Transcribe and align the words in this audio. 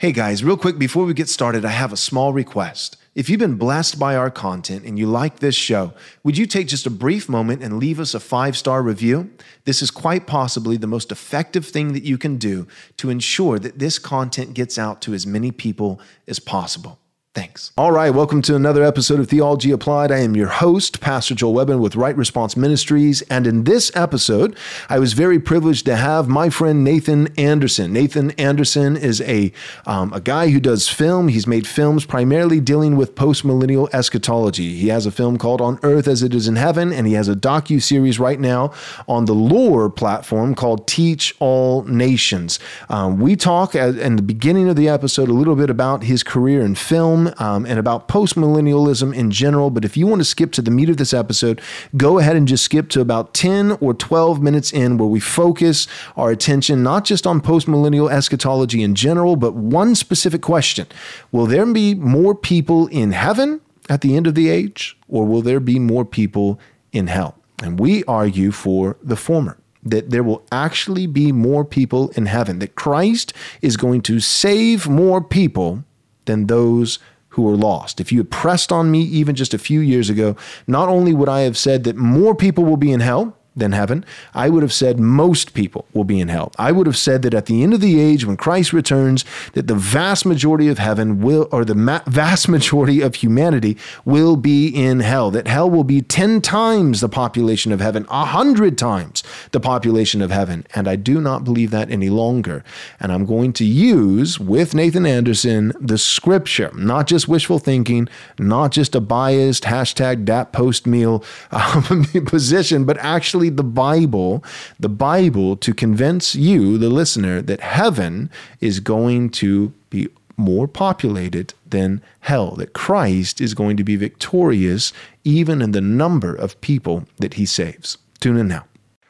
Hey 0.00 0.12
guys, 0.12 0.44
real 0.44 0.56
quick 0.56 0.78
before 0.78 1.04
we 1.06 1.12
get 1.12 1.28
started, 1.28 1.64
I 1.64 1.70
have 1.70 1.92
a 1.92 1.96
small 1.96 2.32
request. 2.32 2.96
If 3.16 3.28
you've 3.28 3.40
been 3.40 3.56
blessed 3.56 3.98
by 3.98 4.14
our 4.14 4.30
content 4.30 4.84
and 4.84 4.96
you 4.96 5.08
like 5.08 5.40
this 5.40 5.56
show, 5.56 5.92
would 6.22 6.38
you 6.38 6.46
take 6.46 6.68
just 6.68 6.86
a 6.86 6.90
brief 6.90 7.28
moment 7.28 7.64
and 7.64 7.80
leave 7.80 7.98
us 7.98 8.14
a 8.14 8.20
five 8.20 8.56
star 8.56 8.80
review? 8.80 9.28
This 9.64 9.82
is 9.82 9.90
quite 9.90 10.24
possibly 10.24 10.76
the 10.76 10.86
most 10.86 11.10
effective 11.10 11.66
thing 11.66 11.94
that 11.94 12.04
you 12.04 12.16
can 12.16 12.36
do 12.36 12.68
to 12.98 13.10
ensure 13.10 13.58
that 13.58 13.80
this 13.80 13.98
content 13.98 14.54
gets 14.54 14.78
out 14.78 15.02
to 15.02 15.14
as 15.14 15.26
many 15.26 15.50
people 15.50 16.00
as 16.28 16.38
possible. 16.38 17.00
Thanks. 17.38 17.70
All 17.78 17.92
right, 17.92 18.10
welcome 18.10 18.42
to 18.42 18.56
another 18.56 18.82
episode 18.82 19.20
of 19.20 19.28
Theology 19.28 19.70
Applied. 19.70 20.10
I 20.10 20.18
am 20.18 20.34
your 20.34 20.48
host, 20.48 21.00
Pastor 21.00 21.36
Joel 21.36 21.54
Webben 21.54 21.78
with 21.78 21.94
Right 21.94 22.16
Response 22.16 22.56
Ministries. 22.56 23.22
And 23.30 23.46
in 23.46 23.62
this 23.62 23.92
episode, 23.94 24.58
I 24.88 24.98
was 24.98 25.12
very 25.12 25.38
privileged 25.38 25.84
to 25.86 25.94
have 25.94 26.26
my 26.26 26.50
friend 26.50 26.82
Nathan 26.82 27.28
Anderson. 27.38 27.92
Nathan 27.92 28.32
Anderson 28.32 28.96
is 28.96 29.20
a, 29.20 29.52
um, 29.86 30.12
a 30.12 30.20
guy 30.20 30.48
who 30.48 30.58
does 30.58 30.88
film. 30.88 31.28
He's 31.28 31.46
made 31.46 31.64
films 31.64 32.04
primarily 32.04 32.58
dealing 32.58 32.96
with 32.96 33.14
postmillennial 33.14 33.88
eschatology. 33.94 34.74
He 34.74 34.88
has 34.88 35.06
a 35.06 35.12
film 35.12 35.38
called 35.38 35.60
On 35.60 35.78
Earth 35.84 36.08
as 36.08 36.24
It 36.24 36.34
Is 36.34 36.48
in 36.48 36.56
Heaven, 36.56 36.92
and 36.92 37.06
he 37.06 37.12
has 37.12 37.28
a 37.28 37.36
docu 37.36 37.80
series 37.80 38.18
right 38.18 38.40
now 38.40 38.72
on 39.06 39.26
the 39.26 39.32
Loor 39.32 39.90
platform 39.90 40.56
called 40.56 40.88
Teach 40.88 41.36
All 41.38 41.84
Nations. 41.84 42.58
Um, 42.88 43.20
we 43.20 43.36
talk 43.36 43.76
at, 43.76 43.96
in 43.96 44.16
the 44.16 44.22
beginning 44.22 44.68
of 44.68 44.74
the 44.74 44.88
episode 44.88 45.28
a 45.28 45.32
little 45.32 45.54
bit 45.54 45.70
about 45.70 46.02
his 46.02 46.24
career 46.24 46.62
in 46.62 46.74
film 46.74 47.27
um, 47.38 47.66
and 47.66 47.78
about 47.78 48.08
postmillennialism 48.08 49.14
in 49.14 49.30
general. 49.30 49.70
But 49.70 49.84
if 49.84 49.96
you 49.96 50.06
want 50.06 50.20
to 50.20 50.24
skip 50.24 50.52
to 50.52 50.62
the 50.62 50.70
meat 50.70 50.88
of 50.88 50.96
this 50.96 51.14
episode, 51.14 51.60
go 51.96 52.18
ahead 52.18 52.36
and 52.36 52.48
just 52.48 52.64
skip 52.64 52.88
to 52.90 53.00
about 53.00 53.34
10 53.34 53.72
or 53.80 53.94
12 53.94 54.42
minutes 54.42 54.72
in 54.72 54.96
where 54.96 55.08
we 55.08 55.20
focus 55.20 55.86
our 56.16 56.30
attention 56.30 56.82
not 56.82 57.04
just 57.04 57.26
on 57.26 57.40
postmillennial 57.40 58.10
eschatology 58.10 58.82
in 58.82 58.94
general, 58.94 59.36
but 59.36 59.54
one 59.54 59.94
specific 59.94 60.42
question 60.42 60.86
Will 61.32 61.46
there 61.46 61.66
be 61.66 61.94
more 61.94 62.34
people 62.34 62.86
in 62.88 63.12
heaven 63.12 63.60
at 63.88 64.00
the 64.00 64.16
end 64.16 64.26
of 64.26 64.34
the 64.34 64.48
age, 64.48 64.96
or 65.08 65.26
will 65.26 65.42
there 65.42 65.60
be 65.60 65.78
more 65.78 66.04
people 66.04 66.58
in 66.92 67.06
hell? 67.06 67.36
And 67.62 67.80
we 67.80 68.04
argue 68.04 68.52
for 68.52 68.96
the 69.02 69.16
former 69.16 69.58
that 69.82 70.10
there 70.10 70.22
will 70.22 70.44
actually 70.52 71.06
be 71.06 71.32
more 71.32 71.64
people 71.64 72.10
in 72.10 72.26
heaven, 72.26 72.58
that 72.58 72.74
Christ 72.74 73.32
is 73.62 73.76
going 73.76 74.02
to 74.02 74.20
save 74.20 74.88
more 74.88 75.22
people 75.22 75.84
than 76.24 76.46
those 76.46 76.98
who 77.38 77.48
are 77.48 77.56
lost. 77.56 78.00
If 78.00 78.10
you 78.10 78.18
had 78.18 78.30
pressed 78.30 78.72
on 78.72 78.90
me 78.90 79.00
even 79.02 79.36
just 79.36 79.54
a 79.54 79.58
few 79.58 79.78
years 79.78 80.10
ago, 80.10 80.36
not 80.66 80.88
only 80.88 81.14
would 81.14 81.28
I 81.28 81.42
have 81.42 81.56
said 81.56 81.84
that 81.84 81.96
more 81.96 82.34
people 82.34 82.64
will 82.64 82.76
be 82.76 82.90
in 82.90 82.98
hell, 82.98 83.37
than 83.58 83.72
heaven, 83.72 84.04
I 84.34 84.48
would 84.48 84.62
have 84.62 84.72
said 84.72 84.98
most 85.00 85.54
people 85.54 85.86
will 85.92 86.04
be 86.04 86.20
in 86.20 86.28
hell. 86.28 86.52
I 86.58 86.72
would 86.72 86.86
have 86.86 86.96
said 86.96 87.22
that 87.22 87.34
at 87.34 87.46
the 87.46 87.62
end 87.62 87.74
of 87.74 87.80
the 87.80 88.00
age, 88.00 88.24
when 88.24 88.36
Christ 88.36 88.72
returns, 88.72 89.24
that 89.52 89.66
the 89.66 89.74
vast 89.74 90.26
majority 90.26 90.68
of 90.68 90.78
heaven 90.78 91.20
will, 91.20 91.48
or 91.50 91.64
the 91.64 91.74
ma- 91.74 92.02
vast 92.06 92.48
majority 92.48 93.00
of 93.00 93.16
humanity 93.16 93.76
will 94.04 94.36
be 94.36 94.68
in 94.68 95.00
hell. 95.00 95.30
That 95.30 95.48
hell 95.48 95.70
will 95.70 95.84
be 95.84 96.02
10 96.02 96.40
times 96.40 97.00
the 97.00 97.08
population 97.08 97.72
of 97.72 97.80
heaven, 97.80 98.04
100 98.04 98.78
times 98.78 99.22
the 99.52 99.60
population 99.60 100.22
of 100.22 100.30
heaven. 100.30 100.66
And 100.74 100.88
I 100.88 100.96
do 100.96 101.20
not 101.20 101.44
believe 101.44 101.70
that 101.70 101.90
any 101.90 102.08
longer. 102.08 102.64
And 103.00 103.12
I'm 103.12 103.26
going 103.26 103.52
to 103.54 103.64
use, 103.64 104.38
with 104.38 104.74
Nathan 104.74 105.06
Anderson, 105.06 105.72
the 105.80 105.98
scripture, 105.98 106.70
not 106.74 107.06
just 107.06 107.28
wishful 107.28 107.58
thinking, 107.58 108.08
not 108.38 108.72
just 108.72 108.94
a 108.94 109.00
biased 109.00 109.64
hashtag 109.64 110.24
dat 110.24 110.52
post 110.52 110.86
mill 110.86 111.24
um, 111.50 112.04
position, 112.26 112.84
but 112.84 112.96
actually 112.98 113.47
the 113.50 113.64
Bible, 113.64 114.44
the 114.78 114.88
Bible 114.88 115.56
to 115.56 115.74
convince 115.74 116.34
you, 116.34 116.78
the 116.78 116.88
listener, 116.88 117.42
that 117.42 117.60
heaven 117.60 118.30
is 118.60 118.80
going 118.80 119.30
to 119.30 119.72
be 119.90 120.08
more 120.36 120.68
populated 120.68 121.52
than 121.66 122.00
hell, 122.20 122.52
that 122.52 122.72
Christ 122.72 123.40
is 123.40 123.54
going 123.54 123.76
to 123.76 123.84
be 123.84 123.96
victorious 123.96 124.92
even 125.24 125.60
in 125.60 125.72
the 125.72 125.80
number 125.80 126.34
of 126.34 126.60
people 126.60 127.04
that 127.18 127.34
he 127.34 127.44
saves. 127.44 127.98
Tune 128.20 128.36
in 128.36 128.48
now. 128.48 128.64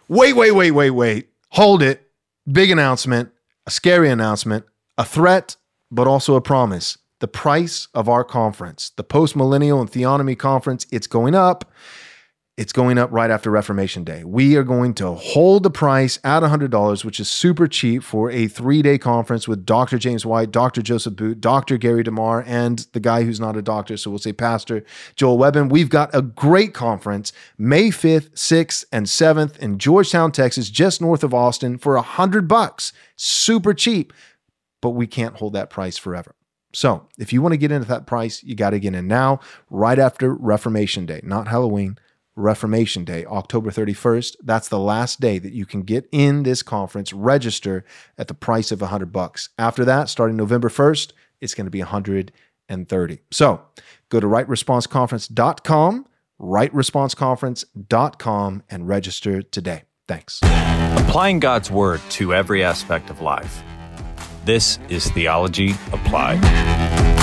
Wait, 0.09 0.35
wait, 0.35 0.53
wait, 0.53 0.71
wait, 0.71 0.91
wait. 0.91 1.29
Hold 1.51 1.83
it. 1.83 2.03
Big 2.51 2.71
announcement, 2.71 3.31
a 3.67 3.71
scary 3.71 4.09
announcement, 4.09 4.65
a 4.97 5.05
threat, 5.05 5.57
but 5.91 6.07
also 6.07 6.35
a 6.35 6.41
promise. 6.41 6.97
The 7.21 7.29
price 7.29 7.89
of 7.95 8.09
our 8.09 8.25
conference, 8.25 8.91
the 8.97 9.05
Post 9.05 9.37
Millennial 9.37 9.81
and 9.81 9.91
Theonomy 9.91 10.39
Conference, 10.39 10.87
it's 10.91 11.07
going 11.07 11.35
up. 11.35 11.71
It's 12.59 12.73
going 12.73 12.99
up 12.99 13.13
right 13.13 13.31
after 13.31 13.53
Reformation 13.53 14.03
Day. 14.03 14.25
We 14.25 14.57
are 14.57 14.65
going 14.65 14.93
to 14.95 15.13
hold 15.13 15.63
the 15.63 15.71
price 15.71 16.19
at 16.25 16.43
$100, 16.43 17.05
which 17.05 17.21
is 17.21 17.29
super 17.29 17.69
cheap 17.69 18.03
for 18.03 18.33
a 18.33 18.49
three 18.49 18.83
day 18.83 18.99
conference 18.99 19.47
with 19.47 19.65
Dr. 19.65 19.97
James 19.97 20.27
White, 20.27 20.51
Dr. 20.51 20.83
Joseph 20.83 21.15
Boot, 21.15 21.41
Dr. 21.41 21.79
Gary 21.79 22.03
DeMar, 22.03 22.43
and 22.49 22.81
the 22.95 22.99
guy 22.99 23.23
who's 23.23 23.39
not 23.39 23.57
a 23.57 23.63
doctor. 23.63 23.97
So 23.97 24.11
we'll 24.11 24.19
say 24.19 24.33
Pastor 24.33 24.83
Joel 25.15 25.39
Webben. 25.39 25.71
We've 25.71 25.89
got 25.89 26.13
a 26.13 26.21
great 26.21 26.75
conference 26.75 27.33
May 27.57 27.91
5th, 27.91 28.31
6th, 28.31 28.85
and 28.91 29.07
7th 29.07 29.57
in 29.59 29.79
Georgetown, 29.79 30.33
Texas, 30.33 30.69
just 30.69 31.01
north 31.01 31.23
of 31.23 31.33
Austin 31.33 31.79
for 31.79 31.95
100 31.95 32.49
bucks. 32.49 32.93
Super 33.15 33.73
cheap, 33.73 34.13
but 34.83 34.91
we 34.91 35.07
can't 35.07 35.37
hold 35.37 35.53
that 35.53 35.71
price 35.71 35.97
forever. 35.97 36.35
So 36.73 37.07
if 37.19 37.33
you 37.33 37.41
want 37.41 37.53
to 37.53 37.57
get 37.57 37.71
into 37.71 37.87
that 37.87 38.09
price, 38.09 38.43
you 38.43 38.57
got 38.57 38.71
to 38.71 38.81
get 38.81 38.97
in 38.97 39.07
now, 39.07 39.39
right 39.71 39.99
after 40.01 40.35
Reformation 40.35 41.07
Day, 41.07 41.21
not 41.23 41.47
Halloween 41.47 41.99
Reformation 42.38 43.04
Day, 43.04 43.26
October 43.26 43.71
31st. 43.71 44.37
That's 44.43 44.69
the 44.69 44.78
last 44.78 45.21
day 45.21 45.38
that 45.38 45.53
you 45.53 45.66
can 45.66 45.82
get 45.82 46.09
in 46.12 46.44
this 46.44 46.62
conference, 46.62 47.12
register 47.12 47.84
at 48.16 48.28
the 48.28 48.34
price 48.34 48.72
of 48.72 48.81
100 48.81 49.12
bucks. 49.12 49.50
After 49.59 49.84
that, 49.84 50.09
starting 50.09 50.37
November 50.37 50.69
1st, 50.69 51.12
it's 51.41 51.54
going 51.54 51.66
to 51.66 51.71
be 51.71 51.81
130. 51.81 53.19
So 53.31 53.62
go 54.09 54.21
to 54.21 54.26
rightresponseconference.com, 54.26 56.06
rightresponseconference.com, 56.41 58.62
and 58.70 58.88
register 58.88 59.43
today. 59.43 59.82
Thanks. 60.06 60.41
Applying 60.43 61.41
God's 61.41 61.70
word 61.70 62.00
to 62.10 62.34
every 62.34 62.62
aspect 62.65 63.10
of 63.10 63.20
life. 63.20 63.62
This 64.44 64.78
is 64.88 65.10
Theology 65.10 65.72
Applied. 65.93 67.18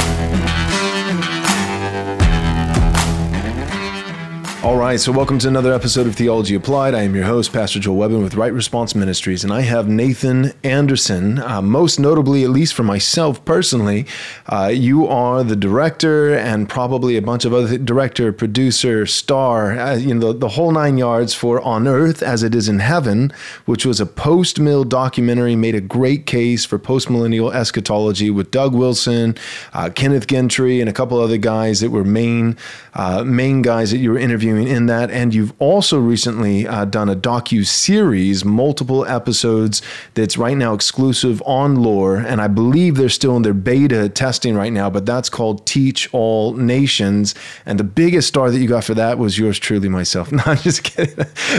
All 4.65 4.77
right, 4.77 4.99
so 4.99 5.11
welcome 5.11 5.37
to 5.37 5.47
another 5.47 5.71
episode 5.71 6.07
of 6.07 6.15
Theology 6.15 6.55
Applied. 6.55 6.95
I 6.95 7.03
am 7.03 7.13
your 7.13 7.25
host, 7.25 7.53
Pastor 7.53 7.79
Joel 7.79 7.97
Webben 7.97 8.23
with 8.23 8.33
Right 8.33 8.51
Response 8.51 8.95
Ministries, 8.95 9.43
and 9.43 9.53
I 9.53 9.61
have 9.61 9.87
Nathan 9.87 10.53
Anderson. 10.63 11.37
Uh, 11.37 11.61
most 11.61 11.99
notably, 11.99 12.43
at 12.43 12.49
least 12.49 12.73
for 12.73 12.81
myself 12.81 13.45
personally, 13.45 14.07
uh, 14.47 14.71
you 14.73 15.05
are 15.05 15.43
the 15.43 15.55
director 15.55 16.33
and 16.33 16.67
probably 16.67 17.15
a 17.15 17.21
bunch 17.21 17.45
of 17.45 17.53
other 17.53 17.77
director, 17.77 18.33
producer, 18.33 19.05
star, 19.05 19.77
uh, 19.77 19.97
you 19.97 20.15
know, 20.15 20.33
the, 20.33 20.39
the, 20.39 20.49
whole 20.49 20.71
nine 20.71 20.97
yards 20.97 21.35
for 21.35 21.61
On 21.61 21.87
Earth 21.87 22.23
as 22.23 22.41
It 22.41 22.55
Is 22.55 22.67
in 22.67 22.79
Heaven, 22.79 23.31
which 23.65 23.85
was 23.85 23.99
a 23.99 24.05
post-mill 24.07 24.83
documentary, 24.85 25.55
made 25.55 25.75
a 25.75 25.81
great 25.81 26.25
case 26.25 26.65
for 26.65 26.79
post-millennial 26.79 27.51
eschatology 27.51 28.31
with 28.31 28.49
Doug 28.49 28.73
Wilson, 28.73 29.37
uh, 29.73 29.91
Kenneth 29.93 30.25
Gentry, 30.25 30.81
and 30.81 30.89
a 30.89 30.93
couple 30.93 31.19
other 31.19 31.37
guys 31.37 31.81
that 31.81 31.91
were 31.91 32.03
main 32.03 32.57
uh, 32.95 33.23
main 33.25 33.61
guys 33.61 33.91
that 33.91 33.97
you 33.97 34.09
were 34.09 34.17
interviewing 34.17 34.54
in 34.57 34.85
that, 34.88 35.11
and 35.11 35.33
you've 35.33 35.53
also 35.59 35.99
recently 35.99 36.67
uh, 36.67 36.85
done 36.85 37.09
a 37.09 37.16
docu 37.16 37.66
series, 37.66 38.43
multiple 38.45 39.05
episodes 39.05 39.81
that's 40.13 40.38
right 40.38 40.57
now 40.57 40.73
exclusive 40.73 41.41
on 41.45 41.75
Loor, 41.75 42.17
and 42.17 42.41
I 42.41 42.47
believe 42.47 42.95
they're 42.95 43.09
still 43.09 43.35
in 43.35 43.41
their 43.41 43.53
beta 43.53 44.09
testing 44.09 44.55
right 44.55 44.71
now. 44.73 44.89
But 44.89 45.05
that's 45.05 45.29
called 45.29 45.65
Teach 45.65 46.09
All 46.13 46.53
Nations, 46.53 47.35
and 47.65 47.79
the 47.79 47.83
biggest 47.83 48.27
star 48.27 48.51
that 48.51 48.59
you 48.59 48.67
got 48.67 48.83
for 48.83 48.94
that 48.94 49.17
was 49.17 49.38
yours 49.38 49.59
truly, 49.59 49.89
myself. 49.89 50.31
No, 50.35 50.44
I'm 50.47 50.57
just 50.57 50.83
kidding. 50.83 51.15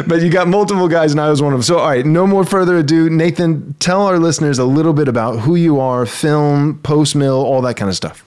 but 0.07 0.21
you 0.21 0.29
got 0.29 0.49
multiple 0.49 0.87
guys, 0.87 1.13
and 1.13 1.21
I 1.21 1.31
was 1.31 1.41
one 1.41 1.55
of 1.55 1.61
them. 1.61 1.63
So, 1.63 1.79
all 1.79 1.89
right, 1.89 2.05
no 2.05 2.27
more 2.27 2.45
further 2.45 2.77
ado, 2.77 3.09
Nathan, 3.09 3.75
tell 3.79 4.07
our 4.07 4.19
listeners 4.19 4.59
a 4.59 4.67
little 4.67 4.93
bit 4.93 5.09
about 5.09 5.41
who 5.41 5.55
you 5.57 5.81
are, 5.81 6.05
film, 6.05 6.79
post 6.83 7.17
mill, 7.17 7.43
all 7.43 7.63
that 7.63 7.77
kind 7.77 7.89
of 7.89 7.97
stuff. 7.97 8.26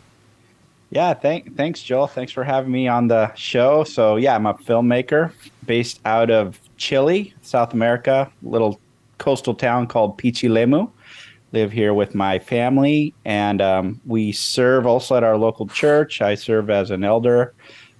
Yeah, 0.92 1.14
thank, 1.14 1.56
thanks, 1.56 1.84
Joel. 1.84 2.08
Thanks 2.08 2.32
for 2.32 2.44
having 2.44 2.72
me 2.72 2.88
on 2.88 3.08
the 3.08 3.34
show. 3.36 3.84
So, 3.84 4.16
yeah, 4.16 4.36
I'm 4.36 4.48
a 4.48 4.56
filmmaker 4.56 5.32
based 5.66 6.00
out 6.06 6.32
of 6.32 6.60
Chile, 6.78 7.34
South 7.44 7.74
America, 7.74 8.32
little 8.42 8.80
coastal 9.20 9.54
town 9.54 9.86
called 9.86 10.18
Pichilemu. 10.18 10.90
Live 11.52 11.72
here 11.72 11.96
with 11.96 12.14
my 12.14 12.38
family, 12.38 13.14
and 13.26 13.60
um, 13.60 14.00
we 14.06 14.32
serve 14.32 14.86
also 14.86 15.16
at 15.16 15.24
our 15.24 15.36
local 15.36 15.68
church. 15.68 16.22
I 16.22 16.36
serve 16.36 16.70
as 16.70 16.92
an 16.92 17.04
elder 17.04 17.56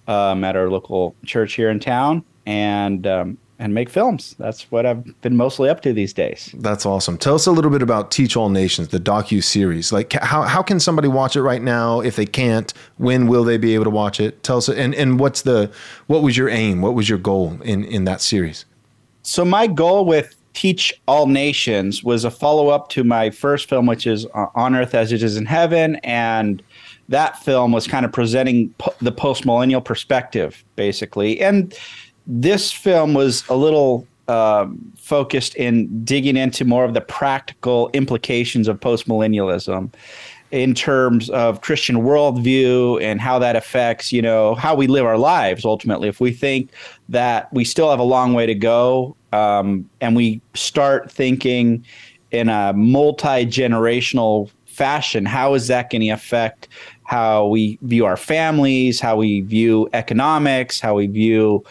um, 0.08 0.44
at 0.44 0.56
our 0.56 0.70
local 0.70 1.16
church 1.26 1.54
here 1.54 1.72
in 1.72 1.80
town, 1.80 2.24
and 2.46 3.08
um, 3.08 3.38
and 3.60 3.74
make 3.74 3.90
films. 3.90 4.36
That's 4.40 4.72
what 4.72 4.86
I've 4.86 5.22
been 5.22 5.36
mostly 5.36 5.70
up 5.70 5.82
to 5.82 5.92
these 5.92 6.14
days. 6.14 6.56
That's 6.58 6.86
awesome. 6.86 7.18
Tell 7.18 7.36
us 7.36 7.46
a 7.46 7.52
little 7.52 7.70
bit 7.70 7.82
about 7.82 8.10
Teach 8.10 8.38
All 8.38 8.50
Nations, 8.50 8.88
the 8.88 9.00
docu 9.00 9.44
series. 9.44 9.92
Like 9.92 10.14
how 10.14 10.44
how 10.44 10.64
can 10.64 10.80
somebody 10.80 11.10
watch 11.10 11.36
it 11.36 11.42
right 11.42 11.62
now? 11.62 12.00
If 12.00 12.16
they 12.16 12.26
can't, 12.26 12.74
when 12.98 13.28
will 13.28 13.44
they 13.44 13.58
be 13.58 13.76
able 13.76 13.84
to 13.84 13.90
watch 13.90 14.20
it? 14.20 14.42
Tell 14.44 14.58
us 14.58 14.70
and 14.70 14.96
and 14.96 15.20
what's 15.20 15.42
the 15.42 15.70
what 16.08 16.24
was 16.24 16.38
your 16.38 16.50
aim? 16.50 16.82
What 16.82 16.96
was 16.96 17.10
your 17.10 17.20
goal 17.20 17.60
in 17.64 17.84
in 17.84 18.06
that 18.06 18.22
series? 18.22 18.66
So 19.22 19.44
my 19.44 19.68
goal 19.68 20.06
with 20.06 20.36
Teach 20.54 20.94
All 21.08 21.28
Nations 21.28 22.04
was 22.04 22.26
a 22.26 22.32
follow 22.32 22.70
up 22.70 22.90
to 22.90 23.04
my 23.04 23.30
first 23.30 23.70
film, 23.70 23.86
which 23.86 24.08
is 24.08 24.26
uh, 24.34 24.48
On 24.56 24.76
Earth 24.76 24.96
as 24.96 25.12
It 25.12 25.22
Is 25.22 25.38
in 25.38 25.46
Heaven. 25.46 25.98
And 25.98 26.64
that 27.10 27.38
film 27.44 27.72
was 27.72 27.88
kind 27.88 28.06
of 28.06 28.12
presenting 28.12 28.70
po- 28.78 28.94
the 29.02 29.12
post 29.12 29.46
millennial 29.46 29.82
perspective, 29.82 30.64
basically. 30.76 31.40
And 31.42 31.74
this 32.30 32.72
film 32.72 33.16
was 33.16 33.44
a 33.50 33.56
little 33.56 34.08
um, 34.28 34.94
focused 34.96 35.56
in 35.56 36.06
digging 36.06 36.38
into 36.38 36.64
more 36.64 36.86
of 36.86 36.94
the 36.94 37.02
practical 37.02 37.90
implications 37.94 38.68
of 38.68 38.80
post 38.80 39.08
millennialism 39.08 39.92
in 40.52 40.74
terms 40.76 41.30
of 41.32 41.62
Christian 41.62 41.98
worldview 41.98 43.02
and 43.02 43.20
how 43.20 43.40
that 43.40 43.56
affects, 43.56 44.12
you 44.12 44.22
know, 44.22 44.56
how 44.56 44.76
we 44.76 44.88
live 44.88 45.06
our 45.06 45.18
lives 45.18 45.66
ultimately. 45.66 46.08
If 46.08 46.20
we 46.20 46.32
think 46.32 46.72
that 47.10 47.52
we 47.52 47.64
still 47.64 47.90
have 47.90 48.00
a 48.00 48.04
long 48.04 48.34
way 48.34 48.46
to 48.46 48.56
go 48.56 49.16
um, 49.34 49.90
and 50.00 50.16
we 50.16 50.42
start 50.54 51.12
thinking 51.12 51.84
in 52.32 52.50
a 52.50 52.74
multi 52.74 53.46
generational 53.46 54.52
fashion, 54.66 55.26
how 55.26 55.56
is 55.56 55.68
that 55.68 55.90
going 55.90 56.02
to 56.02 56.10
affect 56.10 56.68
how 57.04 57.48
we 57.48 57.80
view 57.82 58.06
our 58.06 58.18
families, 58.18 59.00
how 59.00 59.16
we 59.16 59.42
view 59.42 59.90
economics, 59.94 60.80
how 60.80 60.96
we 60.96 61.08
view 61.08 61.64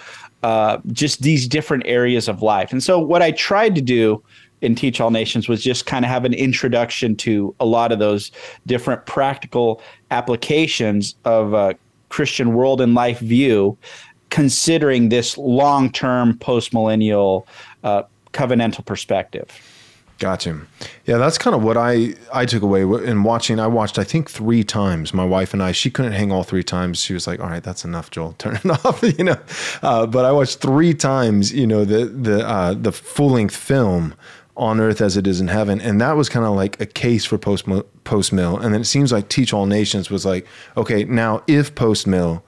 uh, 0.42 0.78
just 0.92 1.22
these 1.22 1.48
different 1.48 1.84
areas 1.86 2.28
of 2.28 2.42
life? 2.42 2.72
And 2.72 2.82
so, 2.82 2.98
what 2.98 3.22
I 3.22 3.32
tried 3.32 3.74
to 3.74 3.80
do 3.80 4.22
in 4.60 4.74
Teach 4.74 5.00
All 5.00 5.10
Nations 5.10 5.48
was 5.48 5.62
just 5.62 5.86
kind 5.86 6.04
of 6.04 6.10
have 6.10 6.24
an 6.24 6.34
introduction 6.34 7.16
to 7.16 7.54
a 7.60 7.66
lot 7.66 7.92
of 7.92 7.98
those 7.98 8.32
different 8.66 9.06
practical 9.06 9.80
applications 10.10 11.14
of 11.24 11.54
a 11.54 11.76
Christian 12.08 12.54
world 12.54 12.80
and 12.80 12.94
life 12.94 13.20
view, 13.20 13.76
considering 14.30 15.08
this 15.08 15.38
long 15.38 15.92
term 15.92 16.36
post 16.38 16.72
millennial 16.72 17.46
uh, 17.84 18.02
covenantal 18.32 18.84
perspective. 18.84 19.48
Gotcha. 20.18 20.60
Yeah, 21.06 21.18
that's 21.18 21.38
kind 21.38 21.54
of 21.54 21.62
what 21.62 21.76
I 21.76 22.14
I 22.32 22.44
took 22.44 22.62
away 22.62 22.82
in 22.82 23.22
watching. 23.22 23.60
I 23.60 23.68
watched 23.68 24.00
I 24.00 24.04
think 24.04 24.28
three 24.28 24.64
times. 24.64 25.14
My 25.14 25.24
wife 25.24 25.52
and 25.52 25.62
I. 25.62 25.70
She 25.70 25.90
couldn't 25.90 26.12
hang 26.12 26.32
all 26.32 26.42
three 26.42 26.64
times. 26.64 27.00
She 27.00 27.14
was 27.14 27.28
like, 27.28 27.38
"All 27.38 27.46
right, 27.46 27.62
that's 27.62 27.84
enough, 27.84 28.10
Joel. 28.10 28.32
Turn 28.38 28.56
it 28.56 28.66
off." 28.84 29.00
you 29.18 29.24
know. 29.24 29.38
Uh, 29.80 30.06
but 30.06 30.24
I 30.24 30.32
watched 30.32 30.58
three 30.58 30.92
times. 30.92 31.52
You 31.52 31.68
know 31.68 31.84
the 31.84 32.06
the 32.06 32.46
uh, 32.46 32.74
the 32.74 32.90
full 32.90 33.30
length 33.30 33.56
film 33.56 34.14
on 34.58 34.80
earth 34.80 35.00
as 35.00 35.16
it 35.16 35.26
is 35.26 35.40
in 35.40 35.48
heaven. 35.48 35.80
And 35.80 36.00
that 36.00 36.16
was 36.16 36.28
kind 36.28 36.44
of 36.44 36.54
like 36.54 36.80
a 36.80 36.86
case 36.86 37.24
for 37.24 37.38
post 37.38 37.64
post 38.02 38.32
mill. 38.32 38.58
And 38.58 38.74
then 38.74 38.80
it 38.80 38.86
seems 38.86 39.12
like 39.12 39.28
Teach 39.28 39.52
All 39.52 39.66
Nations 39.66 40.10
was 40.10 40.26
like, 40.26 40.46
okay, 40.76 41.04
now 41.04 41.44
if 41.46 41.74
post 41.76 42.06
mill, 42.06 42.42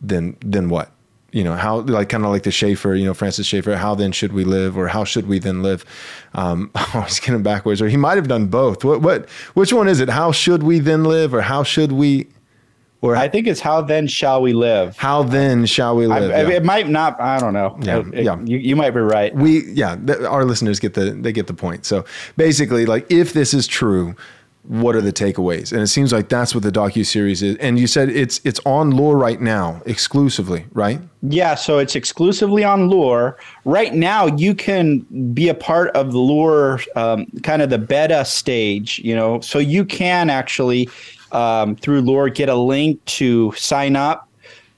then 0.00 0.36
then 0.40 0.68
what? 0.68 0.92
You 1.32 1.42
know 1.44 1.54
how 1.54 1.80
like 1.80 2.10
kind 2.10 2.24
of 2.24 2.30
like 2.30 2.42
the 2.42 2.50
Schaeffer, 2.50 2.94
you 2.94 3.06
know 3.06 3.14
Francis 3.14 3.46
Schaeffer. 3.46 3.76
How 3.76 3.94
then 3.94 4.12
should 4.12 4.32
we 4.32 4.44
live, 4.44 4.76
or 4.76 4.88
how 4.88 5.04
should 5.04 5.26
we 5.26 5.38
then 5.38 5.62
live? 5.62 5.84
Um, 6.34 6.70
I 6.74 7.00
was 7.00 7.18
getting 7.20 7.42
backwards, 7.42 7.80
or 7.80 7.88
he 7.88 7.96
might 7.96 8.16
have 8.16 8.28
done 8.28 8.46
both. 8.46 8.84
What 8.84 9.00
what 9.00 9.28
which 9.54 9.72
one 9.72 9.88
is 9.88 10.00
it? 10.00 10.10
How 10.10 10.30
should 10.30 10.62
we 10.62 10.78
then 10.78 11.04
live, 11.04 11.34
or 11.34 11.40
how 11.40 11.62
should 11.62 11.92
we? 11.92 12.28
Or 13.00 13.16
I 13.16 13.28
think 13.28 13.48
it's 13.48 13.60
how 13.60 13.80
then 13.80 14.06
shall 14.06 14.40
we 14.40 14.52
live? 14.52 14.96
How 14.96 15.24
then 15.24 15.66
shall 15.66 15.96
we 15.96 16.06
live? 16.06 16.30
I, 16.30 16.42
yeah. 16.42 16.56
It 16.56 16.64
might 16.64 16.88
not. 16.88 17.20
I 17.20 17.38
don't 17.40 17.52
know. 17.52 17.76
Yeah, 17.80 18.04
it, 18.12 18.24
yeah. 18.24 18.40
You, 18.44 18.58
you 18.58 18.76
might 18.76 18.90
be 18.90 19.00
right. 19.00 19.34
We 19.34 19.64
yeah. 19.72 19.96
our 20.28 20.44
listeners 20.44 20.78
get 20.78 20.94
the 20.94 21.10
they 21.10 21.32
get 21.32 21.48
the 21.48 21.54
point. 21.54 21.84
So 21.84 22.04
basically, 22.36 22.86
like 22.86 23.10
if 23.10 23.32
this 23.32 23.54
is 23.54 23.66
true, 23.66 24.14
what 24.64 24.94
are 24.94 25.00
the 25.00 25.12
takeaways? 25.12 25.72
And 25.72 25.80
it 25.80 25.88
seems 25.88 26.12
like 26.12 26.28
that's 26.28 26.54
what 26.54 26.62
the 26.62 26.70
docu 26.70 27.04
series 27.04 27.42
is. 27.42 27.56
And 27.56 27.78
you 27.78 27.86
said 27.86 28.08
it's 28.08 28.40
it's 28.44 28.60
on 28.64 28.92
Loor 28.92 29.16
right 29.16 29.40
now 29.40 29.82
exclusively, 29.86 30.66
right? 30.72 31.00
Yeah, 31.22 31.54
so 31.54 31.78
it's 31.78 31.96
exclusively 31.96 32.62
on 32.62 32.88
Loor 32.88 33.38
right 33.64 33.92
now. 33.92 34.26
You 34.26 34.54
can 34.54 35.00
be 35.32 35.48
a 35.48 35.54
part 35.54 35.90
of 35.96 36.12
the 36.12 36.18
Loor, 36.18 36.80
um, 36.94 37.26
kind 37.42 37.60
of 37.60 37.70
the 37.70 37.78
beta 37.78 38.24
stage. 38.24 39.00
You 39.00 39.16
know, 39.16 39.40
so 39.40 39.58
you 39.58 39.84
can 39.84 40.30
actually 40.30 40.88
um, 41.32 41.76
through 41.76 42.02
Loor, 42.02 42.28
get 42.28 42.48
a 42.48 42.54
link 42.54 43.04
to 43.06 43.52
sign 43.56 43.96
up 43.96 44.28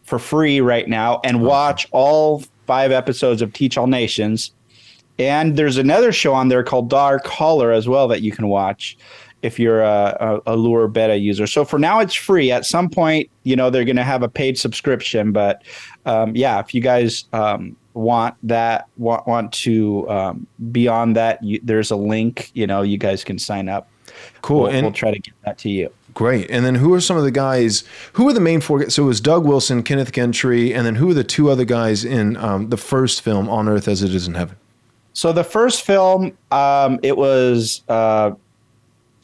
for 0.05 0.19
free 0.19 0.61
right 0.61 0.89
now 0.89 1.21
and 1.25 1.43
watch 1.43 1.87
all 1.91 2.43
five 2.67 2.93
episodes 2.93 3.43
of 3.43 3.53
Teach 3.53 3.77
All 3.77 3.87
Nations. 3.87 4.53
And 5.19 5.57
there's 5.57 5.77
another 5.77 6.13
show 6.13 6.35
on 6.35 6.49
there 6.49 6.65
called 6.65 6.89
Dark 6.91 7.27
Holler 7.27 7.71
as 7.71 7.89
well 7.89 8.09
that 8.09 8.23
you 8.23 8.33
can 8.33 8.49
watch 8.49 8.97
if 9.45 9.59
you're 9.59 9.83
a, 9.83 10.41
a, 10.47 10.55
a 10.55 10.57
Loor 10.57 10.89
beta 10.89 11.17
user. 11.17 11.47
So 11.47 11.65
for 11.65 11.79
now, 11.79 12.01
it's 12.01 12.15
free. 12.15 12.51
At 12.51 12.65
some 12.65 12.89
point, 12.89 13.31
you 13.43 13.55
know, 13.55 13.71
they're 13.71 13.85
going 13.85 13.97
to 13.97 14.03
have 14.03 14.23
a 14.23 14.29
paid 14.29 14.59
subscription. 14.59 15.33
But 15.33 15.63
um, 16.07 16.35
yeah, 16.35 16.59
if 16.61 16.75
you 16.75 16.81
guys 16.81 17.27
um, 17.33 17.77
want 17.93 18.35
that, 18.43 18.89
want, 18.97 19.27
want 19.27 19.53
to 19.53 20.09
um, 20.09 20.47
be 20.73 20.89
on 20.89 21.13
that, 21.13 21.43
you, 21.45 21.61
there's 21.63 21.91
a 21.91 21.97
link, 21.97 22.51
you 22.55 22.67
know, 22.67 22.83
you 22.83 22.99
guys 22.99 23.23
can 23.23 23.39
sign 23.39 23.69
up. 23.69 23.89
Cool. 24.43 24.63
We'll, 24.63 24.73
and 24.73 24.83
we'll 24.85 24.93
try 24.93 25.11
to 25.11 25.19
get 25.19 25.35
that 25.45 25.59
to 25.59 25.69
you. 25.69 25.91
Great. 26.15 26.49
And 26.49 26.65
then 26.65 26.77
who 26.77 26.95
are 26.95 27.01
some 27.01 27.17
of 27.17 27.25
the 27.25 27.33
guys? 27.33 27.83
Who 28.13 28.29
are 28.29 28.33
the 28.33 28.41
main 28.41 28.61
four? 28.61 28.89
So 28.89 29.03
it 29.03 29.07
was 29.07 29.21
Doug 29.21 29.45
Wilson, 29.45 29.83
Kenneth 29.83 30.13
Gentry, 30.13 30.73
and 30.73 30.87
then 30.87 30.95
who 30.95 31.11
are 31.11 31.15
the 31.15 31.25
two 31.25 31.51
other 31.51 31.65
guys 31.65 32.05
in 32.05 32.37
um, 32.37 32.71
the 32.71 32.77
first 32.77 33.21
film, 33.23 33.49
On 33.49 33.69
Earth 33.69 33.89
as 33.89 34.03
It 34.03 34.15
Is 34.15 34.29
in 34.29 34.35
Heaven? 34.35 34.57
So 35.13 35.33
the 35.33 35.45
first 35.45 35.83
film, 35.83 36.37
um, 36.51 37.01
it 37.03 37.17
was, 37.17 37.83
uh, 37.89 38.33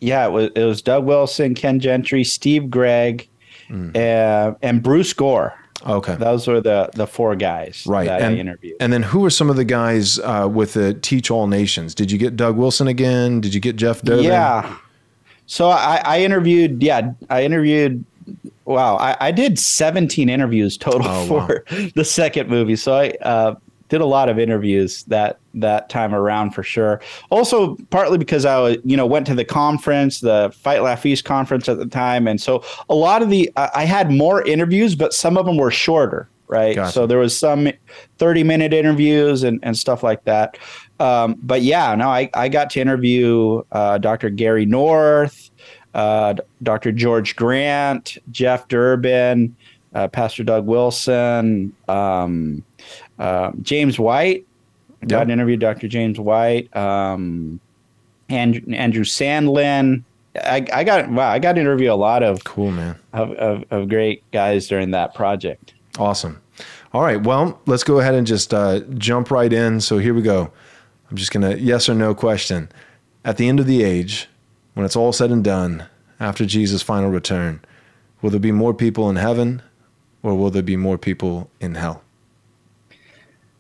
yeah, 0.01 0.27
it 0.27 0.31
was, 0.31 0.51
it 0.55 0.65
was 0.65 0.83
Doug 0.83 1.05
Wilson, 1.05 1.55
Ken 1.55 1.81
Gentry, 1.81 2.25
Steve 2.25 2.71
Gregg, 2.71 3.29
mm. 3.69 3.97
uh, 3.97 4.55
and 4.63 4.83
Bruce 4.83 5.13
Gore. 5.13 5.55
Okay, 5.87 6.15
those 6.17 6.47
were 6.47 6.61
the 6.61 6.91
the 6.95 7.07
four 7.07 7.35
guys 7.37 7.85
right. 7.87 8.07
that 8.07 8.21
and, 8.21 8.37
I 8.37 8.39
interviewed. 8.39 8.77
And 8.81 8.93
then 8.93 9.03
who 9.03 9.21
were 9.21 9.31
some 9.31 9.49
of 9.49 9.57
the 9.57 9.65
guys 9.65 10.19
uh, 10.19 10.47
with 10.51 10.75
the 10.75 10.93
Teach 10.93 11.31
All 11.31 11.47
Nations? 11.47 11.95
Did 11.95 12.11
you 12.13 12.19
get 12.19 12.37
Doug 12.37 12.57
Wilson 12.57 12.87
again? 12.87 13.41
Did 13.41 13.55
you 13.55 13.61
get 13.61 13.77
Jeff 13.77 14.03
Durbin? 14.03 14.27
Yeah. 14.27 14.77
So 15.47 15.69
I, 15.71 16.03
I 16.05 16.21
interviewed, 16.23 16.83
yeah, 16.83 17.13
I 17.29 17.45
interviewed. 17.45 18.05
Wow, 18.67 18.99
I, 18.99 19.17
I 19.21 19.31
did 19.33 19.59
17 19.59 20.29
interviews 20.29 20.77
total 20.77 21.09
oh, 21.09 21.27
for 21.27 21.65
wow. 21.73 21.89
the 21.97 22.05
second 22.05 22.49
movie. 22.49 22.77
So 22.77 22.95
I 22.95 23.09
uh, 23.23 23.55
did 23.91 24.01
a 24.01 24.07
lot 24.07 24.29
of 24.29 24.39
interviews 24.39 25.05
that 25.05 25.39
that 25.53 25.91
time 25.91 26.15
around 26.15 26.53
for 26.53 26.63
sure. 26.63 27.03
Also, 27.29 27.77
partly 27.91 28.17
because 28.17 28.45
I 28.47 28.59
was, 28.59 28.79
you 28.85 28.97
know 28.97 29.05
went 29.05 29.27
to 29.27 29.35
the 29.35 29.45
conference, 29.45 30.21
the 30.21 30.51
Fight 30.57 30.83
Laugh 30.83 31.03
Feast 31.03 31.25
conference 31.25 31.69
at 31.69 31.77
the 31.77 31.87
time, 31.87 32.27
and 32.27 32.41
so 32.41 32.65
a 32.89 32.95
lot 32.95 33.21
of 33.21 33.29
the 33.29 33.51
I 33.57 33.85
had 33.85 34.11
more 34.11 34.47
interviews, 34.47 34.95
but 34.95 35.13
some 35.13 35.37
of 35.37 35.45
them 35.45 35.59
were 35.59 35.71
shorter. 35.71 36.29
Right. 36.47 36.75
Gotcha. 36.75 36.93
So 36.93 37.07
there 37.07 37.19
was 37.19 37.39
some 37.39 37.69
30 38.19 38.43
minute 38.43 38.73
interviews 38.73 39.45
and, 39.45 39.61
and 39.63 39.79
stuff 39.79 40.03
like 40.03 40.25
that. 40.25 40.59
Um, 40.99 41.37
but 41.41 41.63
yeah, 41.63 41.95
no, 41.95 42.09
I, 42.09 42.29
I 42.35 42.49
got 42.49 42.71
to 42.71 42.81
interview 42.81 43.63
uh, 43.71 43.99
Dr. 43.99 44.31
Gary 44.31 44.67
North, 44.67 45.53
uh, 45.95 46.35
Dr. 46.65 46.91
George 46.91 47.37
Grant, 47.37 48.19
Jeff 48.33 48.67
Durbin, 48.67 49.55
uh, 49.95 50.09
Pastor 50.09 50.45
Doug 50.45 50.67
Wilson, 50.67 51.73
um, 51.89 52.65
uh, 53.21 53.53
James 53.63 53.99
White. 53.99 54.47
Yep. 55.03 55.09
Got 55.09 55.31
interview 55.31 55.57
Dr. 55.57 55.89
James 55.89 56.21
White, 56.21 56.75
um, 56.77 57.59
Andrew, 58.29 58.61
Andrew 58.75 59.05
Sandlin. 59.05 60.03
I, 60.37 60.67
I 60.73 60.85
got 60.85 61.09
wow, 61.11 61.31
I 61.31 61.39
got 61.39 61.55
to 61.55 61.61
interview 61.61 61.91
a 61.91 61.95
lot 61.95 62.23
of 62.23 62.45
cool 62.45 62.71
man 62.71 62.99
of, 63.15 63.33
of, 63.33 63.65
of 63.71 63.89
great 63.89 64.31
guys 64.31 64.69
during 64.69 64.91
that 64.91 65.15
project. 65.15 65.73
Awesome. 65.99 66.41
All 66.93 67.03
right, 67.03 67.23
well, 67.23 67.61
let's 67.67 67.83
go 67.85 68.01
ahead 68.01 68.15
and 68.15 68.27
just 68.27 68.53
uh, 68.53 68.81
jump 68.99 69.31
right 69.31 69.53
in. 69.53 69.81
So 69.81 69.99
here 69.99 70.13
we 70.13 70.23
go. 70.23 70.53
I'm 71.11 71.17
just 71.17 71.33
going 71.33 71.49
to 71.49 71.59
yes 71.59 71.89
or 71.89 71.95
no 71.95 72.15
question. 72.15 72.69
At 73.25 73.37
the 73.37 73.49
end 73.49 73.59
of 73.59 73.67
the 73.67 73.83
age, 73.83 74.29
when 74.75 74.85
it's 74.85 74.97
all 74.97 75.13
said 75.13 75.31
and 75.31 75.43
done, 75.43 75.87
after 76.19 76.45
Jesus' 76.45 76.83
final 76.83 77.11
return, 77.11 77.61
will 78.21 78.31
there 78.31 78.41
be 78.41 78.53
more 78.53 78.75
people 78.75 79.09
in 79.09 79.17
heaven 79.17 79.63
or 80.23 80.37
will 80.37 80.51
there 80.51 80.63
be 80.63 80.77
more 80.77 80.99
people 80.99 81.51
in 81.61 81.75
hell? 81.75 82.03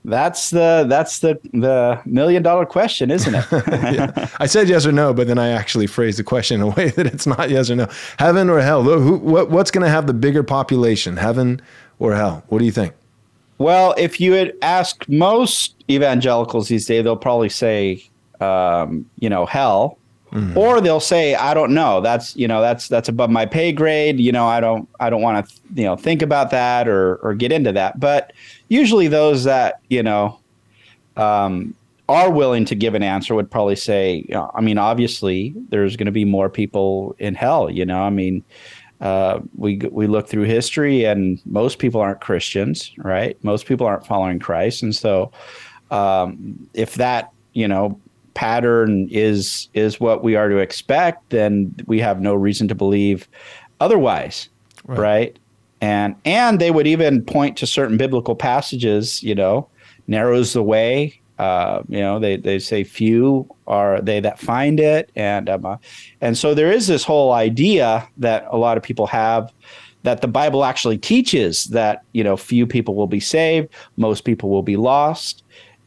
That's 0.04 0.50
the 0.50 0.86
that's 0.88 1.18
the 1.18 1.38
the 1.52 2.00
million 2.06 2.42
dollar 2.42 2.64
question, 2.64 3.10
isn't 3.10 3.34
it? 3.34 3.44
yeah. 3.52 4.28
I 4.40 4.46
said 4.46 4.68
yes 4.68 4.86
or 4.86 4.92
no, 4.92 5.12
but 5.12 5.26
then 5.26 5.38
I 5.38 5.48
actually 5.48 5.86
phrased 5.86 6.18
the 6.18 6.24
question 6.24 6.60
in 6.60 6.68
a 6.68 6.70
way 6.70 6.88
that 6.96 7.06
it's 7.06 7.26
not 7.26 7.50
yes 7.50 7.70
or 7.70 7.76
no. 7.76 7.86
Heaven 8.18 8.48
or 8.48 8.60
hell? 8.60 8.82
Who, 8.82 9.18
what, 9.18 9.50
what's 9.50 9.70
going 9.70 9.84
to 9.84 9.90
have 9.90 10.06
the 10.06 10.14
bigger 10.14 10.42
population, 10.42 11.18
heaven 11.18 11.60
or 11.98 12.14
hell? 12.14 12.44
What 12.48 12.60
do 12.60 12.64
you 12.64 12.72
think? 12.72 12.94
Well, 13.58 13.94
if 13.98 14.22
you 14.22 14.32
had 14.32 14.54
asked 14.62 15.06
most 15.06 15.74
evangelicals 15.90 16.68
these 16.68 16.86
days, 16.86 17.04
they'll 17.04 17.14
probably 17.14 17.50
say, 17.50 18.02
um, 18.40 19.04
you 19.18 19.28
know, 19.28 19.44
hell, 19.44 19.98
mm-hmm. 20.32 20.56
or 20.56 20.80
they'll 20.80 20.98
say, 20.98 21.34
I 21.34 21.52
don't 21.52 21.74
know. 21.74 22.00
That's 22.00 22.34
you 22.36 22.48
know, 22.48 22.62
that's 22.62 22.88
that's 22.88 23.10
above 23.10 23.28
my 23.28 23.44
pay 23.44 23.70
grade. 23.72 24.18
You 24.18 24.32
know, 24.32 24.46
I 24.46 24.60
don't 24.60 24.88
I 24.98 25.10
don't 25.10 25.20
want 25.20 25.46
to 25.46 25.54
you 25.74 25.84
know 25.84 25.94
think 25.94 26.22
about 26.22 26.50
that 26.52 26.88
or 26.88 27.16
or 27.16 27.34
get 27.34 27.52
into 27.52 27.70
that. 27.72 28.00
But 28.00 28.32
usually, 28.70 29.08
those 29.08 29.44
that 29.44 29.80
you 29.90 30.02
know 30.02 30.40
um, 31.18 31.74
are 32.08 32.30
willing 32.30 32.64
to 32.64 32.74
give 32.74 32.94
an 32.94 33.02
answer 33.02 33.34
would 33.34 33.50
probably 33.50 33.76
say, 33.76 34.24
you 34.26 34.34
know, 34.34 34.50
I 34.54 34.62
mean, 34.62 34.78
obviously, 34.78 35.54
there's 35.68 35.96
going 35.96 36.06
to 36.06 36.12
be 36.12 36.24
more 36.24 36.48
people 36.48 37.14
in 37.18 37.34
hell. 37.34 37.70
You 37.70 37.84
know, 37.84 38.00
I 38.00 38.08
mean 38.10 38.42
uh, 39.00 39.40
we 39.56 39.76
we 39.90 40.06
look 40.06 40.28
through 40.28 40.44
history, 40.44 41.04
and 41.04 41.40
most 41.46 41.78
people 41.78 42.00
aren't 42.00 42.20
Christians, 42.20 42.92
right? 42.98 43.42
Most 43.42 43.66
people 43.66 43.86
aren't 43.86 44.06
following 44.06 44.38
Christ, 44.38 44.82
and 44.82 44.94
so 44.94 45.32
um, 45.90 46.68
if 46.74 46.94
that 46.96 47.30
you 47.54 47.66
know 47.66 47.98
pattern 48.34 49.08
is 49.10 49.68
is 49.72 50.00
what 50.00 50.22
we 50.22 50.36
are 50.36 50.48
to 50.48 50.58
expect, 50.58 51.30
then 51.30 51.74
we 51.86 51.98
have 51.98 52.20
no 52.20 52.34
reason 52.34 52.68
to 52.68 52.74
believe 52.74 53.26
otherwise, 53.80 54.50
right? 54.84 54.98
right? 54.98 55.38
And 55.80 56.14
and 56.24 56.60
they 56.60 56.70
would 56.70 56.86
even 56.86 57.22
point 57.22 57.56
to 57.58 57.66
certain 57.66 57.96
biblical 57.96 58.34
passages, 58.34 59.22
you 59.22 59.34
know, 59.34 59.68
narrows 60.06 60.52
the 60.52 60.62
way. 60.62 61.20
Uh, 61.38 61.82
you 61.88 62.00
know, 62.00 62.18
they, 62.18 62.36
they 62.36 62.58
say 62.58 62.84
few 62.84 63.48
are 63.66 63.98
they 64.02 64.20
that 64.20 64.38
find 64.38 64.78
it, 64.78 65.10
and 65.16 65.48
um, 65.48 65.78
and 66.20 66.36
so 66.36 66.52
there 66.52 66.70
is 66.70 66.86
this 66.86 67.02
whole 67.02 67.32
idea 67.32 68.06
that 68.18 68.46
a 68.50 68.58
lot 68.58 68.76
of 68.76 68.82
people 68.82 69.06
have 69.06 69.50
that 70.02 70.20
the 70.20 70.28
Bible 70.28 70.64
actually 70.64 70.98
teaches 70.98 71.64
that 71.66 72.02
you 72.12 72.22
know 72.22 72.36
few 72.36 72.66
people 72.66 72.94
will 72.94 73.06
be 73.06 73.20
saved, 73.20 73.68
most 73.96 74.24
people 74.24 74.50
will 74.50 74.62
be 74.62 74.76
lost, 74.76 75.42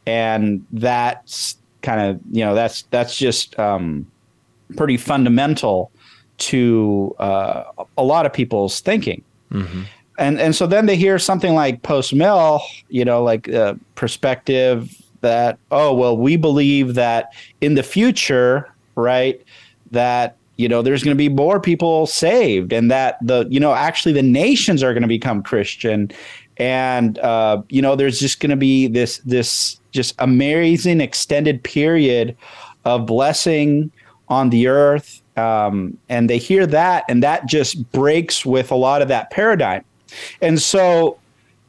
and 0.07 0.65
that's 0.71 1.57
kind 1.83 2.01
of 2.01 2.19
you 2.31 2.43
know 2.43 2.55
that's 2.55 2.83
that's 2.89 3.15
just 3.15 3.57
um, 3.59 4.07
pretty 4.75 4.97
fundamental 4.97 5.91
to 6.38 7.15
uh, 7.19 7.63
a 7.97 8.03
lot 8.03 8.25
of 8.25 8.33
people's 8.33 8.79
thinking. 8.79 9.23
Mm-hmm. 9.53 9.83
And 10.19 10.39
and 10.39 10.55
so 10.55 10.67
then 10.67 10.86
they 10.86 10.95
hear 10.95 11.17
something 11.17 11.55
like 11.55 11.81
post 11.81 12.13
mill, 12.13 12.62
you 12.89 13.05
know, 13.05 13.24
like 13.24 13.50
uh, 13.50 13.75
perspective 13.95 14.95
that 15.22 15.57
oh 15.72 15.93
well 15.93 16.17
we 16.17 16.36
believe 16.36 16.95
that 16.95 17.33
in 17.62 17.75
the 17.75 17.83
future, 17.83 18.72
right, 18.95 19.41
that 19.91 20.36
you 20.57 20.67
know 20.67 20.81
there's 20.81 21.03
going 21.03 21.15
to 21.15 21.17
be 21.17 21.29
more 21.29 21.60
people 21.60 22.05
saved 22.05 22.74
and 22.74 22.91
that 22.91 23.17
the 23.25 23.48
you 23.50 23.60
know 23.60 23.74
actually 23.74 24.13
the 24.13 24.22
nations 24.22 24.83
are 24.83 24.93
going 24.93 25.01
to 25.01 25.07
become 25.07 25.41
christian 25.41 26.12
and 26.57 27.17
uh, 27.19 27.60
you 27.69 27.81
know 27.81 27.95
there's 27.95 28.19
just 28.19 28.39
going 28.39 28.51
to 28.51 28.55
be 28.55 28.88
this 28.88 29.17
this 29.19 29.79
just 29.91 30.15
amazing 30.19 31.01
extended 31.01 31.63
period 31.63 32.36
of 32.86 33.05
blessing 33.05 33.91
on 34.27 34.50
the 34.50 34.67
earth. 34.67 35.22
Um, 35.36 35.98
and 36.10 36.30
they 36.30 36.38
hear 36.38 36.68
that, 36.68 37.06
and 37.10 37.24
that 37.24 37.48
just 37.48 37.92
breaks 37.92 38.46
with 38.46 38.72
a 38.72 38.75
lot 38.75 39.02
of 39.02 39.08
that 39.08 39.32
paradigm. 39.32 39.84
And 40.42 40.62
so 40.62 41.18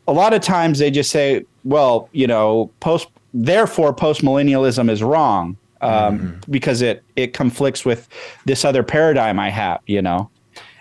a 0.07 0.13
lot 0.13 0.35
of 0.35 0.43
times 0.43 0.79
they 0.79 0.91
just 0.91 1.11
say, 1.11 1.45
well, 1.65 2.09
you 2.13 2.27
know, 2.27 2.71
post, 2.81 3.09
therefore, 3.33 3.95
postmillennialism 3.95 4.91
is 4.91 5.03
wrong 5.03 5.57
um, 5.81 6.19
mm-hmm. 6.19 6.51
because 6.51 6.83
it, 6.83 7.03
it 7.17 7.33
conflicts 7.33 7.85
with 7.85 8.09
this 8.45 8.65
other 8.65 8.83
paradigm 8.83 9.39
I 9.39 9.51
have, 9.51 9.81
you 9.87 10.03
know. 10.03 10.31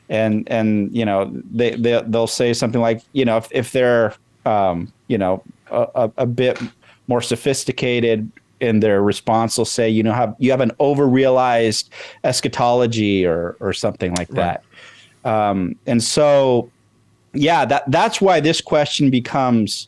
And 0.09 0.47
and 0.51 0.93
you 0.95 1.05
know 1.05 1.31
they, 1.51 1.71
they 1.71 2.03
they'll 2.05 2.27
say 2.27 2.53
something 2.53 2.81
like 2.81 3.01
you 3.13 3.23
know 3.23 3.37
if, 3.37 3.47
if 3.51 3.71
they're 3.71 4.13
um, 4.45 4.91
you 5.07 5.17
know 5.17 5.41
a, 5.71 6.11
a 6.17 6.25
bit 6.25 6.59
more 7.07 7.21
sophisticated 7.21 8.29
in 8.63 8.79
their 8.79 9.03
response 9.03 9.57
will 9.57 9.65
say, 9.65 9.89
you 9.89 10.01
know, 10.01 10.13
have 10.13 10.35
you 10.39 10.49
have 10.51 10.61
an 10.61 10.71
overrealized 10.79 11.89
eschatology 12.23 13.25
or 13.25 13.55
or 13.59 13.73
something 13.73 14.13
like 14.15 14.29
that. 14.29 14.63
Um, 15.25 15.75
and 15.85 16.01
so, 16.01 16.69
yeah, 17.33 17.65
that 17.65 17.83
that's 17.91 18.21
why 18.21 18.39
this 18.39 18.61
question 18.61 19.09
becomes, 19.09 19.87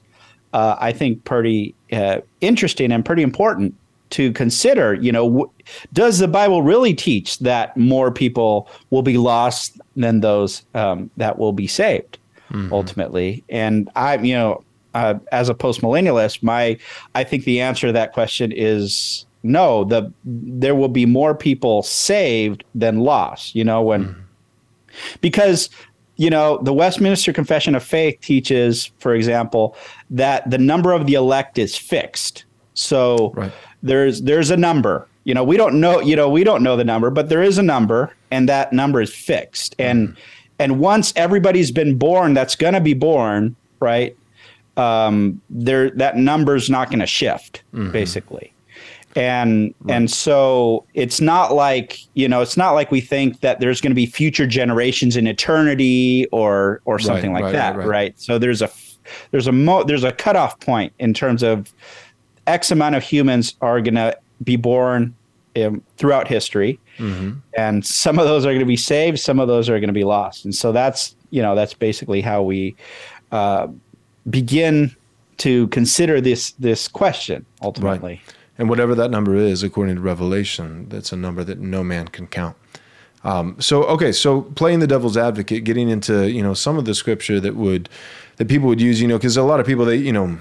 uh, 0.53 0.75
I 0.79 0.91
think, 0.91 1.23
pretty 1.23 1.73
uh, 1.91 2.19
interesting 2.41 2.91
and 2.91 3.03
pretty 3.03 3.23
important 3.23 3.73
to 4.11 4.31
consider. 4.33 4.93
You 4.93 5.11
know, 5.11 5.25
w- 5.25 5.51
does 5.93 6.19
the 6.19 6.27
Bible 6.27 6.61
really 6.61 6.93
teach 6.93 7.39
that 7.39 7.75
more 7.75 8.11
people 8.11 8.69
will 8.89 9.03
be 9.03 9.17
lost 9.17 9.79
than 9.95 10.19
those 10.19 10.63
um, 10.73 11.09
that 11.17 11.39
will 11.39 11.53
be 11.53 11.67
saved? 11.67 12.19
Mm-hmm. 12.51 12.71
ultimately. 12.71 13.43
And 13.49 13.89
I, 13.95 14.17
you 14.17 14.35
know, 14.35 14.63
uh, 14.95 15.19
as 15.31 15.49
a 15.49 15.53
postmillennialist, 15.53 16.41
my 16.41 16.77
I 17.13 17.23
think 17.23 17.43
the 17.43 17.61
answer 17.61 17.87
to 17.87 17.93
that 17.93 18.13
question 18.13 18.51
is 18.51 19.25
no. 19.43 19.83
The 19.83 20.11
there 20.23 20.73
will 20.73 20.89
be 20.89 21.05
more 21.05 21.35
people 21.35 21.83
saved 21.83 22.63
than 22.73 23.01
lost. 23.01 23.53
You 23.53 23.65
know 23.65 23.81
when 23.81 24.05
mm. 24.05 24.15
because 25.19 25.69
you 26.15 26.29
know 26.29 26.59
the 26.63 26.73
Westminster 26.73 27.33
Confession 27.33 27.75
of 27.75 27.83
Faith 27.83 28.19
teaches, 28.21 28.91
for 28.99 29.13
example, 29.13 29.75
that 30.09 30.49
the 30.49 30.57
number 30.57 30.93
of 30.93 31.07
the 31.07 31.13
elect 31.13 31.57
is 31.57 31.77
fixed. 31.77 32.45
So 32.73 33.33
right. 33.35 33.51
there's 33.83 34.21
there's 34.21 34.49
a 34.49 34.57
number. 34.57 35.07
You 35.25 35.33
know 35.33 35.43
we 35.43 35.57
don't 35.57 35.81
know. 35.81 35.99
You 35.99 36.15
know 36.15 36.29
we 36.29 36.45
don't 36.45 36.63
know 36.63 36.77
the 36.77 36.85
number, 36.85 37.09
but 37.09 37.27
there 37.27 37.43
is 37.43 37.57
a 37.57 37.63
number, 37.63 38.13
and 38.31 38.47
that 38.47 38.71
number 38.71 39.01
is 39.01 39.13
fixed. 39.13 39.75
And 39.77 40.09
mm. 40.09 40.17
and 40.57 40.79
once 40.79 41.11
everybody's 41.17 41.71
been 41.71 41.97
born, 41.97 42.33
that's 42.33 42.55
going 42.55 42.75
to 42.75 42.81
be 42.81 42.93
born, 42.93 43.57
right? 43.81 44.15
Um, 44.77 45.41
there 45.49 45.89
that 45.91 46.17
number's 46.17 46.69
not 46.69 46.89
going 46.89 46.99
to 46.99 47.05
shift 47.05 47.63
mm-hmm. 47.73 47.91
basically 47.91 48.51
and 49.15 49.73
right. 49.81 49.95
and 49.95 50.11
so 50.11 50.85
it's 50.93 51.21
not 51.21 51.53
like 51.53 51.99
you 52.15 52.27
know 52.27 52.41
it's 52.41 52.57
not 52.57 52.71
like 52.71 52.91
we 52.91 52.99
think 52.99 53.39
that 53.39 53.59
there's 53.59 53.79
going 53.79 53.91
to 53.91 53.95
be 53.95 54.05
future 54.05 54.45
generations 54.45 55.15
in 55.15 55.25
eternity 55.25 56.27
or 56.31 56.81
or 56.85 56.99
something 56.99 57.31
right, 57.31 57.43
like 57.43 57.53
right, 57.53 57.75
that 57.75 57.87
right, 57.87 58.19
so 58.19 58.37
there's 58.37 58.61
a 58.61 58.69
there's 59.31 59.47
a 59.47 59.51
mo- 59.51 59.83
there's 59.83 60.03
a 60.03 60.11
cutoff 60.11 60.59
point 60.59 60.91
in 60.99 61.13
terms 61.13 61.43
of 61.43 61.73
x 62.47 62.71
amount 62.71 62.95
of 62.95 63.03
humans 63.03 63.55
are 63.61 63.79
going 63.81 63.95
to 63.95 64.17
be 64.43 64.57
born 64.57 65.15
um, 65.55 65.81
throughout 65.95 66.27
history 66.27 66.77
mm-hmm. 66.97 67.39
and 67.57 67.85
some 67.85 68.19
of 68.19 68.25
those 68.25 68.45
are 68.45 68.49
going 68.49 68.59
to 68.59 68.65
be 68.65 68.75
saved 68.75 69.19
some 69.19 69.39
of 69.39 69.47
those 69.47 69.69
are 69.69 69.79
going 69.79 69.87
to 69.87 69.93
be 69.93 70.03
lost 70.03 70.43
and 70.43 70.53
so 70.53 70.73
that's 70.73 71.15
you 71.29 71.41
know 71.41 71.55
that's 71.55 71.73
basically 71.73 72.19
how 72.19 72.43
we 72.43 72.75
uh, 73.31 73.67
begin 74.29 74.95
to 75.37 75.67
consider 75.67 76.21
this 76.21 76.51
this 76.51 76.87
question 76.87 77.45
ultimately. 77.61 78.21
Right. 78.25 78.35
And 78.57 78.69
whatever 78.69 78.95
that 78.95 79.11
number 79.11 79.35
is, 79.35 79.63
according 79.63 79.95
to 79.95 80.01
Revelation, 80.01 80.87
that's 80.87 81.11
a 81.11 81.17
number 81.17 81.43
that 81.43 81.59
no 81.59 81.83
man 81.83 82.07
can 82.07 82.25
count. 82.27 82.55
Um, 83.25 83.59
so 83.59 83.83
okay, 83.85 84.11
so 84.11 84.41
playing 84.41 84.79
the 84.79 84.87
devil's 84.87 85.17
advocate, 85.17 85.63
getting 85.63 85.89
into 85.89 86.29
you 86.31 86.43
know 86.43 86.53
some 86.53 86.77
of 86.77 86.85
the 86.85 86.95
scripture 86.95 87.39
that 87.39 87.55
would 87.55 87.89
that 88.37 88.47
people 88.47 88.67
would 88.67 88.81
use, 88.81 89.01
you 89.01 89.07
know, 89.07 89.17
because 89.17 89.35
a 89.35 89.43
lot 89.43 89.59
of 89.59 89.65
people 89.65 89.83
they 89.83 89.97
you 89.97 90.13
know 90.13 90.37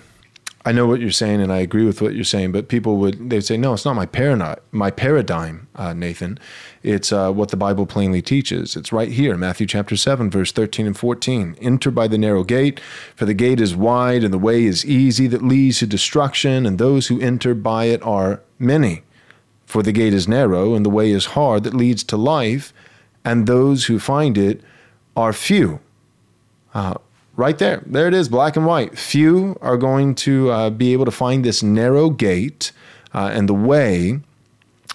I 0.67 0.73
know 0.73 0.87
what 0.87 1.01
you're 1.01 1.11
saying 1.11 1.43
and 1.43 1.53
I 1.53 1.59
agree 1.59 1.85
with 1.85 2.01
what 2.01 2.15
you're 2.15 2.25
saying, 2.25 2.53
but 2.53 2.69
people 2.69 2.97
would 2.97 3.29
they'd 3.29 3.45
say, 3.45 3.59
no, 3.59 3.75
it's 3.75 3.85
not 3.85 3.97
my 3.97 4.07
paradigm, 4.07 4.57
my 4.73 4.91
paradigm, 4.91 5.69
uh, 5.77 5.93
Nathan. 5.93 6.39
It's 6.83 7.13
uh, 7.13 7.33
what 7.33 7.51
the 7.51 7.57
Bible 7.59 7.85
plainly 7.85 8.23
teaches. 8.23 8.75
It's 8.75 8.91
right 8.91 9.11
here, 9.11 9.37
Matthew 9.37 9.67
chapter 9.67 9.95
seven, 9.95 10.31
verse 10.31 10.53
thirteen 10.53 10.87
and 10.87 10.97
fourteen. 10.97 11.55
Enter 11.61 11.91
by 11.91 12.09
the 12.09 12.17
narrow 12.17 12.45
gate, 12.45 12.81
for 13.15 13.27
the 13.27 13.35
gate 13.35 13.61
is 13.61 13.77
wide 13.77 14.25
and 14.25 14.33
the 14.33 14.39
way 14.39 14.65
is 14.65 14.87
easy 14.87 15.27
that 15.27 15.43
leads 15.43 15.81
to 15.81 15.87
destruction, 15.87 16.65
and 16.65 16.79
those 16.79 17.09
who 17.09 17.21
enter 17.21 17.55
by 17.55 17.85
it 17.85 18.03
are 18.03 18.41
many. 18.59 19.03
For 19.67 19.83
the 19.83 19.93
gate 19.93 20.15
is 20.15 20.27
narrow 20.27 20.75
and 20.75 20.85
the 20.85 20.91
way 20.91 21.11
is 21.11 21.27
hard 21.27 21.65
that 21.65 21.75
leads 21.75 22.05
to 22.05 22.17
life, 22.17 22.73
and 23.23 23.47
those 23.47 23.85
who 23.87 23.99
find 23.99 24.39
it 24.39 24.63
are 25.15 25.35
few. 25.35 25.81
Uh, 26.73 26.95
right 27.37 27.59
there. 27.59 27.83
There 27.87 28.09
it 28.09 28.15
is, 28.15 28.29
black 28.29 28.57
and 28.57 28.67
white. 28.67 28.99
Few 28.99 29.57
are 29.61 29.77
going 29.77 30.15
to 30.17 30.51
uh, 30.51 30.71
be 30.71 30.93
able 30.93 31.05
to 31.05 31.11
find 31.11 31.45
this 31.45 31.63
narrow 31.63 32.11
gate 32.11 32.73
uh, 33.13 33.31
and 33.33 33.49
the 33.49 33.55
way 33.55 34.21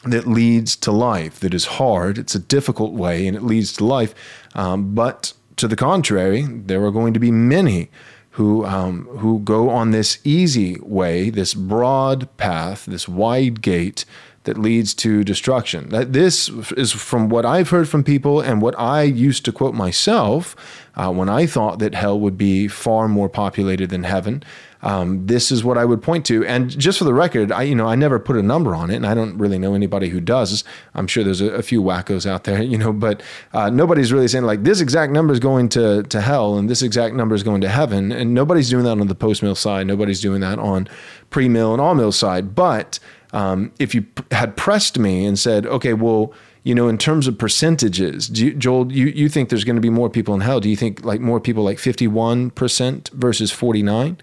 that 0.05 0.27
leads 0.27 0.75
to 0.77 0.91
life, 0.91 1.39
that 1.41 1.53
is 1.53 1.65
hard. 1.65 2.17
It's 2.17 2.35
a 2.35 2.39
difficult 2.39 2.93
way 2.93 3.27
and 3.27 3.35
it 3.35 3.43
leads 3.43 3.73
to 3.73 3.85
life. 3.85 4.15
Um, 4.55 4.95
but 4.95 5.33
to 5.57 5.67
the 5.67 5.75
contrary, 5.75 6.43
there 6.43 6.83
are 6.85 6.91
going 6.91 7.13
to 7.13 7.19
be 7.19 7.31
many 7.31 7.89
who, 8.31 8.65
um, 8.65 9.05
who 9.17 9.39
go 9.39 9.69
on 9.69 9.91
this 9.91 10.19
easy 10.23 10.77
way, 10.81 11.29
this 11.29 11.53
broad 11.53 12.29
path, 12.37 12.85
this 12.85 13.09
wide 13.09 13.61
gate 13.61 14.05
that 14.43 14.57
leads 14.57 14.93
to 14.95 15.23
destruction. 15.23 15.89
That 15.89 16.13
this 16.13 16.49
is 16.77 16.91
from 16.91 17.29
what 17.29 17.45
I've 17.45 17.69
heard 17.69 17.89
from 17.89 18.03
people 18.03 18.39
and 18.39 18.61
what 18.61 18.77
I 18.79 19.03
used 19.03 19.45
to 19.45 19.51
quote 19.51 19.73
myself 19.73 20.55
uh, 20.95 21.11
when 21.11 21.29
I 21.29 21.45
thought 21.45 21.79
that 21.79 21.95
hell 21.95 22.19
would 22.19 22.37
be 22.37 22.67
far 22.67 23.07
more 23.07 23.29
populated 23.29 23.89
than 23.89 24.03
heaven. 24.03 24.43
Um, 24.81 25.25
this 25.25 25.51
is 25.51 25.63
what 25.63 25.77
I 25.77 25.83
would 25.83 26.01
point 26.01 26.25
to. 26.27 26.45
And 26.45 26.69
just 26.77 26.99
for 26.99 27.03
the 27.03 27.13
record, 27.13 27.51
I 27.51 27.63
you 27.63 27.75
know 27.75 27.87
I 27.87 27.95
never 27.95 28.17
put 28.17 28.37
a 28.37 28.41
number 28.41 28.73
on 28.73 28.89
it, 28.89 28.95
and 28.95 29.05
I 29.05 29.13
don't 29.13 29.37
really 29.37 29.59
know 29.59 29.73
anybody 29.73 30.09
who 30.09 30.21
does. 30.21 30.63
I'm 30.95 31.07
sure 31.07 31.23
there's 31.23 31.41
a, 31.41 31.49
a 31.51 31.61
few 31.61 31.81
wackos 31.81 32.25
out 32.25 32.45
there, 32.45 32.61
you 32.73 32.77
know, 32.77 32.93
but 32.93 33.21
uh, 33.53 33.69
nobody's 33.69 34.13
really 34.13 34.27
saying 34.27 34.45
like 34.45 34.63
this 34.63 34.79
exact 34.79 35.11
number 35.11 35.33
is 35.33 35.39
going 35.39 35.69
to 35.69 36.03
to 36.03 36.21
hell 36.21 36.57
and 36.57 36.69
this 36.69 36.81
exact 36.81 37.15
number 37.15 37.35
is 37.35 37.43
going 37.43 37.61
to 37.61 37.69
heaven, 37.69 38.11
and 38.11 38.33
nobody's 38.33 38.69
doing 38.69 38.85
that 38.85 38.99
on 38.99 39.07
the 39.07 39.15
post 39.15 39.43
mill 39.43 39.55
side. 39.55 39.85
Nobody's 39.85 40.21
doing 40.21 40.41
that 40.41 40.59
on 40.59 40.87
pre 41.29 41.49
mill 41.49 41.73
and 41.73 41.81
all 41.81 41.95
mill 41.95 42.13
side, 42.13 42.55
but 42.55 42.99
um, 43.33 43.71
if 43.79 43.93
you 43.93 44.03
p- 44.03 44.23
had 44.31 44.57
pressed 44.57 44.97
me 44.97 45.25
and 45.25 45.37
said, 45.37 45.65
okay, 45.65 45.93
well, 45.93 46.33
you 46.63 46.75
know, 46.75 46.87
in 46.87 46.97
terms 46.97 47.27
of 47.27 47.37
percentages, 47.37 48.29
you, 48.39 48.53
Joel, 48.53 48.91
you, 48.91 49.07
you 49.07 49.29
think 49.29 49.49
there's 49.49 49.63
going 49.63 49.75
to 49.75 49.81
be 49.81 49.89
more 49.89 50.09
people 50.09 50.33
in 50.33 50.41
hell? 50.41 50.59
Do 50.59 50.69
you 50.69 50.75
think 50.75 51.05
like 51.05 51.21
more 51.21 51.39
people 51.39 51.63
like 51.63 51.77
51% 51.77 53.09
versus 53.11 53.51
49? 53.51 54.17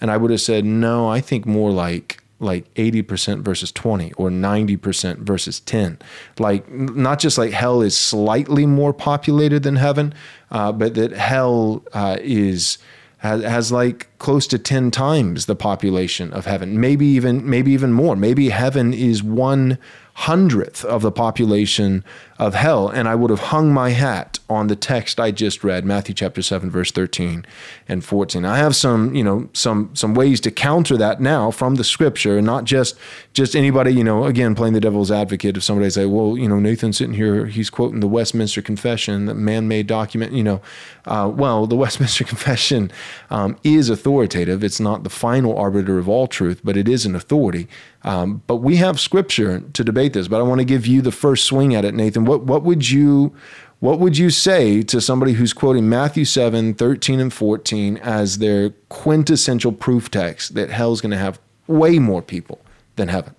And 0.00 0.10
I 0.10 0.16
would 0.16 0.30
have 0.30 0.40
said, 0.40 0.64
no, 0.64 1.08
I 1.08 1.20
think 1.20 1.46
more 1.46 1.70
like 1.70 2.20
like 2.40 2.72
80% 2.74 3.42
versus 3.42 3.70
20 3.70 4.14
or 4.14 4.30
90% 4.30 5.18
versus 5.18 5.60
10. 5.60 5.98
Like, 6.38 6.68
not 6.70 7.18
just 7.18 7.36
like 7.36 7.52
hell 7.52 7.82
is 7.82 7.96
slightly 7.96 8.64
more 8.64 8.94
populated 8.94 9.62
than 9.62 9.76
heaven, 9.76 10.14
uh, 10.50 10.72
but 10.72 10.94
that 10.94 11.12
hell 11.12 11.84
uh, 11.92 12.16
is 12.20 12.78
has, 13.18 13.42
has 13.42 13.70
like 13.70 14.08
close 14.20 14.46
to 14.46 14.58
10 14.58 14.92
times 14.92 15.46
the 15.46 15.56
population 15.56 16.32
of 16.32 16.46
heaven 16.46 16.78
maybe 16.78 17.06
even 17.06 17.48
maybe 17.48 17.72
even 17.72 17.92
more 17.92 18.14
maybe 18.14 18.50
heaven 18.50 18.94
is 18.94 19.22
one 19.22 19.78
hundredth 20.20 20.84
of 20.84 21.00
the 21.00 21.10
population 21.10 22.04
of 22.38 22.54
hell. 22.54 22.88
And 22.88 23.08
I 23.08 23.14
would 23.14 23.30
have 23.30 23.40
hung 23.40 23.72
my 23.72 23.90
hat 23.90 24.38
on 24.48 24.66
the 24.66 24.76
text 24.76 25.18
I 25.18 25.30
just 25.30 25.64
read, 25.64 25.84
Matthew 25.84 26.14
chapter 26.14 26.42
7, 26.42 26.70
verse 26.70 26.90
13 26.90 27.46
and 27.88 28.04
14. 28.04 28.44
I 28.44 28.56
have 28.58 28.76
some, 28.76 29.14
you 29.14 29.24
know, 29.24 29.48
some 29.52 29.90
some 29.94 30.14
ways 30.14 30.40
to 30.40 30.50
counter 30.50 30.98
that 30.98 31.20
now 31.20 31.50
from 31.50 31.76
the 31.76 31.84
scripture 31.84 32.36
and 32.36 32.46
not 32.46 32.64
just 32.64 32.98
just 33.32 33.56
anybody, 33.56 33.92
you 33.92 34.04
know, 34.04 34.24
again, 34.24 34.54
playing 34.54 34.74
the 34.74 34.80
devil's 34.80 35.10
advocate. 35.10 35.56
If 35.56 35.62
somebody 35.62 35.88
say, 35.88 36.04
well, 36.04 36.36
you 36.36 36.48
know, 36.48 36.58
Nathan's 36.58 36.98
sitting 36.98 37.14
here, 37.14 37.46
he's 37.46 37.70
quoting 37.70 38.00
the 38.00 38.08
Westminster 38.08 38.60
Confession, 38.60 39.24
the 39.24 39.34
man-made 39.34 39.86
document, 39.86 40.32
you 40.32 40.42
know, 40.42 40.60
uh, 41.06 41.30
well, 41.34 41.66
the 41.66 41.76
Westminster 41.84 42.24
Confession 42.24 42.90
um, 43.30 43.56
is 43.64 43.88
authoritative. 44.10 44.64
It's 44.64 44.80
not 44.80 45.04
the 45.04 45.10
final 45.10 45.56
arbiter 45.56 45.98
of 45.98 46.08
all 46.08 46.26
truth, 46.26 46.60
but 46.64 46.76
it 46.76 46.88
is 46.88 47.06
an 47.06 47.14
authority. 47.14 47.68
Um, 48.02 48.42
but 48.46 48.56
we 48.56 48.76
have 48.76 48.98
scripture 48.98 49.60
to 49.60 49.84
debate 49.84 50.14
this. 50.14 50.26
But 50.26 50.40
I 50.40 50.42
want 50.42 50.60
to 50.60 50.64
give 50.64 50.86
you 50.86 51.00
the 51.00 51.12
first 51.12 51.44
swing 51.44 51.74
at 51.74 51.84
it, 51.84 51.94
Nathan. 51.94 52.24
What 52.24 52.42
what 52.42 52.64
would 52.64 52.90
you 52.90 53.34
what 53.78 54.00
would 54.00 54.18
you 54.18 54.30
say 54.30 54.82
to 54.82 55.00
somebody 55.00 55.32
who's 55.32 55.52
quoting 55.52 55.88
Matthew 55.88 56.24
7, 56.24 56.74
13 56.74 57.20
and 57.20 57.32
14 57.32 57.96
as 57.98 58.38
their 58.38 58.70
quintessential 58.88 59.72
proof 59.72 60.10
text 60.10 60.54
that 60.54 60.70
hell's 60.70 61.00
going 61.00 61.12
to 61.12 61.16
have 61.16 61.40
way 61.66 61.98
more 61.98 62.20
people 62.20 62.60
than 62.96 63.08
heaven? 63.08 63.34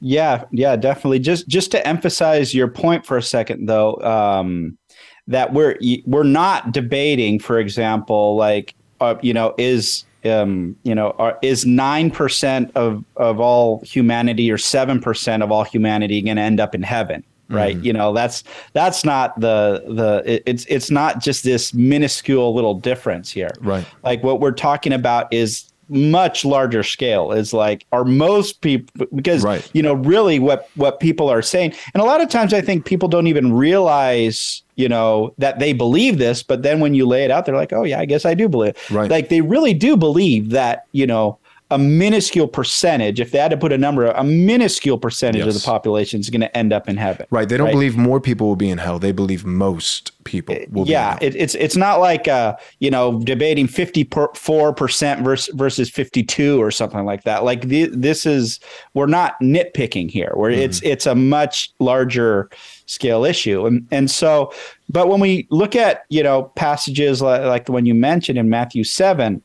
Yeah, 0.00 0.44
yeah, 0.52 0.76
definitely. 0.76 1.18
Just 1.18 1.48
just 1.48 1.72
to 1.72 1.86
emphasize 1.86 2.54
your 2.54 2.68
point 2.68 3.04
for 3.04 3.16
a 3.16 3.22
second, 3.22 3.66
though, 3.66 3.96
um, 3.96 4.78
that 5.26 5.52
we're 5.52 5.76
we're 6.06 6.22
not 6.22 6.72
debating, 6.72 7.40
for 7.40 7.58
example, 7.58 8.36
like 8.36 8.74
uh, 9.00 9.16
you 9.22 9.32
know, 9.32 9.54
is 9.58 10.04
um, 10.24 10.76
you 10.82 10.94
know, 10.94 11.14
are, 11.18 11.38
is 11.42 11.64
nine 11.64 12.10
percent 12.10 12.70
of 12.74 13.04
of 13.16 13.40
all 13.40 13.80
humanity 13.80 14.50
or 14.50 14.58
seven 14.58 15.00
percent 15.00 15.42
of 15.42 15.50
all 15.50 15.64
humanity 15.64 16.20
going 16.22 16.36
to 16.36 16.42
end 16.42 16.60
up 16.60 16.74
in 16.74 16.82
heaven? 16.82 17.24
Right. 17.48 17.74
Mm-hmm. 17.74 17.84
You 17.84 17.92
know, 17.94 18.12
that's 18.12 18.44
that's 18.74 19.04
not 19.04 19.38
the 19.40 19.82
the 19.88 20.22
it, 20.34 20.42
it's 20.46 20.64
it's 20.66 20.90
not 20.90 21.20
just 21.20 21.42
this 21.42 21.74
minuscule 21.74 22.54
little 22.54 22.74
difference 22.74 23.30
here. 23.30 23.50
Right. 23.60 23.84
Like 24.04 24.22
what 24.22 24.40
we're 24.40 24.52
talking 24.52 24.92
about 24.92 25.32
is 25.32 25.69
much 25.90 26.44
larger 26.44 26.84
scale 26.84 27.32
is 27.32 27.52
like 27.52 27.84
are 27.90 28.04
most 28.04 28.60
people 28.60 29.06
because 29.14 29.42
right. 29.42 29.68
you 29.74 29.82
know 29.82 29.94
really 29.94 30.38
what 30.38 30.68
what 30.76 31.00
people 31.00 31.28
are 31.28 31.42
saying 31.42 31.74
and 31.94 32.00
a 32.00 32.06
lot 32.06 32.20
of 32.20 32.28
times 32.28 32.54
i 32.54 32.60
think 32.60 32.84
people 32.84 33.08
don't 33.08 33.26
even 33.26 33.52
realize 33.52 34.62
you 34.76 34.88
know 34.88 35.34
that 35.38 35.58
they 35.58 35.72
believe 35.72 36.18
this 36.18 36.44
but 36.44 36.62
then 36.62 36.78
when 36.78 36.94
you 36.94 37.04
lay 37.04 37.24
it 37.24 37.30
out 37.30 37.44
they're 37.44 37.56
like 37.56 37.72
oh 37.72 37.82
yeah 37.82 37.98
i 37.98 38.04
guess 38.04 38.24
i 38.24 38.34
do 38.34 38.48
believe 38.48 38.72
right. 38.92 39.10
like 39.10 39.30
they 39.30 39.40
really 39.40 39.74
do 39.74 39.96
believe 39.96 40.50
that 40.50 40.86
you 40.92 41.06
know 41.06 41.36
a 41.70 41.78
minuscule 41.78 42.48
percentage, 42.48 43.20
if 43.20 43.30
they 43.30 43.38
had 43.38 43.50
to 43.50 43.56
put 43.56 43.72
a 43.72 43.78
number, 43.78 44.06
a 44.06 44.24
minuscule 44.24 44.98
percentage 44.98 45.44
yes. 45.44 45.54
of 45.54 45.60
the 45.60 45.64
population 45.64 46.20
is 46.20 46.28
going 46.28 46.40
to 46.40 46.56
end 46.56 46.72
up 46.72 46.88
in 46.88 46.96
heaven. 46.96 47.26
Right. 47.30 47.48
They 47.48 47.56
don't 47.56 47.66
right? 47.66 47.72
believe 47.72 47.96
more 47.96 48.20
people 48.20 48.48
will 48.48 48.56
be 48.56 48.70
in 48.70 48.78
hell. 48.78 48.98
They 48.98 49.12
believe 49.12 49.44
most 49.44 50.12
people 50.24 50.56
will 50.70 50.86
yeah, 50.86 51.18
it, 51.20 51.34
it's 51.34 51.54
it's 51.54 51.76
not 51.76 52.00
like 52.00 52.28
uh, 52.28 52.56
you 52.78 52.90
know 52.90 53.20
debating 53.20 53.66
fifty 53.66 54.08
four 54.34 54.74
percent 54.74 55.22
versus 55.22 55.54
versus 55.54 55.88
fifty 55.88 56.22
two 56.22 56.60
or 56.60 56.70
something 56.70 57.04
like 57.04 57.22
that. 57.24 57.44
Like 57.44 57.62
the, 57.62 57.86
this 57.86 58.26
is 58.26 58.60
we're 58.94 59.06
not 59.06 59.34
nitpicking 59.40 60.10
here. 60.10 60.32
Where 60.34 60.50
mm-hmm. 60.50 60.62
it's 60.62 60.82
it's 60.82 61.06
a 61.06 61.14
much 61.14 61.70
larger 61.78 62.50
scale 62.86 63.24
issue, 63.24 63.66
and 63.66 63.86
and 63.90 64.10
so, 64.10 64.52
but 64.88 65.08
when 65.08 65.20
we 65.20 65.46
look 65.50 65.76
at 65.76 66.04
you 66.08 66.22
know 66.22 66.44
passages 66.56 67.22
like, 67.22 67.42
like 67.42 67.66
the 67.66 67.72
one 67.72 67.86
you 67.86 67.94
mentioned 67.94 68.38
in 68.38 68.48
Matthew 68.48 68.84
seven 68.84 69.42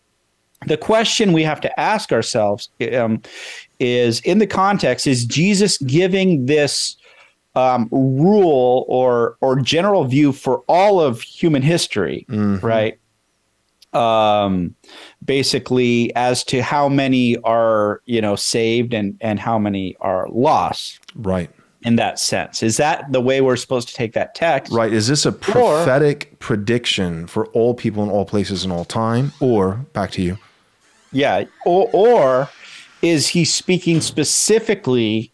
the 0.68 0.78
question 0.78 1.34
we 1.34 1.44
have 1.44 1.62
to 1.62 1.80
ask 1.80 2.12
ourselves 2.12 2.70
um, 2.94 3.22
is 3.80 4.20
in 4.22 4.40
the 4.40 4.48
context 4.48 5.08
is 5.08 5.26
jesus 5.26 5.78
giving 5.80 6.46
this 6.46 6.98
um, 7.56 7.88
rule 7.92 8.86
or 8.88 9.38
or 9.42 9.60
general 9.60 10.06
view 10.06 10.32
for 10.32 10.60
all 10.68 11.00
of 11.00 11.22
human 11.22 11.62
history 11.62 12.26
mm-hmm. 12.30 12.66
right? 12.66 13.00
Um, 13.94 14.76
basically 15.24 16.14
as 16.18 16.44
to 16.46 16.62
how 16.62 16.90
many 16.90 17.38
are 17.38 18.02
you 18.06 18.20
know 18.20 18.36
saved 18.36 18.94
and 18.94 19.18
and 19.22 19.40
how 19.40 19.58
many 19.58 19.96
are 20.02 20.28
lost 20.30 21.00
right. 21.16 21.50
in 21.84 21.96
that 21.96 22.20
sense. 22.20 22.62
Is 22.62 22.76
that 22.76 23.10
the 23.14 23.22
way 23.22 23.40
we're 23.40 23.56
supposed 23.56 23.88
to 23.88 23.94
take 23.94 24.12
that 24.12 24.36
text? 24.36 24.74
Right. 24.74 24.92
Is 24.92 25.08
this 25.08 25.26
a 25.26 25.32
prophetic 25.32 26.32
or, 26.34 26.36
prediction 26.40 27.26
for 27.26 27.46
all 27.48 27.74
people 27.74 28.04
in 28.04 28.10
all 28.10 28.26
places 28.26 28.66
in 28.66 28.72
all 28.72 28.84
time? 28.84 29.32
Or 29.40 29.76
back 29.94 30.12
to 30.12 30.22
you 30.22 30.38
yeah. 31.16 31.46
Or, 31.66 31.90
or 31.94 32.50
is 33.02 33.28
he 33.28 33.46
speaking 33.46 34.02
specifically 34.02 35.32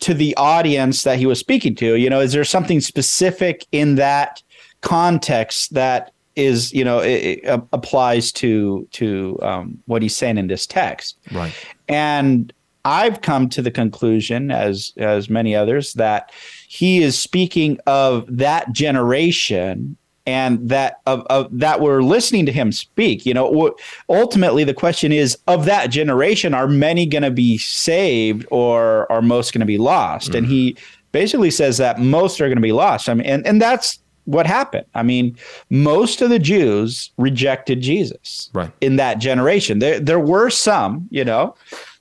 to 0.00 0.12
the 0.12 0.36
audience 0.36 1.02
that 1.02 1.18
he 1.18 1.26
was 1.26 1.38
speaking 1.38 1.74
to? 1.76 1.96
You 1.96 2.10
know, 2.10 2.20
is 2.20 2.32
there 2.32 2.44
something 2.44 2.80
specific 2.80 3.66
in 3.72 3.94
that 3.94 4.42
context 4.82 5.72
that 5.72 6.12
is 6.36 6.72
you 6.72 6.84
know 6.84 6.98
it, 6.98 7.40
it 7.44 7.62
applies 7.72 8.32
to 8.32 8.86
to 8.90 9.38
um, 9.40 9.78
what 9.86 10.02
he's 10.02 10.16
saying 10.16 10.36
in 10.36 10.48
this 10.48 10.66
text 10.66 11.16
right 11.32 11.54
and 11.88 12.52
i've 12.84 13.20
come 13.20 13.48
to 13.48 13.62
the 13.62 13.70
conclusion 13.70 14.50
as 14.50 14.92
as 14.96 15.30
many 15.30 15.54
others 15.54 15.94
that 15.94 16.32
he 16.68 17.02
is 17.02 17.16
speaking 17.16 17.78
of 17.86 18.26
that 18.28 18.72
generation 18.72 19.96
and 20.26 20.68
that 20.68 21.00
of, 21.06 21.26
of 21.28 21.48
that 21.58 21.80
we're 21.80 22.02
listening 22.02 22.46
to 22.46 22.52
him 22.52 22.72
speak 22.72 23.26
you 23.26 23.34
know 23.34 23.74
ultimately 24.08 24.64
the 24.64 24.74
question 24.74 25.12
is 25.12 25.36
of 25.46 25.64
that 25.66 25.88
generation 25.88 26.54
are 26.54 26.66
many 26.66 27.06
going 27.06 27.22
to 27.22 27.30
be 27.30 27.58
saved 27.58 28.46
or 28.50 29.10
are 29.12 29.22
most 29.22 29.52
going 29.52 29.60
to 29.60 29.66
be 29.66 29.78
lost 29.78 30.28
mm-hmm. 30.28 30.38
and 30.38 30.46
he 30.46 30.76
basically 31.12 31.50
says 31.50 31.76
that 31.78 32.00
most 32.00 32.40
are 32.40 32.46
going 32.46 32.56
to 32.56 32.62
be 32.62 32.72
lost 32.72 33.08
i 33.08 33.14
mean 33.14 33.26
and, 33.26 33.46
and 33.46 33.60
that's 33.60 33.98
what 34.24 34.46
happened 34.46 34.86
i 34.94 35.02
mean 35.02 35.36
most 35.68 36.22
of 36.22 36.30
the 36.30 36.38
jews 36.38 37.10
rejected 37.18 37.82
jesus 37.82 38.50
right. 38.54 38.72
in 38.80 38.96
that 38.96 39.18
generation 39.18 39.78
there 39.78 40.00
there 40.00 40.20
were 40.20 40.48
some 40.48 41.06
you 41.10 41.24
know 41.24 41.54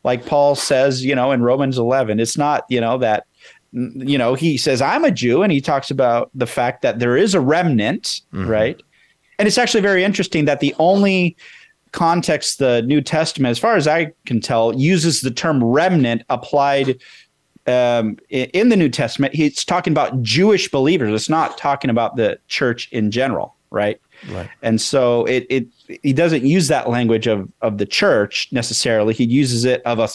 like 0.06 0.26
paul 0.26 0.56
says 0.56 1.04
you 1.04 1.14
know 1.14 1.32
in 1.34 1.44
romans 1.44 1.78
11 1.78 2.22
it's 2.22 2.38
not 2.38 2.64
you 2.70 2.80
know 2.80 2.98
that 2.98 3.26
you 3.74 4.18
know, 4.18 4.36
he 4.36 4.58
says, 4.58 4.82
I'm 4.82 5.04
a 5.04 5.12
Jew, 5.12 5.42
and 5.42 5.52
he 5.52 5.60
talks 5.60 5.90
about 5.90 6.30
the 6.34 6.46
fact 6.46 6.82
that 6.84 7.00
there 7.00 7.18
is 7.18 7.34
a 7.34 7.42
remnant, 7.42 8.22
mm-hmm. 8.32 8.48
right? 8.48 8.82
And 9.40 9.48
it's 9.48 9.58
actually 9.58 9.82
very 9.82 10.04
interesting 10.04 10.46
that 10.46 10.60
the 10.60 10.76
only 10.80 11.36
context 11.92 12.60
the 12.60 12.82
New 12.84 13.02
Testament, 13.02 13.52
as 13.52 13.60
far 13.60 13.76
as 13.76 13.88
I 13.88 14.14
can 14.26 14.42
tell, 14.42 14.76
uses 14.76 15.22
the 15.22 15.32
term 15.32 15.64
remnant 15.64 16.24
applied 16.30 17.00
um, 17.66 18.18
in 18.30 18.70
the 18.70 18.76
New 18.76 18.90
Testament. 18.90 19.34
He's 19.34 19.64
talking 19.66 19.94
about 19.94 20.22
Jewish 20.22 20.70
believers. 20.70 21.14
It's 21.14 21.30
not 21.30 21.58
talking 21.58 21.90
about 21.90 22.16
the 22.16 22.40
church 22.48 22.90
in 22.92 23.10
general, 23.10 23.56
right? 23.72 24.00
Right. 24.30 24.50
And 24.62 24.80
so 24.80 25.26
it 25.26 25.46
it 25.50 25.68
he 26.02 26.14
doesn't 26.14 26.46
use 26.46 26.68
that 26.70 26.90
language 26.90 27.28
of 27.28 27.50
of 27.62 27.78
the 27.78 27.86
church 27.86 28.48
necessarily. 28.52 29.14
He 29.14 29.26
uses 29.26 29.66
it 29.66 29.82
of 29.86 30.00
a 30.00 30.08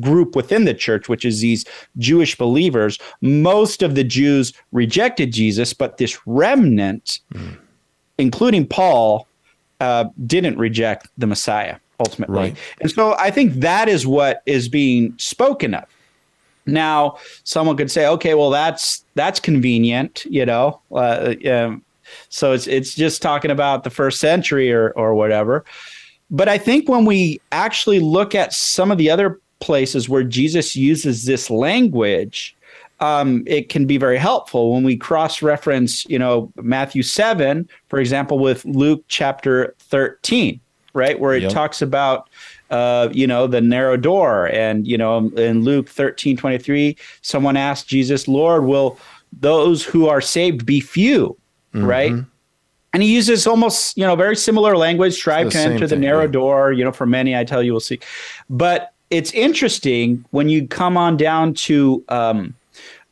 group 0.00 0.36
within 0.36 0.64
the 0.64 0.74
church, 0.74 1.08
which 1.08 1.24
is 1.24 1.40
these 1.40 1.64
Jewish 1.98 2.36
believers. 2.36 2.98
Most 3.20 3.82
of 3.82 3.94
the 3.94 4.04
Jews 4.04 4.52
rejected 4.72 5.32
Jesus, 5.32 5.72
but 5.72 5.98
this 5.98 6.18
remnant, 6.26 7.20
mm. 7.32 7.56
including 8.18 8.66
Paul, 8.66 9.26
uh, 9.80 10.06
didn't 10.26 10.58
reject 10.58 11.08
the 11.18 11.26
Messiah 11.26 11.76
ultimately. 11.98 12.36
Right. 12.36 12.56
And 12.80 12.90
so 12.90 13.16
I 13.18 13.30
think 13.30 13.54
that 13.54 13.88
is 13.88 14.06
what 14.06 14.42
is 14.46 14.68
being 14.68 15.14
spoken 15.18 15.74
of. 15.74 15.84
Now, 16.66 17.18
someone 17.44 17.76
could 17.76 17.90
say, 17.90 18.06
okay, 18.08 18.34
well, 18.34 18.50
that's 18.50 19.04
that's 19.14 19.38
convenient, 19.38 20.24
you 20.28 20.44
know. 20.44 20.80
Uh, 20.90 21.34
um, 21.48 21.84
so 22.28 22.52
it's 22.52 22.66
it's 22.66 22.94
just 22.94 23.22
talking 23.22 23.50
about 23.50 23.84
the 23.84 23.90
first 23.90 24.20
century 24.20 24.72
or 24.72 24.90
or 24.90 25.14
whatever. 25.14 25.64
But 26.30 26.48
I 26.48 26.58
think 26.58 26.88
when 26.88 27.04
we 27.04 27.40
actually 27.52 28.00
look 28.00 28.34
at 28.34 28.52
some 28.52 28.90
of 28.90 28.98
the 28.98 29.10
other 29.10 29.40
places 29.60 30.08
where 30.08 30.24
Jesus 30.24 30.74
uses 30.74 31.24
this 31.24 31.50
language, 31.50 32.56
um, 33.00 33.42
it 33.46 33.68
can 33.68 33.86
be 33.86 33.98
very 33.98 34.16
helpful 34.16 34.72
when 34.72 34.82
we 34.82 34.96
cross 34.96 35.42
reference, 35.42 36.04
you 36.06 36.18
know, 36.18 36.50
Matthew 36.56 37.02
7, 37.02 37.68
for 37.88 37.98
example, 37.98 38.38
with 38.38 38.64
Luke 38.64 39.04
chapter 39.08 39.74
13, 39.80 40.60
right? 40.94 41.20
Where 41.20 41.34
it 41.34 41.42
yep. 41.42 41.52
talks 41.52 41.82
about, 41.82 42.30
uh, 42.70 43.10
you 43.12 43.26
know, 43.26 43.46
the 43.46 43.60
narrow 43.60 43.96
door. 43.96 44.46
And, 44.48 44.86
you 44.86 44.96
know, 44.96 45.28
in 45.36 45.62
Luke 45.62 45.88
13, 45.88 46.36
23, 46.36 46.96
someone 47.20 47.56
asked 47.56 47.86
Jesus, 47.86 48.26
Lord, 48.26 48.64
will 48.64 48.98
those 49.40 49.84
who 49.84 50.08
are 50.08 50.22
saved 50.22 50.64
be 50.64 50.80
few? 50.80 51.36
Mm-hmm. 51.76 51.86
right? 51.86 52.12
And 52.92 53.02
he 53.02 53.12
uses 53.12 53.46
almost, 53.46 53.96
you 53.98 54.04
know, 54.04 54.16
very 54.16 54.36
similar 54.36 54.76
language, 54.76 55.14
strive 55.14 55.50
to 55.50 55.58
enter 55.58 55.86
the 55.86 55.96
narrow 55.96 56.22
yeah. 56.22 56.28
door, 56.28 56.72
you 56.72 56.82
know, 56.82 56.92
for 56.92 57.04
many, 57.04 57.36
I 57.36 57.44
tell 57.44 57.62
you, 57.62 57.72
will 57.74 57.80
see. 57.80 58.00
But 58.48 58.94
it's 59.10 59.32
interesting 59.32 60.24
when 60.30 60.48
you 60.48 60.66
come 60.66 60.96
on 60.96 61.16
down 61.16 61.52
to 61.54 62.02
um, 62.08 62.54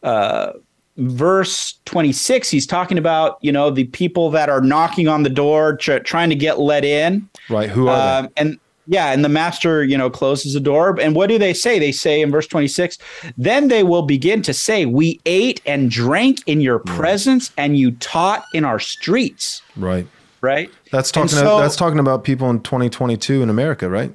uh, 0.02 0.52
verse 0.96 1.74
26 1.86 2.48
he's 2.50 2.68
talking 2.68 2.98
about 2.98 3.36
you 3.40 3.50
know 3.50 3.68
the 3.68 3.82
people 3.86 4.30
that 4.30 4.48
are 4.48 4.60
knocking 4.60 5.08
on 5.08 5.24
the 5.24 5.28
door 5.28 5.76
tr- 5.76 5.98
trying 5.98 6.28
to 6.28 6.36
get 6.36 6.60
let 6.60 6.84
in 6.84 7.28
Right. 7.48 7.68
Who 7.68 7.88
are 7.88 8.20
um, 8.20 8.24
they? 8.24 8.40
And 8.40 8.60
yeah, 8.86 9.12
and 9.12 9.24
the 9.24 9.28
master, 9.28 9.84
you 9.84 9.96
know, 9.96 10.10
closes 10.10 10.54
the 10.54 10.60
door. 10.60 10.98
And 11.00 11.14
what 11.14 11.28
do 11.28 11.38
they 11.38 11.54
say? 11.54 11.78
They 11.78 11.92
say 11.92 12.20
in 12.20 12.30
verse 12.30 12.46
26, 12.46 12.98
then 13.36 13.68
they 13.68 13.82
will 13.82 14.02
begin 14.02 14.42
to 14.42 14.52
say, 14.52 14.86
We 14.86 15.20
ate 15.26 15.60
and 15.66 15.90
drank 15.90 16.40
in 16.46 16.60
your 16.60 16.80
mm. 16.80 16.96
presence, 16.96 17.50
and 17.56 17.76
you 17.78 17.92
taught 17.92 18.44
in 18.52 18.64
our 18.64 18.78
streets. 18.78 19.62
Right. 19.76 20.06
Right. 20.40 20.70
That's 20.90 21.10
talking 21.10 21.28
so, 21.28 21.58
that's 21.58 21.76
talking 21.76 21.98
about 21.98 22.22
people 22.22 22.50
in 22.50 22.60
2022 22.60 23.42
in 23.42 23.48
America, 23.48 23.88
right? 23.88 24.14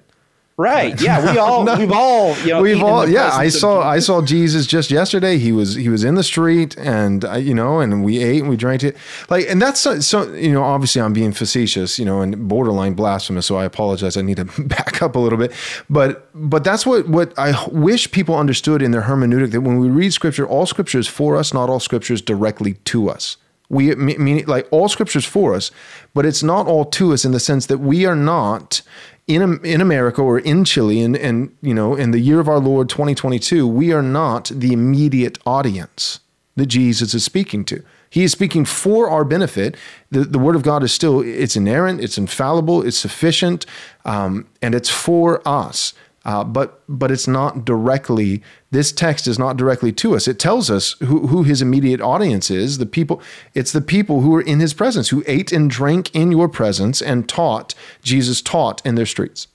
Right. 0.59 0.99
Yeah. 1.01 1.31
We 1.31 1.37
all 1.45 1.63
no, 1.63 1.77
we've 1.77 1.89
all 1.89 2.37
you 2.39 2.47
know 2.47 2.61
we've 2.61 2.83
all 2.83 3.07
yeah. 3.07 3.29
I 3.31 3.47
saw 3.47 3.81
I 3.81 3.99
saw 3.99 4.21
Jesus 4.21 4.67
just 4.67 4.91
yesterday. 4.91 5.37
He 5.37 5.53
was 5.53 5.75
he 5.75 5.87
was 5.87 6.03
in 6.03 6.15
the 6.15 6.23
street 6.23 6.77
and 6.77 7.23
uh, 7.23 7.35
you 7.35 7.53
know 7.53 7.79
and 7.79 8.03
we 8.03 8.21
ate 8.21 8.41
and 8.41 8.49
we 8.49 8.57
drank 8.57 8.83
it 8.83 8.97
like 9.29 9.49
and 9.49 9.61
that's 9.61 9.79
so, 9.79 10.01
so, 10.01 10.33
you 10.33 10.51
know 10.51 10.61
obviously 10.61 11.01
I'm 11.01 11.13
being 11.13 11.31
facetious 11.31 11.97
you 11.97 12.03
know 12.03 12.19
and 12.19 12.49
borderline 12.49 12.93
blasphemous. 12.93 13.45
So 13.45 13.55
I 13.55 13.63
apologize. 13.63 14.17
I 14.17 14.21
need 14.21 14.35
to 14.35 14.43
back 14.65 15.01
up 15.01 15.15
a 15.15 15.19
little 15.19 15.39
bit. 15.39 15.53
But 15.89 16.29
but 16.33 16.65
that's 16.65 16.85
what 16.85 17.07
what 17.07 17.31
I 17.39 17.65
wish 17.71 18.11
people 18.11 18.35
understood 18.35 18.81
in 18.81 18.91
their 18.91 19.03
hermeneutic 19.03 19.51
that 19.51 19.61
when 19.61 19.79
we 19.79 19.87
read 19.87 20.11
scripture, 20.11 20.45
all 20.45 20.65
scripture 20.65 20.99
is 20.99 21.07
for 21.07 21.37
us, 21.37 21.53
not 21.53 21.69
all 21.69 21.79
scripture 21.79 22.13
is 22.13 22.21
directly 22.21 22.73
to 22.73 23.09
us. 23.09 23.37
We 23.69 23.95
mean 23.95 24.43
like 24.45 24.67
all 24.71 24.89
scriptures 24.89 25.25
for 25.25 25.55
us, 25.55 25.71
but 26.13 26.25
it's 26.25 26.43
not 26.43 26.67
all 26.67 26.83
to 26.83 27.13
us 27.13 27.23
in 27.23 27.31
the 27.31 27.39
sense 27.39 27.67
that 27.67 27.77
we 27.77 28.05
are 28.05 28.15
not 28.15 28.81
in 29.29 29.63
in 29.63 29.79
America 29.79 30.21
or 30.21 30.39
in 30.39 30.65
Chile 30.65 31.01
and 31.01 31.15
and 31.15 31.55
you 31.61 31.73
know 31.73 31.95
in 31.95 32.11
the 32.11 32.19
year 32.19 32.39
of 32.39 32.49
our 32.49 32.59
Lord 32.59 32.89
2022 32.89 33.67
we 33.67 33.93
are 33.93 34.01
not 34.01 34.51
the 34.53 34.73
immediate 34.73 35.37
audience 35.45 36.19
that 36.55 36.65
Jesus 36.65 37.13
is 37.13 37.23
speaking 37.23 37.63
to. 37.65 37.83
He 38.09 38.23
is 38.23 38.31
speaking 38.31 38.65
for 38.65 39.07
our 39.09 39.23
benefit. 39.23 39.77
The, 40.09 40.21
the 40.21 40.39
word 40.39 40.55
of 40.55 40.63
God 40.63 40.81
is 40.81 40.91
still 40.91 41.21
it's 41.21 41.55
inerrant, 41.55 42.01
it's 42.01 42.17
infallible, 42.17 42.81
it's 42.85 42.97
sufficient, 42.97 43.67
um, 44.03 44.47
and 44.61 44.73
it's 44.73 44.89
for 44.89 45.47
us. 45.47 45.93
Uh, 46.25 46.43
but 46.43 46.81
but 46.89 47.11
it's 47.11 47.27
not 47.27 47.63
directly. 47.63 48.43
This 48.71 48.91
text 48.91 49.27
is 49.27 49.39
not 49.39 49.57
directly 49.57 49.91
to 49.93 50.15
us. 50.15 50.27
It 50.27 50.37
tells 50.37 50.69
us 50.69 50.93
who, 50.99 51.27
who 51.27 51.43
his 51.43 51.61
immediate 51.61 52.01
audience 52.01 52.51
is. 52.51 52.77
The 52.77 52.85
people. 52.85 53.21
It's 53.53 53.71
the 53.71 53.81
people 53.81 54.21
who 54.21 54.35
are 54.35 54.41
in 54.41 54.59
his 54.59 54.73
presence, 54.73 55.09
who 55.09 55.23
ate 55.27 55.51
and 55.51 55.69
drank 55.69 56.13
in 56.13 56.31
your 56.31 56.49
presence 56.49 57.01
and 57.01 57.27
taught. 57.27 57.73
Jesus 58.03 58.41
taught 58.41 58.85
in 58.85 58.95
their 58.95 59.05
streets. 59.05 59.47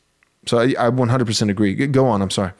So 0.46 0.58
I, 0.58 0.74
I 0.78 0.90
100% 0.90 1.50
agree. 1.50 1.74
Go 1.74 2.06
on. 2.06 2.20
I'm 2.20 2.30
sorry. 2.30 2.52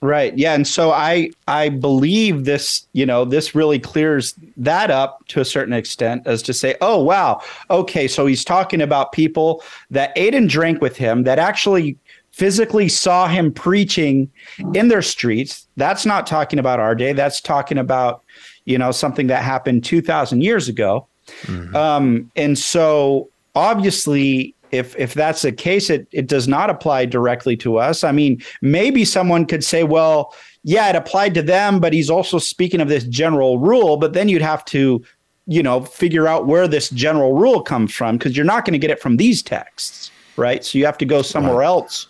Right. 0.00 0.36
Yeah. 0.36 0.52
And 0.52 0.68
so 0.68 0.90
I 0.90 1.30
I 1.48 1.70
believe 1.70 2.44
this, 2.44 2.86
you 2.92 3.06
know, 3.06 3.24
this 3.24 3.54
really 3.54 3.78
clears 3.78 4.34
that 4.58 4.90
up 4.90 5.26
to 5.28 5.40
a 5.40 5.46
certain 5.46 5.72
extent 5.72 6.26
as 6.26 6.42
to 6.42 6.52
say, 6.52 6.76
oh 6.82 7.02
wow, 7.02 7.40
okay, 7.70 8.06
so 8.06 8.26
he's 8.26 8.44
talking 8.44 8.82
about 8.82 9.12
people 9.12 9.62
that 9.90 10.12
ate 10.14 10.34
and 10.34 10.46
drank 10.46 10.82
with 10.82 10.98
him 10.98 11.22
that 11.22 11.38
actually 11.38 11.96
physically 12.34 12.88
saw 12.88 13.28
him 13.28 13.52
preaching 13.52 14.28
in 14.74 14.88
their 14.88 15.02
streets. 15.02 15.68
That's 15.76 16.04
not 16.04 16.26
talking 16.26 16.58
about 16.58 16.80
our 16.80 16.96
day. 16.96 17.12
That's 17.12 17.40
talking 17.40 17.78
about, 17.78 18.24
you 18.64 18.76
know, 18.76 18.90
something 18.90 19.28
that 19.28 19.44
happened 19.44 19.84
2,000 19.84 20.42
years 20.42 20.68
ago. 20.68 21.06
Mm-hmm. 21.42 21.76
Um, 21.76 22.32
and 22.34 22.58
so 22.58 23.28
obviously, 23.54 24.52
if 24.72 24.98
if 24.98 25.14
that's 25.14 25.42
the 25.42 25.52
case, 25.52 25.88
it 25.88 26.08
it 26.10 26.26
does 26.26 26.48
not 26.48 26.70
apply 26.70 27.06
directly 27.06 27.56
to 27.58 27.78
us. 27.78 28.02
I 28.02 28.10
mean, 28.10 28.42
maybe 28.60 29.04
someone 29.04 29.46
could 29.46 29.62
say, 29.62 29.84
well, 29.84 30.34
yeah, 30.64 30.90
it 30.90 30.96
applied 30.96 31.34
to 31.34 31.42
them, 31.42 31.78
but 31.78 31.92
he's 31.92 32.10
also 32.10 32.38
speaking 32.38 32.80
of 32.80 32.88
this 32.88 33.04
general 33.04 33.60
rule. 33.60 33.96
But 33.96 34.12
then 34.12 34.28
you'd 34.28 34.42
have 34.42 34.64
to, 34.66 35.04
you 35.46 35.62
know, 35.62 35.82
figure 35.82 36.26
out 36.26 36.48
where 36.48 36.66
this 36.66 36.90
general 36.90 37.34
rule 37.34 37.62
comes 37.62 37.94
from 37.94 38.18
because 38.18 38.36
you're 38.36 38.44
not 38.44 38.64
going 38.64 38.72
to 38.72 38.78
get 38.78 38.90
it 38.90 39.00
from 39.00 39.18
these 39.18 39.40
texts, 39.40 40.10
right? 40.36 40.64
So 40.64 40.78
you 40.78 40.84
have 40.84 40.98
to 40.98 41.06
go 41.06 41.22
somewhere 41.22 41.58
right. 41.58 41.66
else 41.66 42.08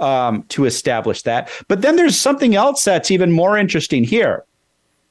um, 0.00 0.42
to 0.44 0.64
establish 0.64 1.22
that. 1.22 1.50
But 1.68 1.82
then 1.82 1.96
there's 1.96 2.18
something 2.18 2.54
else 2.54 2.84
that's 2.84 3.10
even 3.10 3.32
more 3.32 3.56
interesting 3.56 4.04
here 4.04 4.44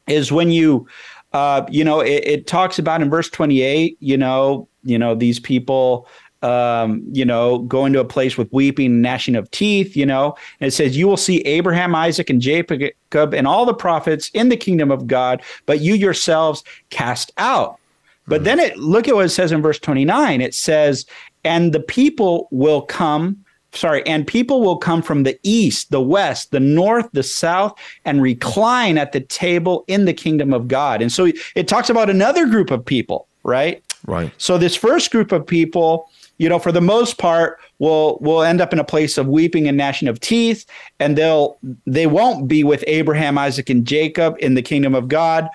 is 0.07 0.31
when 0.31 0.51
you, 0.51 0.87
uh, 1.31 1.65
you 1.69 1.83
know, 1.83 2.01
it, 2.01 2.23
it, 2.25 2.47
talks 2.47 2.77
about 2.77 3.01
in 3.01 3.09
verse 3.09 3.29
28, 3.29 3.97
you 3.99 4.17
know, 4.17 4.67
you 4.83 4.99
know, 4.99 5.15
these 5.15 5.39
people, 5.39 6.07
um, 6.41 7.01
you 7.11 7.23
know, 7.23 7.59
going 7.59 7.93
to 7.93 8.01
a 8.01 8.05
place 8.05 8.37
with 8.37 8.51
weeping 8.51 8.87
and 8.87 9.01
gnashing 9.01 9.35
of 9.35 9.49
teeth, 9.51 9.95
you 9.95 10.05
know, 10.05 10.35
and 10.59 10.67
it 10.67 10.71
says, 10.71 10.97
you 10.97 11.07
will 11.07 11.17
see 11.17 11.39
Abraham, 11.41 11.95
Isaac, 11.95 12.29
and 12.29 12.41
Jacob 12.41 13.33
and 13.33 13.47
all 13.47 13.65
the 13.65 13.73
prophets 13.73 14.29
in 14.33 14.49
the 14.49 14.57
kingdom 14.57 14.91
of 14.91 15.07
God, 15.07 15.41
but 15.65 15.79
you 15.79 15.93
yourselves 15.93 16.63
cast 16.89 17.31
out. 17.37 17.79
But 18.27 18.37
mm-hmm. 18.37 18.43
then 18.43 18.59
it 18.59 18.77
look 18.77 19.07
at 19.07 19.15
what 19.15 19.25
it 19.25 19.29
says 19.29 19.51
in 19.51 19.61
verse 19.61 19.79
29. 19.79 20.41
It 20.41 20.53
says, 20.53 21.05
and 21.45 21.73
the 21.73 21.79
people 21.79 22.47
will 22.51 22.81
come 22.81 23.42
sorry, 23.73 24.05
and 24.05 24.25
people 24.25 24.61
will 24.61 24.77
come 24.77 25.01
from 25.01 25.23
the 25.23 25.37
east, 25.43 25.91
the 25.91 26.01
west, 26.01 26.51
the 26.51 26.59
north, 26.59 27.09
the 27.13 27.23
south, 27.23 27.73
and 28.05 28.21
recline 28.21 28.97
at 28.97 29.11
the 29.11 29.21
table 29.21 29.83
in 29.87 30.05
the 30.05 30.13
kingdom 30.13 30.53
of 30.53 30.67
God. 30.67 31.01
And 31.01 31.11
so 31.11 31.31
it 31.55 31.67
talks 31.67 31.89
about 31.89 32.09
another 32.09 32.45
group 32.45 32.71
of 32.71 32.85
people, 32.85 33.27
right? 33.43 33.83
Right. 34.05 34.31
So 34.37 34.57
this 34.57 34.75
first 34.75 35.11
group 35.11 35.31
of 35.31 35.45
people, 35.45 36.09
you 36.37 36.49
know, 36.49 36.59
for 36.59 36.71
the 36.71 36.81
most 36.81 37.17
part, 37.17 37.59
will 37.79 38.17
will 38.21 38.43
end 38.43 38.61
up 38.61 38.73
in 38.73 38.79
a 38.79 38.83
place 38.83 39.17
of 39.17 39.27
weeping 39.27 39.67
and 39.67 39.77
gnashing 39.77 40.07
of 40.07 40.19
teeth, 40.19 40.65
and 40.99 41.17
they'll 41.17 41.57
they 41.85 42.07
won't 42.07 42.47
be 42.47 42.63
with 42.63 42.83
Abraham, 42.87 43.37
Isaac, 43.37 43.69
and 43.69 43.85
Jacob 43.85 44.35
in 44.39 44.55
the 44.55 44.61
kingdom 44.61 44.93
of 44.93 45.07
God. 45.07 45.49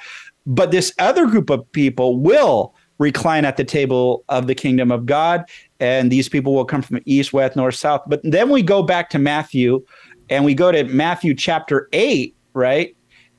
But 0.47 0.71
this 0.71 0.95
other 0.99 1.27
group 1.27 1.51
of 1.51 1.71
people 1.73 2.19
will 2.19 2.75
recline 2.99 3.45
at 3.45 3.57
the 3.57 3.65
table 3.65 4.25
of 4.29 4.47
the 4.47 4.55
kingdom 4.55 4.91
of 4.91 5.07
God 5.07 5.45
and 5.81 6.11
these 6.11 6.29
people 6.29 6.55
will 6.55 6.65
come 6.65 6.83
from 6.83 7.01
east, 7.05 7.33
west, 7.33 7.57
north, 7.57 7.75
south. 7.75 8.03
But 8.07 8.21
then 8.25 8.51
we 8.51 8.63
go 8.63 8.83
back 8.83 9.11
to 9.11 9.19
Matthew, 9.19 9.85
and 10.31 10.45
we 10.45 10.55
go 10.55 10.73
to 10.73 10.85
Matthew 10.85 11.35
chapter 11.35 11.89
eight, 11.93 12.35
right? 12.55 12.97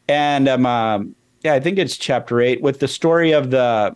And 0.08 0.48
um, 0.48 0.66
um 0.66 1.16
yeah, 1.42 1.54
I 1.54 1.60
think 1.60 1.78
it's 1.78 1.98
chapter 1.98 2.42
eight 2.42 2.62
with 2.62 2.80
the 2.80 2.88
story 2.88 3.32
of 3.32 3.50
the, 3.50 3.96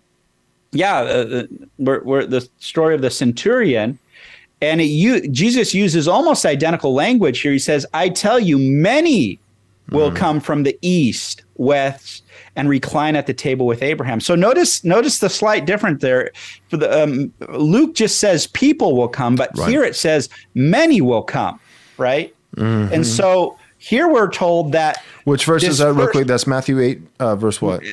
yeah, 0.72 1.00
uh, 1.00 1.44
where, 1.78 2.00
where 2.02 2.26
the 2.26 2.48
story 2.60 2.96
of 2.96 3.02
the 3.02 3.10
centurion, 3.10 4.00
and 4.62 4.80
it, 4.80 4.86
you, 4.86 5.28
Jesus 5.28 5.74
uses 5.74 6.08
almost 6.08 6.46
identical 6.46 6.94
language 6.94 7.42
here. 7.42 7.52
He 7.52 7.60
says, 7.60 7.86
"I 7.94 8.10
tell 8.10 8.40
you, 8.40 8.58
many 8.58 9.40
will 9.90 10.12
mm. 10.12 10.16
come 10.16 10.40
from 10.40 10.64
the 10.64 10.78
east, 10.82 11.44
west, 11.58 12.23
and 12.56 12.70
recline 12.70 13.16
at 13.16 13.28
the 13.28 13.34
table 13.34 13.66
with 13.66 13.82
Abraham. 13.82 14.20
So 14.20 14.36
notice 14.36 14.84
notice 14.84 15.20
the 15.20 15.30
slight 15.30 15.66
difference 15.66 16.02
there. 16.02 16.32
For 16.70 16.78
the 16.78 17.04
um, 17.04 17.34
Luke 17.50 17.96
just 17.96 18.20
says 18.20 18.48
people 18.48 18.96
will 18.96 19.08
come, 19.08 19.36
but 19.36 19.58
right. 19.58 19.70
here 19.70 19.84
it 19.84 19.96
says 19.96 20.30
many 20.54 21.02
will 21.02 21.24
come, 21.24 21.60
right? 21.98 22.34
Mm-hmm. 22.56 22.94
And 22.94 23.08
so 23.08 23.58
here 23.78 24.08
we're 24.08 24.30
told 24.30 24.72
that 24.74 25.04
which 25.26 25.46
verse 25.46 25.64
is 25.64 25.80
that 25.80 25.94
real 25.94 26.08
quick? 26.08 26.28
That's 26.28 26.48
Matthew 26.48 26.80
eight, 26.80 27.02
uh, 27.20 27.36
verse 27.36 27.62
what? 27.62 27.84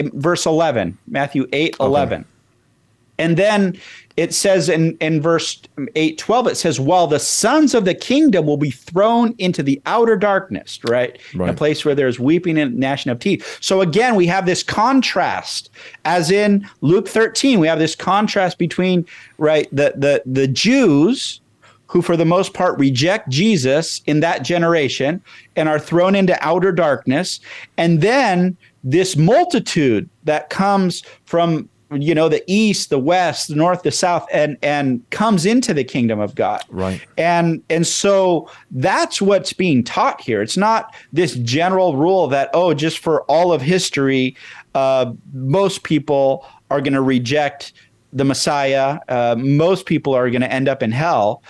Verse 0.00 0.46
eleven, 0.46 0.98
Matthew 1.06 1.46
eight 1.52 1.76
eleven. 1.78 2.24
And 3.18 3.36
then 3.36 3.78
it 4.16 4.34
says 4.34 4.68
in, 4.68 4.96
in 4.98 5.22
verse 5.22 5.60
8 5.94 6.18
12, 6.18 6.46
it 6.48 6.56
says, 6.56 6.80
While 6.80 7.06
the 7.06 7.18
sons 7.18 7.74
of 7.74 7.84
the 7.84 7.94
kingdom 7.94 8.46
will 8.46 8.56
be 8.56 8.70
thrown 8.70 9.34
into 9.38 9.62
the 9.62 9.80
outer 9.86 10.16
darkness, 10.16 10.80
right? 10.84 11.18
right. 11.34 11.50
A 11.50 11.54
place 11.54 11.84
where 11.84 11.94
there's 11.94 12.18
weeping 12.18 12.58
and 12.58 12.78
gnashing 12.78 13.12
of 13.12 13.18
teeth. 13.18 13.58
So 13.60 13.80
again, 13.80 14.14
we 14.14 14.26
have 14.26 14.46
this 14.46 14.62
contrast, 14.62 15.70
as 16.04 16.30
in 16.30 16.68
Luke 16.80 17.08
13, 17.08 17.60
we 17.60 17.66
have 17.68 17.78
this 17.78 17.94
contrast 17.94 18.58
between, 18.58 19.06
right, 19.38 19.68
the 19.70 19.94
the 19.96 20.22
the 20.26 20.48
Jews 20.48 21.40
who 21.86 22.00
for 22.00 22.16
the 22.16 22.24
most 22.24 22.54
part 22.54 22.78
reject 22.78 23.28
Jesus 23.28 24.00
in 24.06 24.20
that 24.20 24.42
generation 24.42 25.22
and 25.56 25.68
are 25.68 25.78
thrown 25.78 26.14
into 26.14 26.34
outer 26.40 26.72
darkness. 26.72 27.38
And 27.76 28.00
then 28.00 28.56
this 28.82 29.14
multitude 29.14 30.08
that 30.24 30.48
comes 30.48 31.02
from 31.26 31.68
you 31.98 32.14
know 32.14 32.28
the 32.28 32.42
east 32.46 32.90
the 32.90 32.98
west 32.98 33.48
the 33.48 33.54
north 33.54 33.82
the 33.82 33.90
south 33.90 34.26
and 34.32 34.56
and 34.62 35.08
comes 35.10 35.44
into 35.46 35.74
the 35.74 35.84
kingdom 35.84 36.20
of 36.20 36.34
god. 36.34 36.62
Right. 36.68 37.04
And 37.18 37.62
and 37.68 37.86
so 37.86 38.50
that's 38.70 39.20
what's 39.20 39.52
being 39.52 39.84
taught 39.84 40.20
here. 40.20 40.42
It's 40.42 40.56
not 40.56 40.94
this 41.12 41.34
general 41.36 41.96
rule 41.96 42.28
that 42.28 42.50
oh 42.54 42.74
just 42.74 42.98
for 42.98 43.22
all 43.22 43.52
of 43.52 43.60
history 43.60 44.36
uh, 44.74 45.12
most 45.32 45.82
people 45.82 46.46
are 46.70 46.80
going 46.80 46.94
to 46.94 47.02
reject 47.02 47.72
the 48.14 48.24
messiah 48.24 48.98
uh, 49.08 49.36
most 49.38 49.86
people 49.86 50.14
are 50.14 50.30
going 50.30 50.42
to 50.42 50.52
end 50.52 50.68
up 50.68 50.82
in 50.82 50.92
hell. 50.92 51.42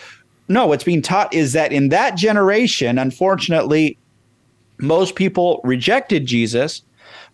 No 0.49 0.67
what's 0.67 0.85
being 0.85 1.03
taught 1.03 1.33
is 1.33 1.53
that 1.53 1.73
in 1.73 1.89
that 1.91 2.17
generation 2.17 2.99
unfortunately 2.99 3.97
most 4.79 5.15
people 5.15 5.61
rejected 5.63 6.27
jesus 6.27 6.83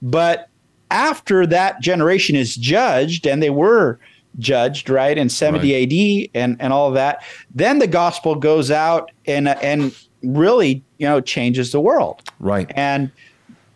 but 0.03 0.49
after 0.91 1.47
that 1.47 1.81
generation 1.81 2.37
is 2.37 2.57
judged, 2.57 3.27
and 3.27 3.43
they 3.43 3.51
were 3.51 3.99
judged 4.39 4.89
right 4.89 5.19
in 5.19 5.29
70 5.29 5.73
right. 5.73 5.93
AD 5.93 6.31
and 6.41 6.57
and 6.61 6.73
all 6.73 6.89
of 6.89 6.95
that, 6.95 7.23
then 7.55 7.79
the 7.79 7.87
gospel 7.87 8.35
goes 8.35 8.71
out 8.71 9.11
and 9.27 9.49
and 9.49 9.95
really 10.23 10.83
you 10.99 11.07
know 11.07 11.21
changes 11.21 11.73
the 11.73 11.81
world. 11.81 12.23
Right. 12.39 12.71
And 12.75 13.11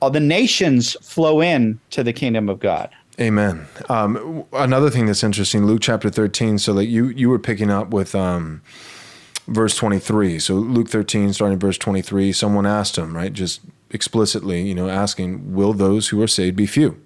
all 0.01 0.11
the 0.11 0.20
nations 0.20 0.96
flow 1.01 1.40
in 1.40 1.79
to 1.90 2.03
the 2.03 2.12
kingdom 2.12 2.48
of 2.48 2.59
God. 2.59 2.90
Amen. 3.20 3.66
Um, 3.88 4.44
another 4.53 4.90
thing 4.90 5.07
that's 5.07 5.22
interesting, 5.22 5.66
Luke 5.66 5.81
chapter 5.83 6.11
13. 6.11 6.59
So 6.59 6.72
that 6.75 6.87
you 6.87 7.09
you 7.09 7.29
were 7.29 7.38
picking 7.38 7.70
up 7.70 7.90
with 7.90 8.14
um, 8.14 8.62
verse 9.46 9.77
23. 9.77 10.38
So 10.38 10.55
Luke 10.55 10.88
13, 10.88 11.33
starting 11.33 11.59
verse 11.59 11.79
23, 11.79 12.33
someone 12.33 12.66
asked 12.66 12.96
him, 12.96 13.14
right, 13.14 13.33
just 13.33 13.61
explicitly, 13.92 14.62
you 14.62 14.74
know, 14.74 14.88
asking, 14.88 15.55
"Will 15.55 15.72
those 15.72 16.09
who 16.09 16.22
are 16.22 16.28
saved 16.28 16.57
be 16.57 16.66
few?" 16.66 16.96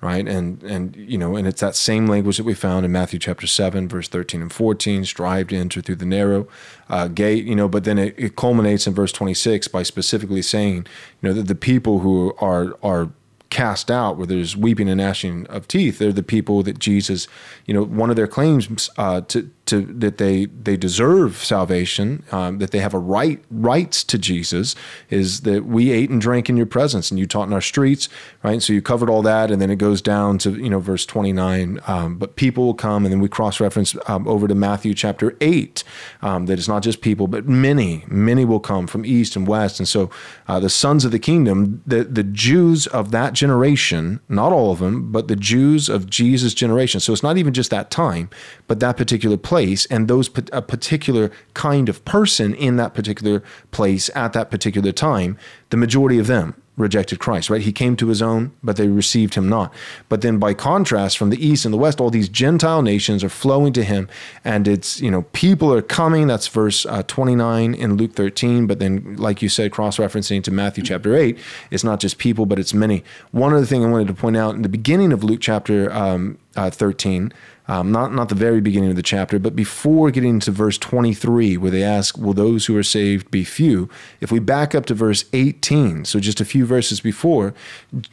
Right, 0.00 0.28
and 0.28 0.62
and 0.62 0.94
you 0.94 1.18
know, 1.18 1.34
and 1.34 1.46
it's 1.46 1.60
that 1.60 1.74
same 1.74 2.06
language 2.06 2.36
that 2.36 2.44
we 2.44 2.54
found 2.54 2.86
in 2.86 2.92
Matthew 2.92 3.18
chapter 3.18 3.48
seven, 3.48 3.88
verse 3.88 4.06
13 4.06 4.40
and 4.40 4.52
14. 4.52 5.04
Strive 5.04 5.48
to 5.48 5.56
enter 5.56 5.80
through 5.80 5.96
the 5.96 6.06
narrow 6.06 6.46
uh, 6.88 7.08
gate, 7.08 7.44
you 7.44 7.56
know, 7.56 7.68
but 7.68 7.82
then 7.82 7.98
it, 7.98 8.14
it 8.16 8.36
culminates 8.36 8.86
in 8.86 8.94
verse 8.94 9.10
26 9.10 9.66
by 9.66 9.82
specifically 9.82 10.40
saying, 10.40 10.86
you 11.20 11.28
know, 11.28 11.32
that 11.32 11.48
the 11.48 11.56
people 11.56 11.98
who 11.98 12.32
are 12.40 12.78
are 12.80 13.10
cast 13.50 13.90
out, 13.90 14.18
where 14.18 14.26
there's 14.26 14.56
weeping 14.56 14.88
and 14.88 14.98
gnashing 14.98 15.46
of 15.46 15.66
teeth. 15.66 15.98
They're 15.98 16.12
the 16.12 16.22
people 16.22 16.62
that 16.64 16.78
Jesus, 16.78 17.26
you 17.66 17.72
know, 17.72 17.82
one 17.82 18.10
of 18.10 18.16
their 18.16 18.26
claims 18.26 18.90
uh, 18.98 19.22
to 19.22 19.50
to 19.66 19.82
that 19.82 20.18
they 20.18 20.46
they 20.46 20.76
deserve 20.76 21.36
salvation, 21.36 22.24
um, 22.32 22.58
that 22.58 22.70
they 22.70 22.78
have 22.78 22.94
a 22.94 22.98
right 22.98 23.42
rights 23.50 24.02
to 24.04 24.18
Jesus, 24.18 24.74
is 25.10 25.42
that 25.42 25.66
we 25.66 25.90
ate 25.90 26.10
and 26.10 26.20
drank 26.20 26.48
in 26.48 26.56
your 26.56 26.66
presence, 26.66 27.10
and 27.10 27.18
you 27.18 27.26
taught 27.26 27.46
in 27.46 27.52
our 27.52 27.60
streets, 27.60 28.08
right? 28.42 28.62
So 28.62 28.72
you 28.72 28.82
covered 28.82 29.10
all 29.10 29.22
that, 29.22 29.50
and 29.50 29.60
then 29.60 29.70
it 29.70 29.76
goes 29.76 30.02
down 30.02 30.38
to 30.38 30.50
you 30.52 30.70
know 30.70 30.80
verse 30.80 31.06
twenty 31.06 31.32
nine. 31.32 31.80
Um, 31.86 32.18
but 32.18 32.36
people 32.36 32.64
will 32.64 32.74
come, 32.74 33.04
and 33.04 33.12
then 33.12 33.20
we 33.20 33.28
cross 33.28 33.60
reference 33.60 33.96
um, 34.06 34.26
over 34.28 34.48
to 34.48 34.54
Matthew 34.54 34.94
chapter 34.94 35.36
eight, 35.40 35.84
um, 36.22 36.46
that 36.46 36.58
it's 36.58 36.68
not 36.68 36.82
just 36.82 37.00
people, 37.00 37.28
but 37.28 37.46
many, 37.46 38.04
many 38.08 38.44
will 38.44 38.60
come 38.60 38.86
from 38.86 39.04
east 39.06 39.36
and 39.36 39.46
west, 39.46 39.78
and 39.80 39.88
so 39.88 40.10
uh, 40.48 40.60
the 40.60 40.70
sons 40.70 41.04
of 41.04 41.12
the 41.12 41.18
kingdom, 41.18 41.82
the 41.86 42.04
the 42.04 42.22
Jews 42.22 42.86
of 42.88 43.10
that 43.10 43.34
generation, 43.38 44.20
not 44.28 44.52
all 44.52 44.72
of 44.72 44.80
them, 44.80 45.12
but 45.12 45.28
the 45.28 45.36
Jews 45.36 45.88
of 45.88 46.10
Jesus' 46.10 46.54
generation. 46.54 47.00
So 47.00 47.12
it's 47.12 47.22
not 47.22 47.38
even 47.38 47.54
just 47.54 47.70
that 47.70 47.90
time, 47.90 48.28
but 48.66 48.80
that 48.80 48.96
particular 48.96 49.36
place 49.36 49.86
and 49.86 50.08
those 50.08 50.28
a 50.52 50.60
particular 50.60 51.30
kind 51.54 51.88
of 51.88 52.04
person 52.04 52.54
in 52.54 52.76
that 52.76 52.94
particular 52.94 53.42
place 53.70 54.10
at 54.14 54.32
that 54.32 54.50
particular 54.50 54.92
time, 54.92 55.38
the 55.70 55.76
majority 55.76 56.18
of 56.18 56.26
them 56.26 56.60
rejected 56.78 57.18
Christ, 57.18 57.50
right? 57.50 57.60
He 57.60 57.72
came 57.72 57.96
to 57.96 58.08
his 58.08 58.22
own, 58.22 58.52
but 58.62 58.76
they 58.76 58.88
received 58.88 59.34
him 59.34 59.48
not. 59.48 59.72
But 60.08 60.22
then 60.22 60.38
by 60.38 60.54
contrast, 60.54 61.18
from 61.18 61.30
the 61.30 61.44
east 61.44 61.64
and 61.64 61.74
the 61.74 61.78
west, 61.78 62.00
all 62.00 62.10
these 62.10 62.28
Gentile 62.28 62.82
nations 62.82 63.22
are 63.24 63.28
flowing 63.28 63.72
to 63.74 63.84
him. 63.84 64.08
And 64.44 64.66
it's, 64.66 65.00
you 65.00 65.10
know, 65.10 65.22
people 65.32 65.72
are 65.72 65.82
coming. 65.82 66.28
That's 66.28 66.48
verse 66.48 66.86
uh, 66.86 67.02
29 67.02 67.74
in 67.74 67.96
Luke 67.96 68.14
13. 68.14 68.66
But 68.66 68.78
then, 68.78 69.16
like 69.16 69.42
you 69.42 69.48
said, 69.48 69.72
cross 69.72 69.98
referencing 69.98 70.42
to 70.44 70.50
Matthew 70.50 70.84
chapter 70.84 71.14
8, 71.14 71.38
it's 71.70 71.84
not 71.84 72.00
just 72.00 72.18
people, 72.18 72.46
but 72.46 72.58
it's 72.58 72.72
many. 72.72 73.02
One 73.32 73.52
other 73.52 73.66
thing 73.66 73.84
I 73.84 73.90
wanted 73.90 74.08
to 74.08 74.14
point 74.14 74.36
out 74.36 74.54
in 74.54 74.62
the 74.62 74.68
beginning 74.68 75.12
of 75.12 75.24
Luke 75.24 75.40
chapter 75.40 75.92
um, 75.92 76.38
uh, 76.58 76.70
13, 76.70 77.32
um, 77.68 77.92
not 77.92 78.12
not 78.12 78.30
the 78.30 78.34
very 78.34 78.60
beginning 78.60 78.90
of 78.90 78.96
the 78.96 79.02
chapter, 79.02 79.38
but 79.38 79.54
before 79.54 80.10
getting 80.10 80.40
to 80.40 80.50
verse 80.50 80.76
23, 80.78 81.56
where 81.56 81.70
they 81.70 81.84
ask, 81.84 82.18
"Will 82.18 82.32
those 82.32 82.66
who 82.66 82.76
are 82.76 82.82
saved 82.82 83.30
be 83.30 83.44
few?" 83.44 83.88
If 84.20 84.32
we 84.32 84.40
back 84.40 84.74
up 84.74 84.86
to 84.86 84.94
verse 84.94 85.26
18, 85.32 86.04
so 86.04 86.18
just 86.18 86.40
a 86.40 86.44
few 86.44 86.66
verses 86.66 87.00
before, 87.00 87.54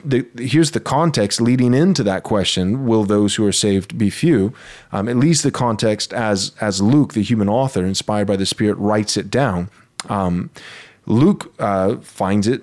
the, 0.03 0.27
here's 0.37 0.71
the 0.71 0.79
context 0.79 1.41
leading 1.41 1.73
into 1.73 2.03
that 2.03 2.23
question: 2.23 2.85
"Will 2.85 3.05
those 3.05 3.35
who 3.35 3.47
are 3.47 3.51
saved 3.51 3.97
be 3.97 4.09
few?" 4.09 4.53
Um, 4.91 5.09
at 5.09 5.17
least 5.17 5.43
the 5.43 5.51
context 5.51 6.13
as 6.13 6.51
as 6.61 6.81
Luke, 6.81 7.13
the 7.13 7.23
human 7.23 7.49
author, 7.49 7.83
inspired 7.83 8.27
by 8.27 8.35
the 8.35 8.45
Spirit, 8.45 8.75
writes 8.75 9.17
it 9.17 9.31
down. 9.31 9.69
Um, 10.09 10.51
Luke 11.07 11.53
uh, 11.59 11.95
finds 11.97 12.47
it, 12.47 12.61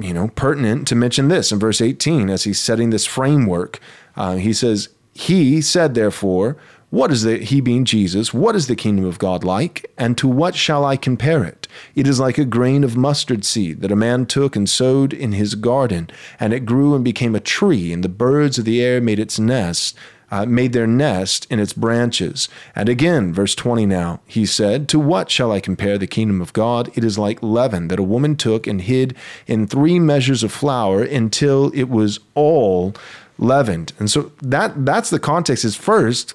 you 0.00 0.14
know, 0.14 0.28
pertinent 0.28 0.88
to 0.88 0.94
mention 0.96 1.28
this 1.28 1.52
in 1.52 1.58
verse 1.58 1.80
18 1.80 2.30
as 2.30 2.44
he's 2.44 2.60
setting 2.60 2.90
this 2.90 3.06
framework. 3.06 3.78
Uh, 4.16 4.36
he 4.36 4.52
says, 4.52 4.88
he 5.14 5.60
said, 5.60 5.94
therefore, 5.94 6.56
what 6.92 7.10
is 7.10 7.22
the, 7.22 7.38
he 7.38 7.62
being 7.62 7.86
Jesus, 7.86 8.34
what 8.34 8.54
is 8.54 8.66
the 8.66 8.76
kingdom 8.76 9.06
of 9.06 9.18
God 9.18 9.44
like, 9.44 9.90
and 9.96 10.16
to 10.18 10.28
what 10.28 10.54
shall 10.54 10.84
I 10.84 10.98
compare 10.98 11.42
it? 11.42 11.66
It 11.94 12.06
is 12.06 12.20
like 12.20 12.36
a 12.36 12.44
grain 12.44 12.84
of 12.84 12.98
mustard 12.98 13.46
seed 13.46 13.80
that 13.80 13.90
a 13.90 13.96
man 13.96 14.26
took 14.26 14.56
and 14.56 14.68
sowed 14.68 15.14
in 15.14 15.32
his 15.32 15.54
garden, 15.54 16.10
and 16.38 16.52
it 16.52 16.66
grew 16.66 16.94
and 16.94 17.02
became 17.02 17.34
a 17.34 17.40
tree, 17.40 17.94
and 17.94 18.04
the 18.04 18.10
birds 18.10 18.58
of 18.58 18.66
the 18.66 18.82
air 18.82 19.00
made 19.00 19.18
its 19.18 19.38
nest, 19.38 19.96
uh, 20.30 20.44
made 20.44 20.74
their 20.74 20.86
nest 20.86 21.46
in 21.50 21.60
its 21.60 21.72
branches. 21.72 22.50
And 22.76 22.90
again, 22.90 23.32
verse 23.32 23.54
20 23.54 23.86
now, 23.86 24.20
he 24.26 24.44
said, 24.44 24.86
To 24.88 24.98
what 24.98 25.30
shall 25.30 25.50
I 25.50 25.60
compare 25.60 25.96
the 25.96 26.06
kingdom 26.06 26.42
of 26.42 26.52
God? 26.52 26.90
It 26.94 27.04
is 27.04 27.18
like 27.18 27.42
leaven 27.42 27.88
that 27.88 28.00
a 28.00 28.02
woman 28.02 28.36
took 28.36 28.66
and 28.66 28.82
hid 28.82 29.14
in 29.46 29.66
three 29.66 29.98
measures 29.98 30.42
of 30.42 30.52
flour 30.52 31.02
until 31.02 31.70
it 31.74 31.88
was 31.88 32.20
all 32.34 32.94
leavened. 33.38 33.92
And 33.98 34.10
so 34.10 34.32
that 34.42 34.84
that's 34.84 35.10
the 35.10 35.18
context 35.18 35.64
is 35.64 35.76
first 35.76 36.34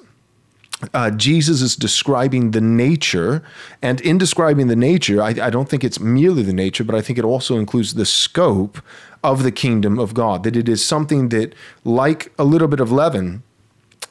uh, 0.93 1.09
Jesus 1.09 1.61
is 1.61 1.75
describing 1.75 2.51
the 2.51 2.61
nature, 2.61 3.41
and 3.81 3.99
in 4.01 4.19
describing 4.19 4.67
the 4.67 4.75
nature, 4.75 5.21
I, 5.21 5.29
I, 5.29 5.49
don't 5.49 5.67
think 5.67 5.83
it's 5.83 5.99
merely 5.99 6.43
the 6.43 6.53
nature, 6.53 6.83
but 6.83 6.93
I 6.93 7.01
think 7.01 7.17
it 7.17 7.25
also 7.25 7.57
includes 7.57 7.95
the 7.95 8.05
scope 8.05 8.79
of 9.23 9.41
the 9.41 9.51
kingdom 9.51 9.97
of 9.97 10.13
God. 10.13 10.43
That 10.43 10.55
it 10.55 10.69
is 10.69 10.85
something 10.85 11.29
that, 11.29 11.55
like 11.83 12.31
a 12.37 12.43
little 12.43 12.67
bit 12.67 12.79
of 12.79 12.91
leaven, 12.91 13.41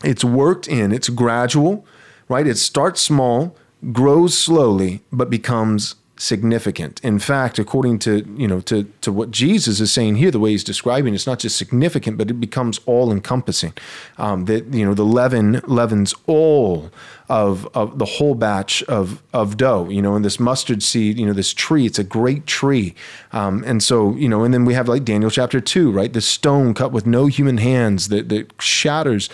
it's 0.03 0.25
worked 0.25 0.67
in, 0.67 0.93
it's 0.93 1.09
gradual, 1.09 1.87
right? 2.29 2.47
It 2.47 2.59
starts 2.59 3.01
small, 3.01 3.57
grows 3.93 4.37
slowly, 4.37 5.03
but 5.13 5.31
becomes 5.31 5.95
significant. 6.19 7.01
In 7.03 7.19
fact, 7.19 7.59
according 7.59 7.99
to 8.01 8.27
you 8.37 8.49
know 8.49 8.61
to 8.63 8.85
to 9.03 9.13
what 9.13 9.31
Jesus 9.31 9.81
is 9.81 9.93
saying 9.93 10.17
here, 10.17 10.31
the 10.31 10.41
way 10.41 10.51
he's 10.51 10.65
describing, 10.65 11.15
it's 11.15 11.27
not 11.27 11.39
just 11.39 11.57
significant, 11.57 12.19
but 12.19 12.31
it 12.31 12.41
becomes 12.41 12.81
all 12.87 13.13
encompassing. 13.13 13.73
Um, 14.19 14.47
that 14.47 14.73
you 14.73 14.85
know 14.85 14.95
the 14.95 15.05
leaven 15.05 15.61
leavens 15.67 16.15
all 16.27 16.91
of 17.29 17.67
of 17.75 17.99
the 17.99 18.05
whole 18.05 18.35
batch 18.35 18.83
of 18.85 19.23
of 19.33 19.57
dough. 19.57 19.89
You 19.89 20.03
know, 20.03 20.15
and 20.15 20.25
this 20.25 20.41
mustard 20.41 20.83
seed, 20.83 21.19
you 21.19 21.27
know, 21.27 21.33
this 21.33 21.53
tree, 21.53 21.87
it's 21.87 21.99
a 21.99 22.05
great 22.05 22.47
tree. 22.47 22.95
Um, 23.33 23.63
and 23.67 23.83
so 23.83 24.15
you 24.15 24.29
know, 24.29 24.45
and 24.45 24.55
then 24.55 24.65
we 24.65 24.75
have 24.75 24.89
like 24.89 25.05
Daniel 25.05 25.31
chapter 25.31 25.61
two, 25.61 25.91
right? 25.91 26.13
The 26.13 26.21
stone 26.21 26.75
cut 26.75 26.93
with 26.93 27.07
no 27.07 27.27
human 27.27 27.59
hands 27.59 28.09
that 28.09 28.29
that 28.29 28.61
shatters 28.61 29.29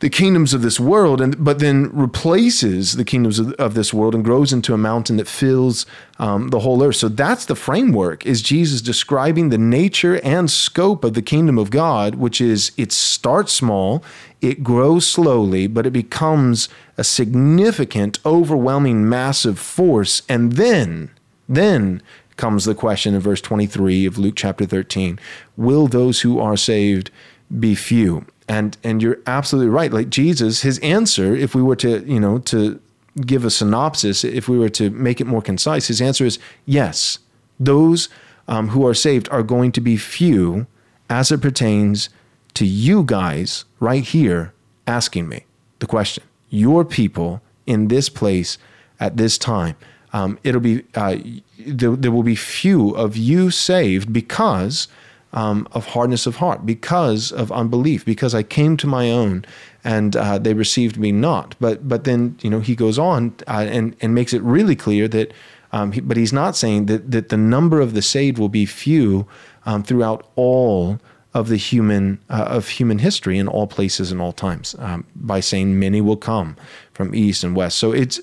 the 0.00 0.10
kingdoms 0.10 0.52
of 0.52 0.62
this 0.62 0.80
world, 0.80 1.20
and 1.20 1.42
but 1.42 1.60
then 1.60 1.90
replaces 1.96 2.96
the 2.96 3.04
kingdoms 3.04 3.38
of, 3.38 3.52
of 3.52 3.74
this 3.74 3.94
world 3.94 4.14
and 4.14 4.24
grows 4.24 4.52
into 4.52 4.74
a 4.74 4.78
mountain 4.78 5.16
that 5.16 5.28
fills 5.28 5.86
um, 6.18 6.48
the 6.48 6.60
whole 6.60 6.82
earth. 6.82 6.96
So 6.96 7.08
that's 7.08 7.46
the 7.46 7.54
framework. 7.54 8.26
Is 8.26 8.42
Jesus 8.42 8.82
describing 8.82 9.48
the 9.48 9.58
nature 9.58 10.20
and 10.24 10.50
scope 10.50 11.04
of 11.04 11.14
the 11.14 11.22
kingdom 11.22 11.58
of 11.58 11.70
God, 11.70 12.16
which 12.16 12.40
is 12.40 12.72
it 12.76 12.92
starts 12.92 13.52
small, 13.52 14.04
it 14.40 14.62
grows 14.64 15.06
slowly, 15.06 15.66
but 15.66 15.86
it 15.86 15.92
becomes 15.92 16.68
a 16.98 17.04
significant, 17.04 18.18
overwhelming, 18.26 19.08
massive 19.08 19.58
force, 19.58 20.22
and 20.28 20.54
then 20.54 21.10
then 21.48 22.02
comes 22.36 22.64
the 22.64 22.74
question 22.74 23.14
in 23.14 23.20
verse 23.20 23.40
23 23.40 24.06
of 24.06 24.18
Luke 24.18 24.34
chapter 24.36 24.66
13 24.66 25.18
Will 25.56 25.86
those 25.86 26.22
who 26.22 26.40
are 26.40 26.56
saved 26.56 27.10
be 27.58 27.74
few? 27.74 28.26
And 28.48 28.76
and 28.84 29.02
you're 29.02 29.18
absolutely 29.26 29.70
right. 29.70 29.92
Like 29.92 30.10
jesus 30.10 30.62
his 30.62 30.78
answer 30.80 31.34
if 31.34 31.54
we 31.54 31.62
were 31.62 31.76
to 31.76 32.04
you 32.04 32.20
know 32.20 32.38
to 32.40 32.80
give 33.20 33.44
a 33.44 33.50
synopsis 33.50 34.24
if 34.24 34.48
we 34.48 34.58
were 34.58 34.68
to 34.68 34.90
make 34.90 35.20
it 35.20 35.26
more 35.26 35.42
concise 35.42 35.86
his 35.86 36.00
answer 36.00 36.24
is 36.24 36.38
yes. 36.66 37.18
Those 37.60 38.08
um, 38.48 38.68
who 38.68 38.86
are 38.86 38.94
saved 38.94 39.28
are 39.30 39.42
going 39.42 39.72
to 39.72 39.80
be 39.80 39.96
few 39.96 40.66
as 41.08 41.30
it 41.30 41.40
pertains 41.40 42.08
to 42.54 42.66
you 42.66 43.04
guys 43.04 43.64
right 43.80 44.02
here 44.02 44.52
asking 44.86 45.28
me 45.28 45.44
the 45.78 45.86
question. 45.86 46.24
Your 46.50 46.84
people 46.84 47.40
in 47.66 47.88
this 47.88 48.08
place 48.08 48.58
at 49.00 49.16
this 49.16 49.38
time. 49.38 49.76
Um, 50.12 50.38
it'll 50.44 50.60
be 50.60 50.84
uh, 50.94 51.16
there, 51.58 51.96
there 51.96 52.12
will 52.12 52.22
be 52.22 52.36
few 52.36 52.90
of 52.90 53.16
you 53.16 53.50
saved 53.50 54.12
because 54.12 54.86
um, 55.34 55.68
of 55.72 55.86
hardness 55.86 56.26
of 56.26 56.36
heart, 56.36 56.64
because 56.64 57.30
of 57.32 57.52
unbelief, 57.52 58.04
because 58.04 58.34
I 58.34 58.42
came 58.42 58.76
to 58.78 58.86
my 58.86 59.10
own 59.10 59.44
and 59.82 60.16
uh, 60.16 60.38
they 60.38 60.54
received 60.54 60.96
me 60.96 61.12
not. 61.12 61.54
But 61.60 61.86
but 61.86 62.04
then 62.04 62.38
you 62.40 62.48
know 62.48 62.60
he 62.60 62.74
goes 62.74 62.98
on 62.98 63.34
uh, 63.46 63.66
and 63.68 63.94
and 64.00 64.14
makes 64.14 64.32
it 64.32 64.42
really 64.42 64.76
clear 64.76 65.08
that. 65.08 65.32
Um, 65.72 65.90
he, 65.90 66.00
but 66.00 66.16
he's 66.16 66.32
not 66.32 66.54
saying 66.54 66.86
that 66.86 67.10
that 67.10 67.30
the 67.30 67.36
number 67.36 67.80
of 67.80 67.94
the 67.94 68.02
saved 68.02 68.38
will 68.38 68.48
be 68.48 68.64
few 68.64 69.26
um, 69.66 69.82
throughout 69.82 70.30
all 70.36 71.00
of 71.34 71.48
the 71.48 71.56
human 71.56 72.20
uh, 72.30 72.44
of 72.48 72.68
human 72.68 72.98
history 73.00 73.38
in 73.38 73.48
all 73.48 73.66
places 73.66 74.12
and 74.12 74.20
all 74.20 74.32
times 74.32 74.76
um, 74.78 75.04
by 75.16 75.40
saying 75.40 75.78
many 75.78 76.00
will 76.00 76.16
come 76.16 76.56
from 76.92 77.12
east 77.14 77.42
and 77.42 77.56
west. 77.56 77.76
So 77.76 77.90
it's 77.92 78.20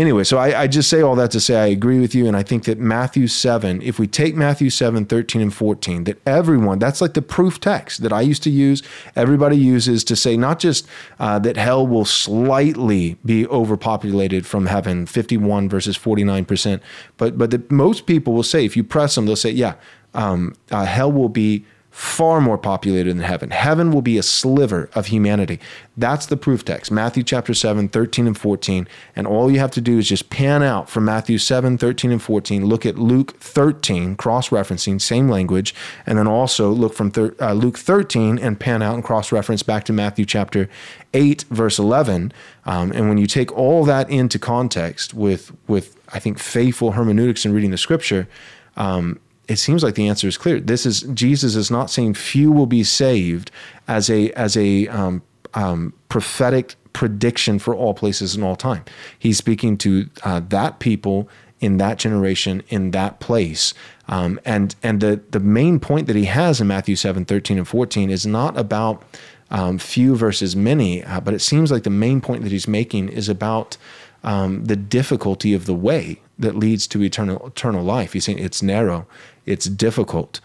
anyway, 0.00 0.24
so 0.24 0.38
I, 0.38 0.62
I, 0.62 0.66
just 0.66 0.88
say 0.88 1.00
all 1.00 1.16
that 1.16 1.30
to 1.32 1.40
say 1.40 1.56
I 1.56 1.66
agree 1.66 1.98
with 2.00 2.14
you. 2.14 2.26
And 2.26 2.36
I 2.36 2.42
think 2.42 2.64
that 2.64 2.78
Matthew 2.78 3.26
7, 3.26 3.82
if 3.82 3.98
we 3.98 4.06
take 4.06 4.34
Matthew 4.34 4.70
7, 4.70 5.04
13, 5.04 5.42
and 5.42 5.52
14, 5.52 6.04
that 6.04 6.20
everyone, 6.26 6.78
that's 6.78 7.00
like 7.00 7.14
the 7.14 7.22
proof 7.22 7.60
text 7.60 8.02
that 8.02 8.12
I 8.12 8.20
used 8.20 8.42
to 8.44 8.50
use, 8.50 8.82
everybody 9.16 9.56
uses 9.56 10.04
to 10.04 10.16
say 10.16 10.36
not 10.36 10.58
just 10.58 10.86
uh, 11.18 11.38
that 11.40 11.56
hell 11.56 11.86
will 11.86 12.04
slightly 12.04 13.16
be 13.24 13.46
overpopulated 13.48 14.46
from 14.46 14.66
heaven, 14.66 15.06
51 15.06 15.68
versus 15.68 15.98
49%, 15.98 16.80
but, 17.16 17.36
but 17.36 17.50
that 17.50 17.70
most 17.70 18.06
people 18.06 18.32
will 18.32 18.42
say, 18.42 18.64
if 18.64 18.76
you 18.76 18.84
press 18.84 19.14
them, 19.14 19.26
they'll 19.26 19.36
say, 19.36 19.50
yeah, 19.50 19.74
um, 20.14 20.54
uh, 20.70 20.84
hell 20.84 21.12
will 21.12 21.28
be 21.28 21.64
far 21.98 22.40
more 22.40 22.56
populated 22.56 23.10
than 23.10 23.24
heaven. 23.24 23.50
Heaven 23.50 23.90
will 23.90 24.02
be 24.02 24.18
a 24.18 24.22
sliver 24.22 24.88
of 24.94 25.06
humanity. 25.06 25.58
That's 25.96 26.26
the 26.26 26.36
proof 26.36 26.64
text. 26.64 26.92
Matthew 26.92 27.24
chapter 27.24 27.52
7, 27.52 27.88
13 27.88 28.28
and 28.28 28.38
14. 28.38 28.86
And 29.16 29.26
all 29.26 29.50
you 29.50 29.58
have 29.58 29.72
to 29.72 29.80
do 29.80 29.98
is 29.98 30.08
just 30.08 30.30
pan 30.30 30.62
out 30.62 30.88
from 30.88 31.04
Matthew 31.04 31.38
7, 31.38 31.76
13 31.76 32.12
and 32.12 32.22
14, 32.22 32.64
look 32.64 32.86
at 32.86 33.00
Luke 33.00 33.36
13, 33.40 34.14
cross 34.14 34.50
referencing, 34.50 35.00
same 35.00 35.28
language, 35.28 35.74
and 36.06 36.16
then 36.16 36.28
also 36.28 36.70
look 36.70 36.94
from 36.94 37.10
thir- 37.10 37.34
uh, 37.40 37.52
Luke 37.52 37.76
13 37.76 38.38
and 38.38 38.60
pan 38.60 38.80
out 38.80 38.94
and 38.94 39.02
cross 39.02 39.32
reference 39.32 39.64
back 39.64 39.82
to 39.86 39.92
Matthew 39.92 40.24
chapter 40.24 40.70
8, 41.14 41.46
verse 41.50 41.80
11. 41.80 42.32
Um, 42.64 42.92
and 42.92 43.08
when 43.08 43.18
you 43.18 43.26
take 43.26 43.50
all 43.58 43.84
that 43.86 44.08
into 44.08 44.38
context 44.38 45.14
with, 45.14 45.50
with 45.66 45.96
I 46.12 46.20
think, 46.20 46.38
faithful 46.38 46.92
hermeneutics 46.92 47.44
and 47.44 47.52
reading 47.52 47.72
the 47.72 47.76
scripture, 47.76 48.28
um, 48.76 49.18
it 49.48 49.56
seems 49.56 49.82
like 49.82 49.94
the 49.94 50.06
answer 50.06 50.28
is 50.28 50.36
clear. 50.36 50.60
This 50.60 50.86
is 50.86 51.00
Jesus 51.14 51.56
is 51.56 51.70
not 51.70 51.90
saying 51.90 52.14
few 52.14 52.52
will 52.52 52.66
be 52.66 52.84
saved 52.84 53.50
as 53.88 54.10
a 54.10 54.30
as 54.32 54.56
a 54.56 54.86
um, 54.88 55.22
um, 55.54 55.94
prophetic 56.08 56.76
prediction 56.92 57.58
for 57.58 57.74
all 57.74 57.94
places 57.94 58.34
and 58.34 58.44
all 58.44 58.56
time. 58.56 58.84
He's 59.18 59.38
speaking 59.38 59.78
to 59.78 60.08
uh, 60.22 60.40
that 60.48 60.78
people 60.78 61.28
in 61.60 61.78
that 61.78 61.98
generation 61.98 62.62
in 62.68 62.92
that 62.92 63.20
place. 63.20 63.74
Um, 64.06 64.38
and 64.44 64.74
and 64.82 65.00
the 65.00 65.20
the 65.30 65.40
main 65.40 65.80
point 65.80 66.06
that 66.06 66.16
he 66.16 66.26
has 66.26 66.60
in 66.60 66.66
Matthew 66.66 66.96
7, 66.96 67.24
13 67.24 67.58
and 67.58 67.68
14 67.68 68.10
is 68.10 68.26
not 68.26 68.56
about 68.56 69.02
um, 69.50 69.78
few 69.78 70.14
versus 70.14 70.54
many, 70.54 71.02
uh, 71.02 71.20
but 71.20 71.34
it 71.34 71.40
seems 71.40 71.70
like 71.70 71.82
the 71.82 71.90
main 71.90 72.20
point 72.20 72.42
that 72.42 72.52
he's 72.52 72.68
making 72.68 73.08
is 73.08 73.28
about 73.28 73.76
um, 74.22 74.64
the 74.64 74.76
difficulty 74.76 75.54
of 75.54 75.66
the 75.66 75.74
way 75.74 76.20
that 76.38 76.54
leads 76.54 76.86
to 76.88 77.02
eternal 77.02 77.46
eternal 77.46 77.82
life. 77.82 78.12
He's 78.12 78.24
saying 78.24 78.38
it's 78.38 78.62
narrow, 78.62 79.06
it's 79.48 79.66
difficult. 79.66 80.40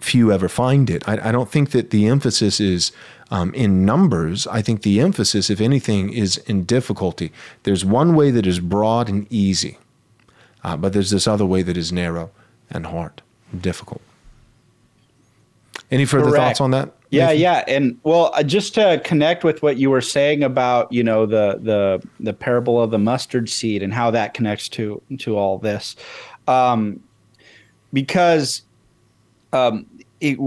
Few 0.00 0.32
ever 0.32 0.48
find 0.48 0.90
it. 0.90 1.08
I, 1.08 1.28
I 1.28 1.32
don't 1.32 1.50
think 1.50 1.70
that 1.70 1.90
the 1.90 2.06
emphasis 2.06 2.60
is 2.60 2.92
um, 3.30 3.54
in 3.54 3.84
numbers. 3.84 4.46
I 4.46 4.62
think 4.62 4.82
the 4.82 5.00
emphasis, 5.00 5.48
if 5.48 5.60
anything, 5.60 6.12
is 6.12 6.36
in 6.38 6.64
difficulty. 6.64 7.32
There's 7.62 7.84
one 7.84 8.14
way 8.14 8.30
that 8.30 8.46
is 8.46 8.60
broad 8.60 9.08
and 9.08 9.26
easy, 9.30 9.78
uh, 10.62 10.76
but 10.76 10.92
there's 10.92 11.10
this 11.10 11.26
other 11.26 11.46
way 11.46 11.62
that 11.62 11.76
is 11.76 11.92
narrow 11.92 12.30
and 12.70 12.86
hard, 12.86 13.22
and 13.52 13.62
difficult. 13.62 14.02
Any 15.90 16.04
further 16.04 16.30
Correct. 16.30 16.36
thoughts 16.42 16.60
on 16.60 16.72
that? 16.72 16.92
Yeah, 17.10 17.26
Nathan? 17.26 17.40
yeah, 17.40 17.64
and 17.68 17.98
well, 18.02 18.32
uh, 18.34 18.42
just 18.42 18.74
to 18.74 19.00
connect 19.04 19.44
with 19.44 19.62
what 19.62 19.76
you 19.76 19.90
were 19.90 20.00
saying 20.00 20.42
about 20.42 20.92
you 20.92 21.04
know 21.04 21.24
the 21.24 21.60
the 21.62 22.06
the 22.18 22.32
parable 22.32 22.82
of 22.82 22.90
the 22.90 22.98
mustard 22.98 23.48
seed 23.48 23.82
and 23.82 23.94
how 23.94 24.10
that 24.10 24.34
connects 24.34 24.68
to 24.70 25.00
to 25.18 25.36
all 25.36 25.58
this, 25.58 25.94
um, 26.48 27.00
because 27.92 28.62
um, 29.52 29.86
it, 30.20 30.38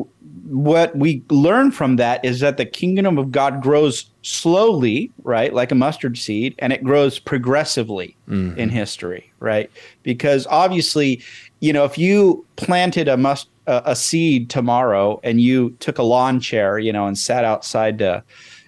what 0.47 0.95
we 0.95 1.23
learn 1.29 1.71
from 1.71 1.95
that 1.97 2.23
is 2.25 2.39
that 2.39 2.57
the 2.57 2.65
kingdom 2.65 3.17
of 3.17 3.31
God 3.31 3.61
grows 3.61 4.09
slowly, 4.21 5.11
right, 5.23 5.53
like 5.53 5.71
a 5.71 5.75
mustard 5.75 6.17
seed, 6.17 6.55
and 6.59 6.73
it 6.73 6.83
grows 6.83 7.19
progressively 7.19 8.15
in 8.57 8.69
history, 8.69 9.31
right? 9.39 9.71
Because 10.03 10.45
obviously, 10.49 11.21
you 11.61 11.73
know, 11.73 11.83
if 11.85 11.97
you 11.97 12.45
planted 12.57 13.07
a 13.07 13.17
must 13.17 13.47
a, 13.67 13.81
a 13.85 13.95
seed 13.95 14.49
tomorrow 14.49 15.19
and 15.23 15.41
you 15.41 15.71
took 15.79 15.97
a 15.97 16.03
lawn 16.03 16.39
chair, 16.39 16.77
you 16.79 16.93
know, 16.93 17.07
and 17.07 17.17
sat 17.17 17.43
outside 17.45 17.97
to 17.99 18.23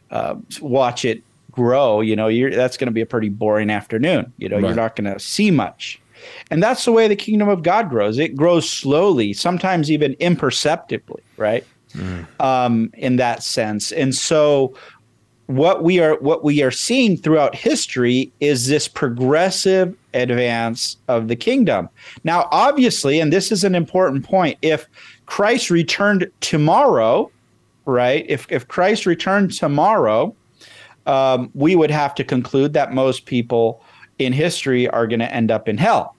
uh, 0.10 0.36
watch 0.62 1.06
it 1.06 1.24
grow, 1.52 2.02
you 2.02 2.16
know, 2.16 2.28
you're 2.28 2.52
that's 2.52 2.78
going 2.78 2.88
to 2.88 2.92
be 2.94 3.02
a 3.02 3.06
pretty 3.06 3.30
boring 3.30 3.70
afternoon. 3.70 4.34
You 4.40 4.50
know, 4.50 4.56
Right. 4.58 4.66
you're 4.66 4.76
not 4.76 4.96
going 4.96 5.12
to 5.14 5.20
see 5.20 5.52
much. 5.52 6.01
And 6.50 6.62
that's 6.62 6.86
the 6.86 6.92
way 6.92 7.08
the 7.08 7.16
kingdom 7.16 7.50
of 7.50 7.64
God 7.64 7.90
grows. 7.90 8.18
It 8.18 8.36
grows 8.36 8.70
slowly, 8.70 9.34
sometimes 9.34 9.92
even 9.92 10.16
imperceptibly, 10.20 11.22
right? 11.38 11.66
Um, 12.40 12.92
in 12.94 13.18
that 13.18 13.44
sense. 13.44 13.92
And 13.92 14.16
so 14.16 14.74
what 15.48 15.84
we 15.84 16.00
are 16.00 16.16
what 16.20 16.44
we 16.44 16.62
are 16.64 16.72
seeing 16.72 17.18
throughout 17.18 17.54
history 17.56 18.32
is 18.40 18.68
this 18.68 18.88
progressive 18.88 19.96
advance 20.14 20.98
of 21.08 21.28
the 21.28 21.36
kingdom. 21.36 21.90
Now, 22.24 22.48
obviously, 22.52 23.20
and 23.20 23.34
this 23.34 23.52
is 23.52 23.64
an 23.64 23.76
important 23.76 24.24
point, 24.24 24.58
if 24.62 24.88
Christ 25.26 25.70
returned 25.70 26.32
tomorrow, 26.40 27.30
right? 27.86 28.26
If 28.30 28.48
if 28.50 28.68
Christ 28.68 29.06
returned 29.06 29.52
tomorrow, 29.52 30.34
um, 31.06 31.52
we 31.54 31.76
would 31.76 31.92
have 31.92 32.16
to 32.16 32.24
conclude 32.24 32.74
that 32.74 32.94
most 32.94 33.26
people 33.26 33.84
in 34.26 34.34
history 34.34 34.88
are 34.88 35.08
going 35.08 35.20
to 35.20 35.34
end 35.34 35.52
up 35.52 35.68
in 35.70 35.78
hell, 35.78 36.16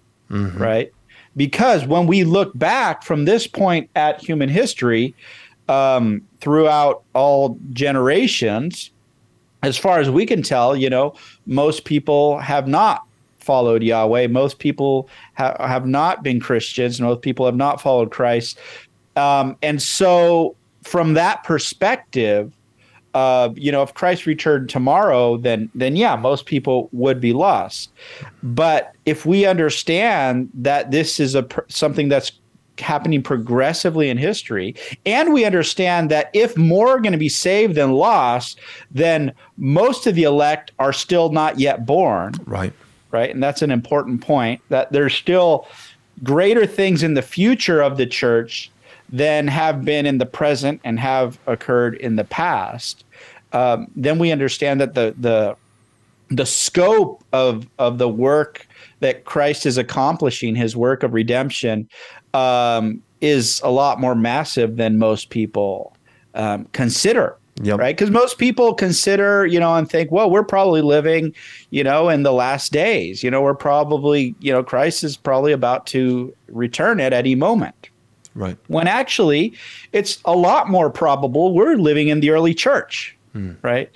right? 0.59 0.93
Because 1.37 1.87
when 1.87 2.07
we 2.07 2.25
look 2.25 2.57
back 2.59 3.03
from 3.03 3.25
this 3.25 3.47
point 3.47 3.89
at 3.97 4.21
human 4.23 4.49
history, 4.49 5.15
um, 5.69 6.23
throughout 6.41 7.03
all 7.15 7.59
generations, 7.73 8.91
as 9.63 9.79
far 9.79 10.01
as 10.01 10.11
we 10.11 10.27
can 10.27 10.43
tell, 10.43 10.77
you 10.77 10.91
know, 10.91 11.15
most 11.47 11.85
people 11.85 12.39
have 12.39 12.67
not 12.69 13.05
followed 13.39 13.83
Yahweh. 13.83 14.27
Most 14.29 14.59
people 14.59 15.09
ha- 15.37 15.57
have 15.67 15.87
not 15.87 16.23
been 16.23 16.41
Christians. 16.41 17.01
Most 17.01 17.23
people 17.23 17.47
have 17.47 17.57
not 17.57 17.81
followed 17.81 18.11
Christ. 18.11 18.59
Um, 19.17 19.57
and 19.63 19.81
so, 19.83 20.57
from 20.83 21.15
that 21.15 21.45
perspective, 21.45 22.53
uh, 23.15 23.51
you 23.57 23.71
know, 23.71 23.83
if 23.83 23.95
Christ 23.95 24.27
returned 24.27 24.69
tomorrow, 24.71 25.37
then 25.37 25.71
then 25.75 25.97
yeah, 25.97 26.17
most 26.17 26.47
people 26.47 26.89
would 26.93 27.21
be 27.21 27.33
lost. 27.33 27.91
But 28.43 28.95
if 29.07 29.27
we 29.27 29.45
understand 29.47 30.51
that 30.55 30.91
this 30.91 31.21
is 31.21 31.35
a 31.35 31.43
pr- 31.43 31.61
something 31.69 32.09
that's 32.09 32.33
happening 32.79 33.23
progressively 33.23 34.09
in 34.09 34.17
history, 34.17 34.75
and 35.05 35.33
we 35.33 35.45
understand 35.45 36.11
that 36.11 36.31
if 36.33 36.57
more 36.57 36.89
are 36.89 37.01
going 37.01 37.13
to 37.13 37.19
be 37.19 37.29
saved 37.29 37.75
than 37.75 37.93
lost, 37.93 38.59
then 38.91 39.33
most 39.59 40.07
of 40.07 40.15
the 40.15 40.23
elect 40.23 40.73
are 40.79 40.93
still 40.93 41.31
not 41.31 41.61
yet 41.61 41.85
born 41.85 42.33
Right. 42.47 42.73
right? 43.11 43.31
And 43.31 43.43
that's 43.43 43.61
an 43.61 43.71
important 43.71 44.23
point 44.23 44.63
that 44.71 44.91
there's 44.91 45.15
still 45.15 45.67
greater 46.25 46.67
things 46.67 47.03
in 47.03 47.13
the 47.15 47.23
future 47.23 47.83
of 47.83 47.99
the 47.99 48.07
church 48.07 48.71
than 49.13 49.47
have 49.47 49.85
been 49.85 50.07
in 50.07 50.19
the 50.19 50.27
present 50.27 50.81
and 50.85 50.99
have 50.99 51.39
occurred 51.47 51.95
in 51.97 52.17
the 52.17 52.25
past. 52.25 53.05
Um, 53.53 53.87
then 53.95 54.19
we 54.19 54.33
understand 54.33 54.81
that 54.81 54.95
the 54.95 55.15
the 55.19 55.57
the 56.31 56.47
scope 56.47 57.23
of 57.33 57.67
of 57.79 57.99
the 57.99 58.09
work 58.09 58.67
that 59.01 59.25
Christ 59.25 59.67
is 59.67 59.77
accomplishing, 59.79 60.55
His 60.55 60.75
work 60.75 61.03
of 61.03 61.13
redemption, 61.13 61.89
um, 62.33 63.03
is 63.21 63.61
a 63.63 63.71
lot 63.71 64.01
more 64.01 64.15
massive 64.15 64.77
than 64.77 64.99
most 64.99 65.31
people 65.31 65.95
um, 66.35 66.65
consider 66.73 67.37
Yep. 67.61 67.79
right? 67.79 67.95
Because 67.95 68.11
most 68.11 68.39
people 68.39 68.75
consider, 68.75 69.47
you 69.47 69.61
know, 69.61 69.75
and 69.75 69.89
think, 69.89 70.11
well, 70.11 70.31
we're 70.31 70.43
probably 70.43 70.81
living, 70.81 71.35
you 71.71 71.85
know, 71.85 72.09
in 72.09 72.23
the 72.23 72.33
last 72.33 72.73
days. 72.73 73.23
You 73.23 73.31
know, 73.31 73.43
we're 73.43 73.55
probably, 73.55 74.35
you 74.41 74.53
know, 74.53 74.63
Christ 74.63 75.05
is 75.05 75.17
probably 75.17 75.53
about 75.53 75.87
to 75.89 76.35
return 76.49 76.99
at 76.99 77.13
any 77.13 77.35
moment. 77.35 77.91
Right. 78.35 78.57
When 78.69 78.87
actually, 78.89 79.55
it's 79.93 80.19
a 80.25 80.35
lot 80.37 80.69
more 80.71 80.89
probable 80.91 81.55
we're 81.55 81.77
living 81.77 82.09
in 82.09 82.21
the 82.21 82.31
early 82.31 82.55
church, 82.55 83.17
right? 83.63 83.91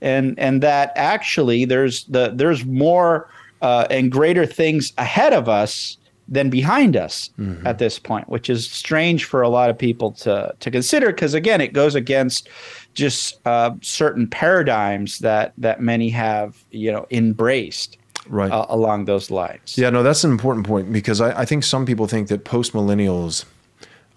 And 0.00 0.38
and 0.38 0.62
that 0.62 0.92
actually 0.96 1.64
there's 1.64 2.04
the 2.04 2.32
there's 2.34 2.64
more 2.64 3.28
uh, 3.62 3.86
and 3.90 4.10
greater 4.12 4.44
things 4.46 4.92
ahead 4.98 5.32
of 5.32 5.48
us 5.48 5.96
than 6.28 6.50
behind 6.50 6.96
us 6.96 7.30
at 7.64 7.78
this 7.78 8.00
point, 8.00 8.28
which 8.28 8.50
is 8.50 8.68
strange 8.68 9.24
for 9.24 9.42
a 9.42 9.48
lot 9.48 9.70
of 9.70 9.78
people 9.78 10.10
to 10.12 10.54
to 10.58 10.70
consider 10.70 11.06
because 11.06 11.34
again, 11.34 11.60
it 11.60 11.72
goes 11.72 11.94
against 11.94 12.48
just 12.94 13.38
uh, 13.46 13.70
certain 13.82 14.26
paradigms 14.26 15.20
that 15.20 15.52
that 15.58 15.80
many 15.80 16.08
have 16.10 16.64
you 16.72 16.90
know 16.90 17.06
embraced 17.10 17.96
Right. 18.28 18.50
uh, 18.50 18.66
along 18.68 19.04
those 19.04 19.30
lines. 19.30 19.78
Yeah, 19.78 19.88
no, 19.90 20.02
that's 20.02 20.24
an 20.24 20.32
important 20.32 20.66
point 20.66 20.92
because 20.92 21.20
I, 21.20 21.42
I 21.42 21.44
think 21.44 21.62
some 21.62 21.86
people 21.86 22.08
think 22.08 22.26
that 22.26 22.44
post 22.44 22.72
millennials 22.72 23.44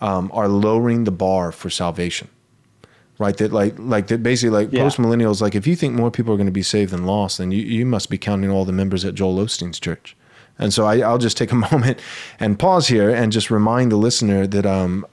um, 0.02 0.30
are 0.34 0.48
lowering 0.48 1.04
the 1.04 1.12
bar 1.12 1.52
for 1.52 1.70
salvation, 1.70 2.28
right? 3.18 3.36
That 3.38 3.52
like 3.52 3.76
like 3.78 4.08
that 4.08 4.24
basically 4.24 4.58
like 4.58 4.74
Yeah. 4.74 4.84
post 4.84 4.98
millennials 4.98 5.42
like 5.42 5.56
if 5.56 5.68
you 5.68 5.76
think 5.76 5.94
more 5.96 6.12
people 6.12 6.34
are 6.34 6.38
going 6.38 6.46
to 6.48 6.52
be 6.52 6.64
saved 6.64 6.92
than 6.92 7.06
lost, 7.06 7.38
then 7.38 7.52
you, 7.52 7.62
you 7.62 7.86
must 7.86 8.10
be 8.10 8.18
counting 8.18 8.50
all 8.50 8.66
the 8.66 8.72
members 8.74 9.04
at 9.06 9.16
Joel 9.16 9.38
Osteen's 9.38 9.80
church. 9.80 10.16
And 10.58 10.74
so 10.74 10.86
I, 10.86 11.00
I'll 11.00 11.18
just 11.18 11.38
take 11.38 11.52
a 11.52 11.56
moment 11.72 12.00
and 12.40 12.60
pause 12.60 12.88
here 12.88 13.10
and 13.10 13.32
just 13.32 13.50
remind 13.50 13.92
the 13.92 13.98
listener 13.98 14.46
that 14.48 14.66
um, 14.66 15.06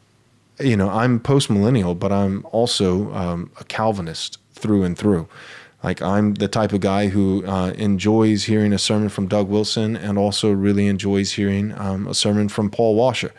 you 0.61 0.76
know 0.76 0.89
I'm 0.89 1.20
post 1.20 1.51
millennial, 1.51 1.95
but 1.95 2.12
I'm 2.12 2.45
also 2.53 3.12
um, 3.14 3.51
a 3.61 3.64
Calvinist 3.64 4.39
through 4.55 4.84
and 4.84 4.97
through. 4.97 5.28
Like 5.84 6.03
I'm 6.03 6.34
the 6.34 6.49
type 6.49 6.72
of 6.72 6.80
guy 6.80 7.09
who 7.09 7.45
uh, 7.47 7.70
enjoys 7.76 8.45
hearing 8.45 8.72
a 8.72 8.78
sermon 8.78 9.09
from 9.09 9.28
Doug 9.28 9.49
Wilson 9.49 9.95
and 9.97 10.18
also 10.18 10.51
really 10.51 10.87
enjoys 10.89 11.32
hearing 11.32 11.72
um, 11.78 12.09
a 12.09 12.14
sermon 12.14 12.49
from 12.49 12.70
Paul 12.70 12.97
Washer. 12.97 13.32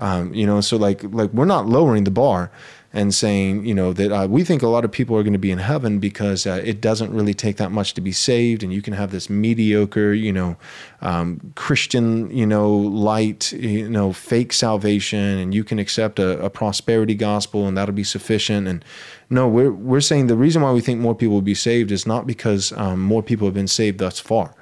Um, 0.00 0.34
you 0.34 0.46
know, 0.46 0.60
so 0.60 0.76
like 0.76 1.04
like 1.04 1.32
we're 1.32 1.44
not 1.44 1.66
lowering 1.66 2.04
the 2.04 2.10
bar. 2.10 2.50
and 2.92 3.14
saying, 3.14 3.64
you 3.64 3.72
know, 3.72 3.92
that 3.92 4.10
uh, 4.10 4.26
we 4.26 4.42
think 4.42 4.62
a 4.62 4.66
lot 4.66 4.84
of 4.84 4.90
people 4.90 5.16
are 5.16 5.22
going 5.22 5.32
to 5.32 5.38
be 5.38 5.52
in 5.52 5.58
heaven 5.58 6.00
because 6.00 6.44
uh, 6.44 6.60
it 6.64 6.80
doesn't 6.80 7.12
really 7.12 7.34
take 7.34 7.56
that 7.56 7.70
much 7.70 7.94
to 7.94 8.00
be 8.00 8.10
saved, 8.10 8.64
and 8.64 8.72
you 8.72 8.82
can 8.82 8.94
have 8.94 9.12
this 9.12 9.30
mediocre, 9.30 10.12
you 10.12 10.32
know, 10.32 10.56
um, 11.00 11.52
Christian, 11.54 12.28
you 12.36 12.44
know, 12.44 12.68
light, 12.68 13.52
you 13.52 13.88
know, 13.88 14.12
fake 14.12 14.52
salvation, 14.52 15.38
and 15.38 15.54
you 15.54 15.62
can 15.62 15.78
accept 15.78 16.18
a, 16.18 16.40
a, 16.40 16.50
prosperity 16.50 17.14
gospel, 17.14 17.68
and 17.68 17.76
that'll 17.76 17.94
be 17.94 18.02
sufficient. 18.02 18.66
And 18.66 18.84
no, 19.28 19.46
we're 19.46 19.72
we're 19.72 20.00
saying 20.00 20.26
the 20.26 20.36
reason 20.36 20.60
why 20.62 20.72
we 20.72 20.80
think 20.80 20.98
more 20.98 21.14
people 21.14 21.34
will 21.34 21.42
be 21.42 21.54
saved 21.54 21.92
is 21.92 22.08
not 22.08 22.26
because 22.26 22.72
um, 22.72 22.98
more 22.98 23.22
people 23.22 23.46
have 23.46 23.54
been 23.54 23.68
saved 23.68 23.98
thus 23.98 24.18
far. 24.18 24.52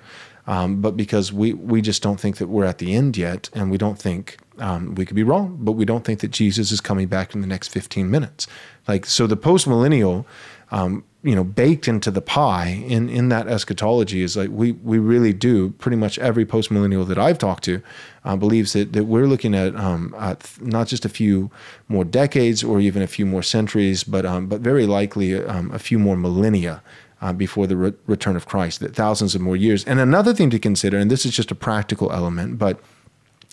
Um, 0.47 0.81
but 0.81 0.97
because 0.97 1.31
we, 1.31 1.53
we 1.53 1.83
just 1.83 2.03
don't 2.03 2.19
think 2.19 2.39
that 2.39 2.49
we're 2.49 2.65
at 2.65 2.79
the 2.79 2.95
end 2.95 3.19
yet, 3.19 3.51
and 3.53 3.71
we 3.71 3.77
don't 3.77 3.99
think 3.99 4.39
um, 4.61 4.95
we 4.95 5.05
could 5.05 5.17
be 5.17 5.23
wrong, 5.23 5.59
but 5.61 5.73
we 5.73 5.85
don't 5.85 6.05
think 6.05 6.21
that 6.21 6.31
Jesus 6.31 6.73
is 6.73 6.81
coming 6.81 7.09
back 7.09 7.35
in 7.35 7.41
the 7.41 7.47
next 7.47 7.69
15 7.69 8.11
minutes. 8.11 8.47
Like 8.87 9.07
so, 9.07 9.27
the 9.27 9.37
post 9.37 9.67
millennial, 9.67 10.27
um, 10.71 11.05
you 11.23 11.35
know, 11.35 11.45
baked 11.45 11.89
into 11.89 12.11
the 12.11 12.21
pie 12.21 12.85
in 12.87 13.09
in 13.09 13.29
that 13.29 13.49
eschatology 13.49 14.23
is 14.23 14.37
like 14.37 14.51
we 14.51 14.73
we 14.73 14.99
really 14.99 15.33
do. 15.33 15.71
Pretty 15.73 15.97
much 15.97 16.19
every 16.19 16.47
post 16.47 16.71
millennial 16.71 17.05
that 17.05 17.19
I've 17.19 17.39
talked 17.39 17.65
to 17.65 17.83
uh, 18.25 18.37
believes 18.37 18.73
that 18.73 18.93
that 18.93 19.05
we're 19.05 19.27
looking 19.27 19.55
at, 19.55 19.75
um, 19.77 20.15
at 20.19 20.51
not 20.61 20.87
just 20.87 21.05
a 21.05 21.09
few 21.09 21.51
more 21.89 22.05
decades 22.05 22.65
or 22.65 22.81
even 22.81 23.03
a 23.03 23.07
few 23.07 23.27
more 23.27 23.43
centuries, 23.43 24.05
but 24.05 24.25
um, 24.25 24.47
but 24.47 24.61
very 24.61 24.87
likely 24.87 25.35
um, 25.35 25.71
a 25.73 25.79
few 25.79 25.99
more 25.99 26.17
millennia 26.17 26.83
uh, 27.21 27.33
before 27.33 27.67
the 27.67 27.77
re- 27.77 27.95
return 28.07 28.37
of 28.37 28.47
Christ, 28.47 28.81
that 28.81 28.95
thousands 28.95 29.35
of 29.35 29.41
more 29.41 29.57
years. 29.57 29.85
And 29.85 30.01
another 30.01 30.33
thing 30.33 30.51
to 30.51 30.59
consider, 30.59 30.99
and 30.99 31.11
this 31.11 31.27
is 31.27 31.33
just 31.33 31.51
a 31.51 31.55
practical 31.55 32.13
element, 32.13 32.59
but 32.59 32.81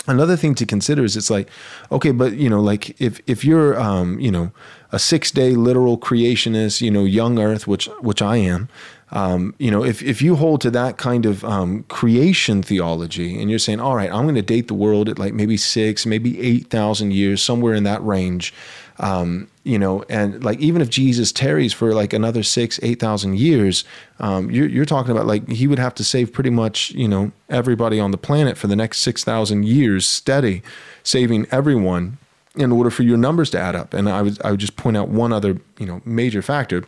another 0.07 0.35
thing 0.35 0.55
to 0.55 0.65
consider 0.65 1.03
is 1.03 1.17
it's 1.17 1.29
like, 1.29 1.49
okay, 1.91 2.11
but 2.11 2.33
you 2.33 2.49
know, 2.49 2.61
like 2.61 2.99
if 3.01 3.19
if 3.27 3.43
you're 3.43 3.79
um, 3.79 4.19
you 4.19 4.31
know 4.31 4.51
a 4.91 4.99
six 4.99 5.31
day 5.31 5.51
literal 5.51 5.97
creationist, 5.97 6.81
you 6.81 6.91
know, 6.91 7.03
young 7.03 7.39
Earth, 7.39 7.67
which 7.67 7.87
which 8.01 8.21
I 8.21 8.37
am. 8.37 8.69
Um, 9.11 9.53
you 9.59 9.69
know, 9.69 9.83
if, 9.83 10.01
if 10.01 10.21
you 10.21 10.35
hold 10.35 10.61
to 10.61 10.71
that 10.71 10.97
kind 10.97 11.25
of 11.25 11.45
um, 11.45 11.83
creation 11.83 12.63
theology 12.63 13.39
and 13.39 13.49
you're 13.49 13.59
saying, 13.59 13.79
all 13.79 13.95
right, 13.95 14.11
I'm 14.11 14.23
going 14.23 14.35
to 14.35 14.41
date 14.41 14.67
the 14.67 14.73
world 14.73 15.07
at 15.09 15.19
like 15.19 15.33
maybe 15.33 15.57
six, 15.57 16.05
maybe 16.05 16.41
8,000 16.41 17.13
years, 17.13 17.41
somewhere 17.41 17.75
in 17.75 17.83
that 17.83 18.03
range, 18.03 18.51
um, 18.99 19.47
you 19.63 19.77
know, 19.77 20.03
and 20.09 20.43
like 20.43 20.59
even 20.59 20.81
if 20.81 20.89
Jesus 20.89 21.31
tarries 21.31 21.73
for 21.73 21.93
like 21.93 22.13
another 22.13 22.43
six, 22.43 22.79
eight 22.83 22.99
thousand 22.99 23.37
years, 23.37 23.83
um, 24.19 24.49
you're, 24.49 24.67
you're 24.67 24.85
talking 24.85 25.11
about 25.11 25.25
like 25.25 25.47
he 25.49 25.67
would 25.67 25.79
have 25.79 25.95
to 25.95 26.03
save 26.03 26.31
pretty 26.31 26.49
much 26.49 26.91
you 26.91 27.07
know 27.07 27.31
everybody 27.49 27.99
on 27.99 28.11
the 28.11 28.17
planet 28.17 28.57
for 28.57 28.67
the 28.67 28.75
next 28.75 28.99
six 28.99 29.23
thousand 29.23 29.65
years, 29.65 30.05
steady, 30.05 30.61
saving 31.03 31.47
everyone 31.51 32.17
in 32.55 32.71
order 32.71 32.89
for 32.89 33.03
your 33.03 33.17
numbers 33.17 33.49
to 33.49 33.59
add 33.59 33.75
up. 33.75 33.93
And 33.93 34.09
I 34.09 34.21
would 34.21 34.41
I 34.43 34.51
would 34.51 34.59
just 34.59 34.77
point 34.77 34.97
out 34.97 35.09
one 35.09 35.33
other 35.33 35.59
you 35.77 35.85
know 35.85 36.01
major 36.05 36.41
factor, 36.41 36.83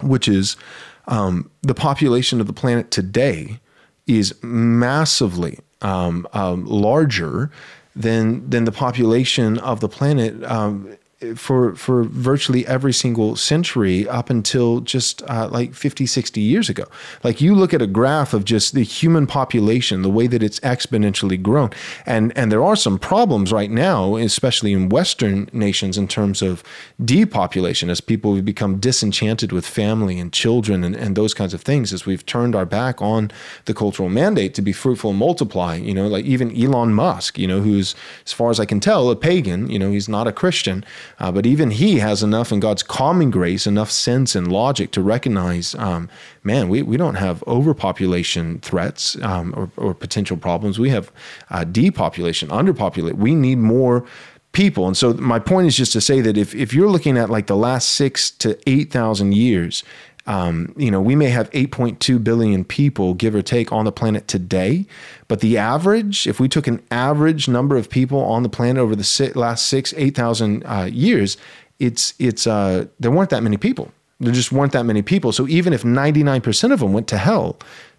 which 0.00 0.28
is 0.28 0.56
um, 1.08 1.50
the 1.62 1.74
population 1.74 2.40
of 2.40 2.46
the 2.46 2.52
planet 2.52 2.90
today 2.90 3.58
is 4.06 4.34
massively 4.42 5.58
um, 5.80 6.26
um, 6.32 6.64
larger 6.66 7.50
than 7.94 8.48
than 8.48 8.64
the 8.64 8.72
population 8.72 9.58
of 9.58 9.80
the 9.80 9.88
planet 9.88 10.42
um, 10.44 10.96
for 11.36 11.74
for 11.74 12.04
virtually 12.04 12.66
every 12.66 12.92
single 12.92 13.36
century 13.36 14.08
up 14.08 14.30
until 14.30 14.80
just 14.80 15.22
uh, 15.22 15.48
like 15.50 15.74
50 15.74 16.06
60 16.06 16.40
years 16.40 16.68
ago. 16.68 16.84
Like 17.22 17.40
you 17.40 17.54
look 17.54 17.72
at 17.72 17.82
a 17.82 17.86
graph 17.86 18.34
of 18.34 18.44
just 18.44 18.74
the 18.74 18.82
human 18.82 19.26
population 19.26 20.02
the 20.02 20.10
way 20.10 20.26
that 20.26 20.42
it's 20.42 20.60
exponentially 20.60 21.40
grown. 21.40 21.70
And 22.06 22.36
and 22.36 22.50
there 22.50 22.64
are 22.64 22.76
some 22.76 22.98
problems 22.98 23.52
right 23.52 23.70
now 23.70 24.16
especially 24.16 24.72
in 24.72 24.88
western 24.88 25.48
nations 25.52 25.96
in 25.96 26.08
terms 26.08 26.42
of 26.42 26.62
depopulation 27.04 27.90
as 27.90 28.00
people 28.00 28.34
have 28.36 28.44
become 28.44 28.78
disenchanted 28.78 29.52
with 29.52 29.66
family 29.66 30.18
and 30.18 30.32
children 30.32 30.84
and, 30.84 30.96
and 30.96 31.16
those 31.16 31.34
kinds 31.34 31.54
of 31.54 31.62
things 31.62 31.92
as 31.92 32.06
we've 32.06 32.26
turned 32.26 32.54
our 32.54 32.66
back 32.66 33.00
on 33.00 33.30
the 33.66 33.74
cultural 33.74 34.08
mandate 34.08 34.54
to 34.54 34.62
be 34.62 34.72
fruitful 34.72 35.10
and 35.10 35.18
multiply. 35.18 35.76
You 35.76 35.94
know 35.94 36.08
like 36.08 36.24
even 36.24 36.54
Elon 36.56 36.94
Musk 36.94 37.38
you 37.38 37.46
know 37.46 37.60
who's 37.60 37.94
as 38.26 38.32
far 38.32 38.50
as 38.50 38.58
I 38.58 38.66
can 38.66 38.80
tell 38.80 39.10
a 39.10 39.16
pagan. 39.16 39.70
You 39.70 39.78
know 39.78 39.90
he's 39.90 40.08
not 40.08 40.26
a 40.26 40.32
Christian 40.32 40.84
uh, 41.18 41.32
but 41.32 41.46
even 41.46 41.70
he 41.70 41.98
has 41.98 42.22
enough 42.22 42.52
in 42.52 42.60
God's 42.60 42.82
common 42.82 43.30
grace, 43.30 43.66
enough 43.66 43.90
sense 43.90 44.34
and 44.34 44.50
logic 44.50 44.90
to 44.92 45.02
recognize, 45.02 45.74
um, 45.76 46.08
man, 46.44 46.68
we, 46.68 46.82
we 46.82 46.96
don't 46.96 47.16
have 47.16 47.42
overpopulation 47.46 48.58
threats 48.60 49.16
um, 49.22 49.54
or, 49.56 49.70
or, 49.76 49.94
potential 49.94 50.36
problems. 50.36 50.78
We 50.78 50.90
have 50.90 51.12
uh, 51.50 51.64
depopulation, 51.64 52.48
underpopulate. 52.48 53.14
We 53.14 53.34
need 53.34 53.58
more 53.58 54.04
people. 54.52 54.86
And 54.86 54.96
so 54.96 55.14
my 55.14 55.38
point 55.38 55.66
is 55.66 55.76
just 55.76 55.92
to 55.94 56.00
say 56.00 56.20
that 56.20 56.36
if, 56.36 56.54
if 56.54 56.74
you're 56.74 56.90
looking 56.90 57.16
at 57.16 57.30
like 57.30 57.46
the 57.46 57.56
last 57.56 57.90
six 57.90 58.30
to 58.30 58.58
8,000 58.68 59.32
years, 59.32 59.82
um, 60.26 60.72
you 60.76 60.90
know, 60.90 61.00
we 61.00 61.16
may 61.16 61.28
have 61.28 61.50
8.2 61.50 62.22
billion 62.22 62.64
people, 62.64 63.14
give 63.14 63.34
or 63.34 63.42
take, 63.42 63.72
on 63.72 63.84
the 63.84 63.92
planet 63.92 64.28
today. 64.28 64.86
But 65.28 65.40
the 65.40 65.58
average, 65.58 66.26
if 66.26 66.38
we 66.38 66.48
took 66.48 66.66
an 66.66 66.82
average 66.90 67.48
number 67.48 67.76
of 67.76 67.90
people 67.90 68.20
on 68.20 68.42
the 68.42 68.48
planet 68.48 68.78
over 68.78 68.94
the 68.94 69.32
last 69.34 69.66
six, 69.66 69.92
8,000 69.96 70.64
uh, 70.64 70.88
years, 70.92 71.36
it's, 71.78 72.14
it's, 72.18 72.46
uh, 72.46 72.86
there 73.00 73.10
weren't 73.10 73.30
that 73.30 73.42
many 73.42 73.56
people. 73.56 73.90
There 74.20 74.32
just 74.32 74.52
weren't 74.52 74.72
that 74.72 74.84
many 74.84 75.02
people. 75.02 75.32
So 75.32 75.48
even 75.48 75.72
if 75.72 75.82
99% 75.82 76.72
of 76.72 76.78
them 76.78 76.92
went 76.92 77.08
to 77.08 77.18
hell, 77.18 77.58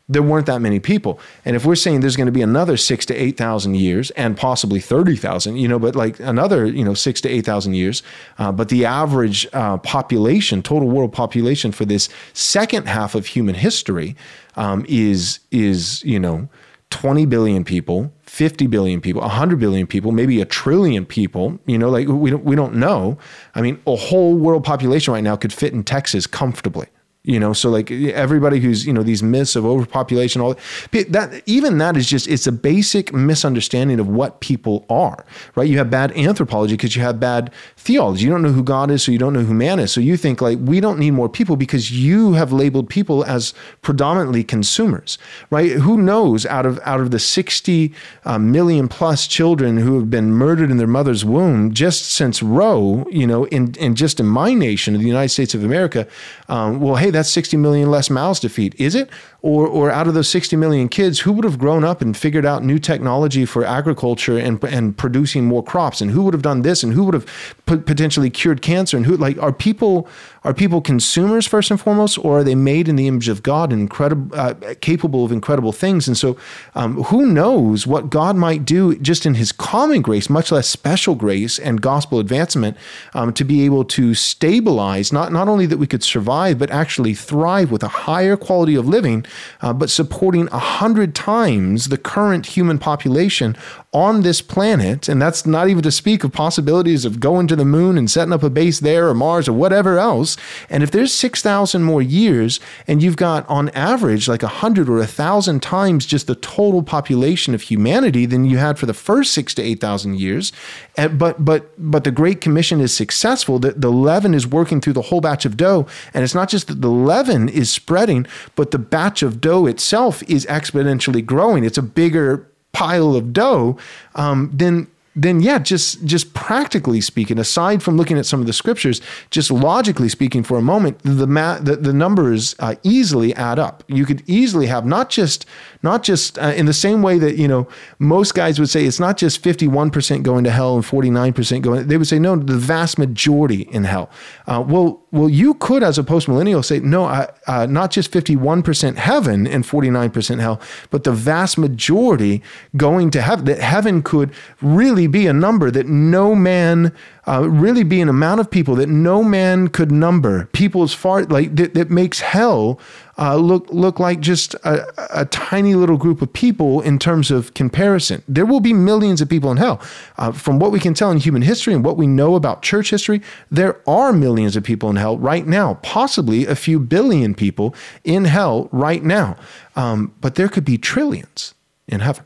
there 0.10 0.22
weren't 0.22 0.48
that 0.48 0.62
many 0.62 0.80
people. 0.80 1.20
And 1.46 1.56
if 1.56 1.66
we're 1.66 1.76
saying 1.76 2.02
there's 2.02 2.18
going 2.18 2.28
to 2.28 2.32
be 2.32 2.42
another 2.42 2.76
six 2.76 3.06
to 3.06 3.16
8,000 3.16 3.76
years 3.76 4.12
and 4.12 4.36
possibly 4.36 4.82
30,000, 4.82 5.56
you 5.56 5.68
know, 5.68 5.80
but 5.80 5.96
like 5.96 6.20
another, 6.20 6.66
you 6.66 6.84
know, 6.84 6.94
six 6.94 7.22
to 7.22 7.30
8,000 7.30 7.74
years, 7.74 8.04
uh, 8.38 8.52
but 8.52 8.68
the 8.68 8.86
average 8.86 9.48
uh, 9.54 9.78
population, 9.78 10.62
total 10.62 10.90
world 10.90 11.14
population 11.14 11.72
for 11.72 11.86
this 11.86 12.10
second 12.34 12.88
half 12.88 13.16
of 13.16 13.28
human 13.28 13.56
history 13.56 14.16
um, 14.58 14.86
is, 14.90 15.40
is, 15.52 16.04
you 16.04 16.20
know, 16.20 16.50
20 16.90 17.26
billion 17.26 17.64
people, 17.64 18.12
50 18.24 18.68
billion 18.68 19.00
people, 19.00 19.22
100 19.22 19.58
billion 19.58 19.88
people, 19.88 20.12
maybe 20.12 20.42
a 20.42 20.46
trillion 20.46 21.06
people, 21.06 21.58
you 21.66 21.78
know, 21.78 21.90
like 21.90 22.08
we 22.10 22.30
don't, 22.30 22.44
we 22.44 22.56
don't 22.56 22.76
know. 22.76 23.18
I 23.56 23.62
mean, 23.62 23.82
a 23.88 23.96
whole 23.96 24.36
world 24.36 24.66
population 24.66 25.14
right 25.14 25.24
now 25.24 25.38
could 25.38 25.54
fit 25.54 25.74
in 25.74 25.84
Texas 25.84 26.28
comfortably 26.28 26.88
you 27.24 27.40
know 27.40 27.54
so 27.54 27.70
like 27.70 27.92
everybody 27.92 28.60
who's 28.60 28.86
you 28.86 28.94
know 28.94 29.04
these 29.04 29.24
myths 29.24 29.56
of 29.56 29.66
overpopulation 29.66 30.42
all 30.42 30.56
that 30.92 31.42
even 31.46 31.78
that 31.78 31.96
is 31.96 32.08
just 32.08 32.28
it's 32.28 32.48
a 32.48 32.52
basic 32.52 33.14
misunderstanding 33.14 34.00
of 34.00 34.08
what 34.08 34.40
people 34.40 34.86
are 34.90 35.26
right? 35.56 35.70
You 35.70 35.78
have 35.78 35.90
bad 35.90 36.12
anthropology 36.18 36.74
because 36.74 36.96
you 36.96 37.02
have 37.02 37.20
bad 37.20 37.52
theology. 37.78 38.26
You 38.26 38.32
don't 38.32 38.42
know 38.42 38.52
who 38.52 38.64
god 38.64 38.92
is 38.92 39.04
so 39.04 39.12
you 39.12 39.18
don't 39.18 39.34
know 39.34 39.44
who 39.44 39.54
man 39.54 39.80
is. 39.80 39.92
So 39.92 40.02
you 40.02 40.18
think 40.18 40.42
like 40.42 40.58
we 40.62 40.80
don't 40.80 41.00
need 41.00 41.12
more 41.12 41.30
people 41.30 41.56
because 41.56 41.92
you 41.92 42.34
have 42.34 42.52
labeled 42.52 42.90
people 42.90 43.24
as 43.26 43.54
predominantly 43.82 44.44
consumers 44.44 45.18
right? 45.50 45.72
Who 45.72 45.98
knows 45.98 46.46
out 46.46 46.66
of 46.66 46.80
out 46.84 47.00
of 47.00 47.12
the 47.12 47.20
60 47.20 47.94
uh, 48.26 48.40
million 48.40 48.88
plus 48.88 49.28
children 49.28 49.78
who 49.78 50.00
have 50.00 50.10
been 50.10 50.32
murdered 50.32 50.72
in 50.72 50.78
their 50.78 50.88
mother's 50.88 51.24
womb 51.26 51.74
just 51.74 52.12
since 52.12 52.42
roe 52.42 53.06
you 53.10 53.28
know 53.28 53.46
in, 53.46 53.74
in 53.76 53.96
just 53.96 54.20
in 54.20 54.26
my 54.26 54.54
nation 54.54 54.96
in 54.96 55.02
the 55.02 55.08
united 55.08 55.30
states 55.30 55.54
of 55.54 55.64
america 55.64 56.08
um, 56.50 56.80
well 56.80 56.96
hey 56.96 57.12
that's 57.14 57.30
60 57.30 57.58
million 57.58 57.90
less 57.90 58.10
mouths 58.10 58.40
to 58.42 58.50
feed. 58.50 58.76
Is 58.78 58.96
it? 58.96 59.10
Or, 59.42 59.68
or 59.68 59.92
out 59.92 60.08
of 60.08 60.14
those 60.14 60.30
60 60.30 60.56
million 60.56 60.88
kids, 60.88 61.20
who 61.20 61.32
would 61.34 61.44
have 61.44 61.60
grown 61.60 61.84
up 61.84 62.02
and 62.02 62.16
figured 62.16 62.46
out 62.46 62.64
new 62.64 62.80
technology 62.80 63.46
for 63.46 63.66
agriculture 63.66 64.38
and, 64.38 64.64
and 64.64 64.98
producing 64.98 65.46
more 65.46 65.64
crops? 65.64 66.02
And 66.02 66.12
who 66.12 66.24
would 66.24 66.34
have 66.34 66.44
done 66.44 66.62
this? 66.62 66.84
And 66.84 66.94
who 66.94 67.04
would 67.04 67.14
have 67.14 67.26
potentially 67.66 68.30
cured 68.30 68.62
cancer? 68.62 68.96
And 68.98 69.06
who, 69.06 69.18
like, 69.18 69.38
are 69.40 69.52
people, 69.52 70.08
are 70.44 70.54
people 70.54 70.82
consumers 70.82 71.48
first 71.48 71.72
and 71.72 71.80
foremost, 71.80 72.18
or 72.18 72.40
are 72.40 72.44
they 72.44 72.56
made 72.56 72.90
in 72.90 72.96
the 72.96 73.08
image 73.08 73.30
of 73.30 73.44
God 73.44 73.72
and 73.72 73.82
incredible, 73.82 74.38
uh, 74.38 74.54
capable 74.82 75.24
of 75.24 75.32
incredible 75.32 75.72
things? 75.72 76.08
And 76.08 76.18
so, 76.18 76.38
um, 76.76 77.04
who 77.04 77.26
knows 77.26 77.88
what 77.88 78.10
God 78.10 78.36
might 78.36 78.66
do 78.66 78.96
just 78.98 79.26
in 79.26 79.36
His 79.36 79.52
common 79.52 80.02
grace, 80.02 80.30
much 80.30 80.52
less 80.52 80.68
special 80.68 81.16
grace 81.16 81.58
and 81.60 81.82
gospel 81.82 82.20
advancement, 82.20 82.76
um, 83.14 83.32
to 83.34 83.44
be 83.44 83.64
able 83.64 83.86
to 83.86 84.14
stabilize 84.14 85.14
not 85.14 85.32
not 85.32 85.48
only 85.48 85.66
that 85.66 85.78
we 85.78 85.88
could 85.88 86.04
survive, 86.04 86.60
but 86.60 86.70
actually 86.72 87.14
thrive 87.14 87.72
with 87.72 87.84
a 87.84 87.88
higher 87.88 88.36
quality 88.36 88.76
of 88.76 88.88
living, 88.88 89.26
uh, 89.62 89.72
but 89.72 89.90
supporting 89.90 90.48
a 90.52 90.60
hundred 90.60 91.16
times 91.16 91.88
the 91.88 91.98
current 91.98 92.48
human 92.48 92.78
population 92.78 93.56
on 93.94 94.22
this 94.22 94.42
planet. 94.42 95.08
And 95.08 95.22
that's 95.22 95.46
not 95.46 95.70
even 95.70 95.84
to 95.84 95.92
speak 95.92 96.24
of 96.24 96.32
possibilities 96.32 97.06
of 97.06 97.20
going 97.20 97.48
to 97.48 97.56
the 97.56 97.66
moon 97.66 97.98
and 97.98 98.10
setting 98.10 98.34
up 98.34 98.44
a 98.44 98.50
base 98.50 98.80
there 98.80 99.08
or 99.08 99.14
Mars 99.14 99.48
or 99.48 99.54
whatever 99.54 100.00
else. 100.00 100.36
And 100.70 100.82
if 100.82 100.92
there's 100.92 101.14
6,000 101.14 101.84
more 101.84 102.02
years 102.02 102.60
and 102.88 103.04
you've 103.04 103.16
got 103.16 103.48
on 103.48 103.70
average 103.70 104.28
like 104.28 104.42
100 104.42 104.90
or 104.90 104.98
1,000 104.98 105.62
times 105.62 106.06
just 106.06 106.28
the 106.28 106.36
total 106.36 106.82
population 106.82 107.54
of 107.54 107.62
humanity 107.62 108.26
than 108.26 108.46
you 108.46 108.58
had 108.58 108.80
for 108.80 108.88
the 108.88 108.94
first 108.94 109.34
six 109.34 109.54
to 109.56 109.62
8,000 109.62 110.20
years, 110.20 110.52
eh, 110.98 111.08
but, 111.08 111.46
but, 111.46 111.72
but 111.78 112.04
the 112.04 112.12
Great 112.12 112.42
Commission 112.42 112.82
is 112.82 112.96
successful, 112.96 113.60
the, 113.60 113.72
the 113.74 113.92
leaven 113.92 114.34
is 114.34 114.48
working 114.48 114.82
through 114.82 114.94
the 114.94 115.04
whole 115.04 115.22
batch 115.22 115.46
of 115.46 115.56
dough. 115.56 115.86
And 116.14 116.24
it's 116.24 116.36
not 116.36 116.50
just 116.50 116.68
that 116.68 116.82
the 116.82 116.90
leaven 116.90 117.48
is 117.48 117.72
spreading, 117.72 118.26
but 118.56 118.72
the 118.72 118.80
batch 118.80 119.22
of 119.22 119.40
dough 119.40 119.68
itself 119.68 120.24
is 120.24 120.46
exponentially 120.48 121.24
growing. 121.24 121.64
It's 121.64 121.78
a 121.78 121.84
bigger 121.84 122.48
pile 122.74 123.16
of 123.16 123.32
dough, 123.32 123.78
um, 124.16 124.50
then 124.54 124.88
then 125.16 125.42
yeah, 125.42 125.60
just 125.60 126.04
just 126.06 126.34
practically 126.34 127.00
speaking, 127.00 127.38
aside 127.38 127.84
from 127.84 127.98
looking 127.98 128.18
at 128.18 128.26
some 128.26 128.40
of 128.40 128.48
the 128.48 128.54
scriptures, 128.54 129.00
just 129.30 129.52
logically 129.52 130.10
speaking, 130.10 130.42
for 130.44 130.58
a 130.58 130.62
moment, 130.62 130.98
the 131.04 131.28
ma- 131.28 131.60
the, 131.60 131.76
the 131.76 131.94
numbers 131.94 132.56
uh, 132.60 132.76
easily 132.84 133.34
add 133.36 133.60
up. 133.60 133.84
You 133.88 134.06
could 134.06 134.24
easily 134.28 134.66
have 134.68 134.86
not 134.86 135.10
just 135.10 135.46
not 135.84 136.02
just 136.02 136.40
uh, 136.40 136.54
in 136.56 136.66
the 136.66 136.74
same 136.74 137.02
way 137.02 137.20
that 137.20 137.38
you 137.38 137.48
know 137.48 137.68
most 138.00 138.34
guys 138.34 138.60
would 138.60 138.70
say 138.70 138.86
it's 138.86 139.00
not 139.00 139.18
just 139.18 139.44
fifty 139.44 139.68
one 139.68 139.92
percent 139.92 140.24
going 140.24 140.44
to 140.46 140.50
hell 140.50 140.76
and 140.76 140.86
forty 140.86 141.10
nine 141.10 141.34
percent 141.34 141.64
going. 141.64 141.88
They 141.88 141.98
would 141.98 142.08
say 142.08 142.20
no, 142.20 142.36
the 142.36 142.58
vast 142.58 142.98
majority 142.98 143.64
in 143.64 143.84
hell. 143.84 144.10
Uh, 144.48 144.64
well, 144.66 145.04
well, 145.12 145.30
you 145.30 145.54
could 145.56 145.84
as 145.84 146.00
a 146.00 146.04
postmillennial, 146.04 146.64
say 146.64 146.80
no, 146.80 147.06
uh, 147.06 147.68
not 147.70 147.92
just 147.92 148.12
fifty 148.12 148.36
one 148.36 148.64
percent 148.64 148.98
heaven 148.98 149.46
and 149.46 149.66
forty 149.66 149.90
nine 149.90 150.10
percent 150.10 150.42
hell, 150.42 150.60
but 150.90 151.04
the 151.04 151.12
vast 151.12 151.58
majority 151.58 152.42
going 152.78 153.12
to 153.12 153.22
heaven. 153.22 153.46
That 153.46 153.60
heaven 153.60 154.02
could 154.02 154.34
really 154.62 155.08
be 155.08 155.28
a 155.28 155.34
number 155.34 155.70
that 155.70 155.88
no 155.88 156.34
man, 156.34 156.94
uh, 157.28 157.48
really 157.50 157.84
be 157.84 158.00
an 158.00 158.10
amount 158.10 158.40
of 158.40 158.50
people 158.50 158.76
that 158.76 158.88
no 158.88 159.24
man 159.24 159.68
could 159.68 159.92
number. 159.92 160.46
People 160.54 160.84
as 160.84 160.94
far 160.94 161.24
like 161.26 161.56
that, 161.58 161.74
that 161.74 161.90
makes 161.90 162.22
hell 162.22 162.80
uh, 163.18 163.36
look 163.36 163.70
look 163.70 164.00
like 164.00 164.20
just 164.20 164.56
a, 164.64 165.22
a, 165.22 165.26
tiny 165.26 165.76
little 165.76 165.98
group 165.98 166.22
of 166.22 166.34
people 166.34 166.82
in 166.82 166.98
terms 166.98 167.30
of 167.30 167.54
comparison. 167.54 168.24
There 168.28 168.46
will 168.46 168.60
be 168.60 168.74
millions 168.74 169.22
of 169.22 169.30
people 169.30 169.52
in 169.52 169.58
hell. 169.58 169.80
Uh, 170.18 170.32
from 170.32 170.58
what 170.58 170.72
we 170.72 170.80
can 170.80 170.96
tell 170.96 171.12
in 171.12 171.20
human 171.20 171.44
history 171.44 171.74
and 171.74 171.86
what 171.86 171.96
we 171.96 172.08
know 172.08 172.36
about 172.36 172.64
church 172.64 172.90
history, 172.90 173.22
there 173.52 173.82
are 173.88 174.14
millions 174.14 174.56
of 174.56 174.64
people 174.64 174.90
in 174.90 174.96
hell 174.96 175.18
right 175.18 175.46
now. 175.46 175.76
Possibly 175.84 176.48
a 176.48 176.56
few 176.56 176.80
billion 176.80 177.36
people 177.36 177.76
in 178.04 178.26
hell 178.26 178.68
right 178.72 179.04
now. 179.04 179.38
Um, 179.76 180.14
but 180.20 180.36
there 180.36 180.50
could 180.50 180.66
be 180.66 180.78
trillions 180.80 181.54
in 181.88 182.00
heaven. 182.00 182.26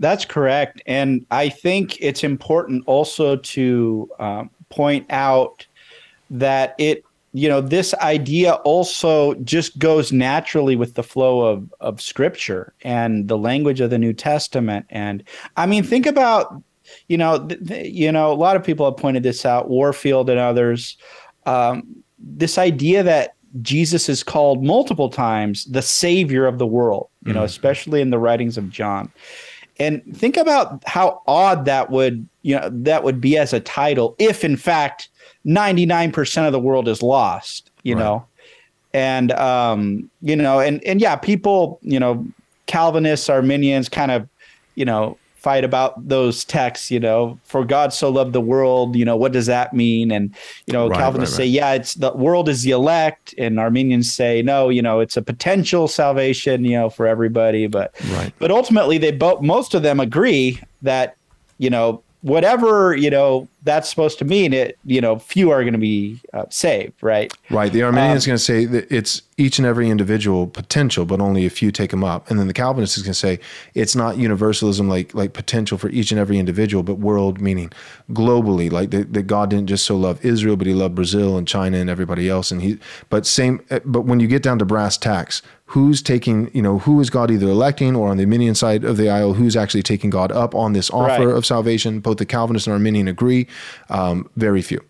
That's 0.00 0.24
correct. 0.24 0.82
And 0.86 1.26
I 1.30 1.50
think 1.50 2.00
it's 2.00 2.24
important 2.24 2.84
also 2.86 3.36
to 3.36 4.10
um, 4.18 4.50
point 4.70 5.06
out 5.10 5.66
that 6.30 6.74
it, 6.78 7.04
you 7.32 7.48
know, 7.48 7.60
this 7.60 7.94
idea 7.94 8.54
also 8.64 9.34
just 9.34 9.78
goes 9.78 10.10
naturally 10.10 10.74
with 10.74 10.94
the 10.94 11.02
flow 11.02 11.42
of, 11.42 11.72
of 11.80 12.00
scripture 12.00 12.72
and 12.82 13.28
the 13.28 13.38
language 13.38 13.80
of 13.80 13.90
the 13.90 13.98
New 13.98 14.12
Testament. 14.12 14.86
And 14.90 15.22
I 15.56 15.66
mean, 15.66 15.84
think 15.84 16.06
about, 16.06 16.60
you 17.08 17.16
know, 17.16 17.46
th- 17.46 17.92
you 17.92 18.10
know, 18.10 18.32
a 18.32 18.34
lot 18.34 18.56
of 18.56 18.64
people 18.64 18.84
have 18.84 18.96
pointed 18.96 19.22
this 19.22 19.46
out, 19.46 19.70
Warfield 19.70 20.28
and 20.28 20.40
others. 20.40 20.96
Um, 21.46 22.02
this 22.18 22.58
idea 22.58 23.02
that 23.04 23.36
Jesus 23.62 24.08
is 24.08 24.22
called 24.22 24.64
multiple 24.64 25.08
times 25.08 25.64
the 25.66 25.82
savior 25.82 26.46
of 26.46 26.58
the 26.58 26.66
world, 26.66 27.08
you 27.24 27.32
know, 27.32 27.40
mm-hmm. 27.40 27.46
especially 27.46 28.00
in 28.00 28.10
the 28.10 28.18
writings 28.18 28.58
of 28.58 28.70
John. 28.70 29.10
And 29.78 30.02
think 30.16 30.36
about 30.36 30.82
how 30.86 31.22
odd 31.26 31.64
that 31.64 31.90
would, 31.90 32.28
you 32.42 32.56
know, 32.56 32.68
that 32.70 33.02
would 33.02 33.20
be 33.20 33.38
as 33.38 33.52
a 33.52 33.60
title 33.60 34.14
if 34.18 34.44
in 34.44 34.56
fact 34.56 35.08
99% 35.46 36.46
of 36.46 36.52
the 36.52 36.60
world 36.60 36.88
is 36.88 37.02
lost, 37.02 37.70
you 37.82 37.94
right. 37.94 38.02
know. 38.02 38.26
And 38.92 39.30
um, 39.32 40.10
you 40.20 40.34
know, 40.34 40.58
and 40.58 40.82
and 40.84 41.00
yeah, 41.00 41.14
people, 41.16 41.78
you 41.82 42.00
know, 42.00 42.26
Calvinists, 42.66 43.28
Arminians 43.28 43.88
kind 43.88 44.10
of, 44.10 44.28
you 44.74 44.84
know, 44.84 45.16
fight 45.40 45.64
about 45.64 46.08
those 46.08 46.44
texts, 46.44 46.90
you 46.90 47.00
know, 47.00 47.38
for 47.44 47.64
God 47.64 47.92
so 47.92 48.10
loved 48.10 48.32
the 48.32 48.40
world, 48.40 48.94
you 48.94 49.04
know, 49.04 49.16
what 49.16 49.32
does 49.32 49.46
that 49.46 49.72
mean? 49.72 50.10
And, 50.10 50.34
you 50.66 50.72
know, 50.72 50.88
right, 50.88 50.98
Calvinists 50.98 51.38
right, 51.38 51.44
right. 51.44 51.46
say, 51.46 51.50
yeah, 51.50 51.72
it's 51.72 51.94
the 51.94 52.12
world 52.12 52.48
is 52.48 52.62
the 52.62 52.72
elect. 52.72 53.34
And 53.38 53.58
Arminians 53.58 54.12
say, 54.12 54.42
no, 54.42 54.68
you 54.68 54.82
know, 54.82 55.00
it's 55.00 55.16
a 55.16 55.22
potential 55.22 55.88
salvation, 55.88 56.64
you 56.64 56.72
know, 56.72 56.90
for 56.90 57.06
everybody. 57.06 57.66
But, 57.68 57.94
but 58.38 58.50
ultimately 58.50 58.98
they 58.98 59.12
both, 59.12 59.40
most 59.40 59.72
of 59.72 59.82
them 59.82 59.98
agree 59.98 60.60
that, 60.82 61.16
you 61.56 61.70
know, 61.70 62.02
whatever 62.22 62.94
you 62.94 63.08
know 63.08 63.48
that's 63.62 63.88
supposed 63.88 64.18
to 64.18 64.24
mean 64.24 64.52
it 64.52 64.78
you 64.84 65.00
know 65.00 65.18
few 65.18 65.50
are 65.50 65.62
going 65.62 65.72
to 65.72 65.78
be 65.78 66.18
uh, 66.32 66.44
saved 66.50 66.92
right 67.02 67.32
right 67.50 67.72
the 67.72 67.82
arminian 67.82 68.16
is 68.16 68.26
um, 68.26 68.30
going 68.30 68.36
to 68.36 68.42
say 68.42 68.64
that 68.64 68.90
it's 68.90 69.22
each 69.36 69.58
and 69.58 69.66
every 69.66 69.88
individual 69.90 70.46
potential 70.46 71.04
but 71.04 71.20
only 71.20 71.46
a 71.46 71.50
few 71.50 71.70
take 71.70 71.90
them 71.90 72.04
up 72.04 72.30
and 72.30 72.38
then 72.38 72.46
the 72.46 72.54
calvinist 72.54 72.96
is 72.96 73.02
going 73.02 73.12
to 73.12 73.18
say 73.18 73.38
it's 73.74 73.94
not 73.94 74.16
universalism 74.16 74.88
like 74.88 75.14
like 75.14 75.32
potential 75.32 75.76
for 75.76 75.88
each 75.90 76.10
and 76.10 76.18
every 76.18 76.38
individual 76.38 76.82
but 76.82 76.94
world 76.94 77.40
meaning 77.40 77.70
globally 78.10 78.70
like 78.70 78.90
that, 78.90 79.12
that 79.12 79.22
god 79.22 79.50
didn't 79.50 79.66
just 79.66 79.84
so 79.84 79.96
love 79.96 80.24
israel 80.24 80.56
but 80.56 80.66
he 80.66 80.74
loved 80.74 80.94
brazil 80.94 81.36
and 81.36 81.46
china 81.46 81.76
and 81.76 81.90
everybody 81.90 82.28
else 82.28 82.50
and 82.50 82.62
he 82.62 82.78
but 83.08 83.26
same 83.26 83.60
but 83.84 84.02
when 84.02 84.20
you 84.20 84.26
get 84.26 84.42
down 84.42 84.58
to 84.58 84.64
brass 84.64 84.96
tacks 84.96 85.42
who's 85.70 86.02
taking, 86.02 86.50
you 86.52 86.60
know, 86.60 86.80
who 86.80 87.00
is 87.00 87.10
God 87.10 87.30
either 87.30 87.46
electing 87.46 87.94
or 87.94 88.08
on 88.08 88.16
the 88.16 88.24
Arminian 88.24 88.56
side 88.56 88.82
of 88.82 88.96
the 88.96 89.08
aisle, 89.08 89.34
who's 89.34 89.54
actually 89.54 89.84
taking 89.84 90.10
God 90.10 90.32
up 90.32 90.52
on 90.52 90.72
this 90.72 90.90
offer 90.90 91.28
right. 91.28 91.36
of 91.36 91.46
salvation. 91.46 92.00
Both 92.00 92.16
the 92.16 92.26
Calvinist 92.26 92.66
and 92.66 92.74
Arminian 92.74 93.06
agree. 93.06 93.46
Um, 93.88 94.28
very 94.36 94.62
few. 94.62 94.80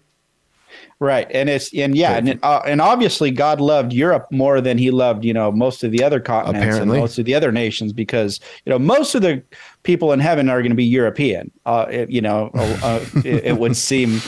Right, 1.02 1.26
and 1.30 1.48
it's 1.48 1.72
and 1.74 1.96
yeah, 1.96 2.18
and 2.18 2.38
uh, 2.42 2.60
and 2.66 2.82
obviously 2.82 3.30
God 3.30 3.58
loved 3.58 3.90
Europe 3.90 4.26
more 4.30 4.60
than 4.60 4.76
He 4.76 4.90
loved 4.90 5.24
you 5.24 5.32
know 5.32 5.50
most 5.50 5.82
of 5.82 5.92
the 5.92 6.04
other 6.04 6.20
continents 6.20 6.58
Apparently. 6.62 6.98
and 6.98 7.02
most 7.02 7.18
of 7.18 7.24
the 7.24 7.34
other 7.34 7.50
nations 7.50 7.94
because 7.94 8.38
you 8.66 8.70
know 8.70 8.78
most 8.78 9.14
of 9.14 9.22
the 9.22 9.42
people 9.82 10.12
in 10.12 10.20
heaven 10.20 10.50
are 10.50 10.60
going 10.60 10.72
to 10.72 10.76
be 10.76 10.84
European. 10.84 11.50
Uh, 11.64 11.86
it, 11.88 12.10
you 12.10 12.20
know, 12.20 12.50
uh, 12.54 13.02
it, 13.24 13.44
it, 13.44 13.58
would 13.58 13.78
seem 13.78 14.20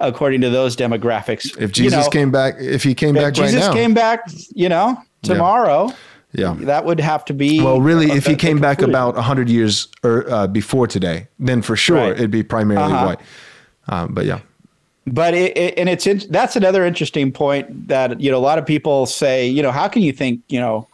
according 0.00 0.42
to 0.42 0.50
those 0.50 0.76
demographics. 0.76 1.56
If 1.58 1.72
Jesus 1.72 1.96
you 1.96 2.04
know, 2.04 2.10
came 2.10 2.30
back, 2.30 2.56
if 2.58 2.82
He 2.82 2.94
came 2.94 3.14
back, 3.14 3.32
Jesus 3.32 3.66
right 3.66 3.74
came 3.74 3.94
back, 3.94 4.20
you 4.54 4.68
know, 4.68 4.98
tomorrow. 5.22 5.90
Yeah. 6.32 6.54
That 6.60 6.84
would 6.84 7.00
have 7.00 7.24
to 7.26 7.32
be. 7.32 7.62
Well, 7.62 7.80
really, 7.80 8.10
if 8.10 8.26
he 8.26 8.36
came 8.36 8.60
back 8.60 8.82
about 8.82 9.14
100 9.14 9.48
years 9.48 9.88
or, 10.02 10.30
uh, 10.30 10.46
before 10.46 10.86
today, 10.86 11.26
then 11.38 11.62
for 11.62 11.74
sure 11.74 11.96
right. 11.96 12.12
it'd 12.12 12.30
be 12.30 12.42
primarily 12.42 12.92
uh-huh. 12.92 13.06
white. 13.06 13.20
Um, 13.88 14.14
but 14.14 14.26
yeah. 14.26 14.40
But 15.06 15.34
it, 15.34 15.56
it, 15.56 15.78
and 15.78 15.88
it's 15.88 16.06
in, 16.06 16.22
that's 16.30 16.56
another 16.56 16.84
interesting 16.84 17.32
point 17.32 17.88
that 17.88 18.20
you 18.20 18.30
know 18.30 18.36
a 18.36 18.40
lot 18.40 18.58
of 18.58 18.66
people 18.66 19.06
say 19.06 19.46
you 19.46 19.62
know 19.62 19.72
how 19.72 19.88
can 19.88 20.02
you 20.02 20.12
think 20.12 20.42
you 20.48 20.60
know 20.60 20.86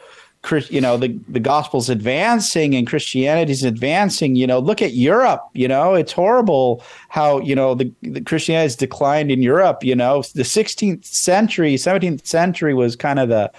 Chris, 0.45 0.71
you 0.71 0.81
know 0.81 0.97
the 0.97 1.19
the 1.27 1.41
gospel's 1.41 1.89
advancing 1.89 2.75
and 2.75 2.87
Christianity's 2.87 3.65
advancing. 3.65 4.37
You 4.37 4.47
know, 4.47 4.59
look 4.59 4.83
at 4.83 4.93
Europe. 4.93 5.43
You 5.55 5.67
know, 5.67 5.95
it's 5.95 6.13
horrible 6.13 6.85
how 7.09 7.41
you 7.41 7.55
know 7.57 7.75
the, 7.75 7.91
the 8.03 8.21
Christianity 8.21 8.65
has 8.65 8.77
declined 8.77 9.31
in 9.31 9.43
Europe. 9.43 9.83
You 9.83 9.97
know, 9.97 10.23
the 10.35 10.43
16th 10.43 11.05
century, 11.05 11.77
17th 11.77 12.27
century 12.27 12.75
was 12.75 12.95
kind 12.95 13.19
of 13.19 13.31
the 13.31 13.51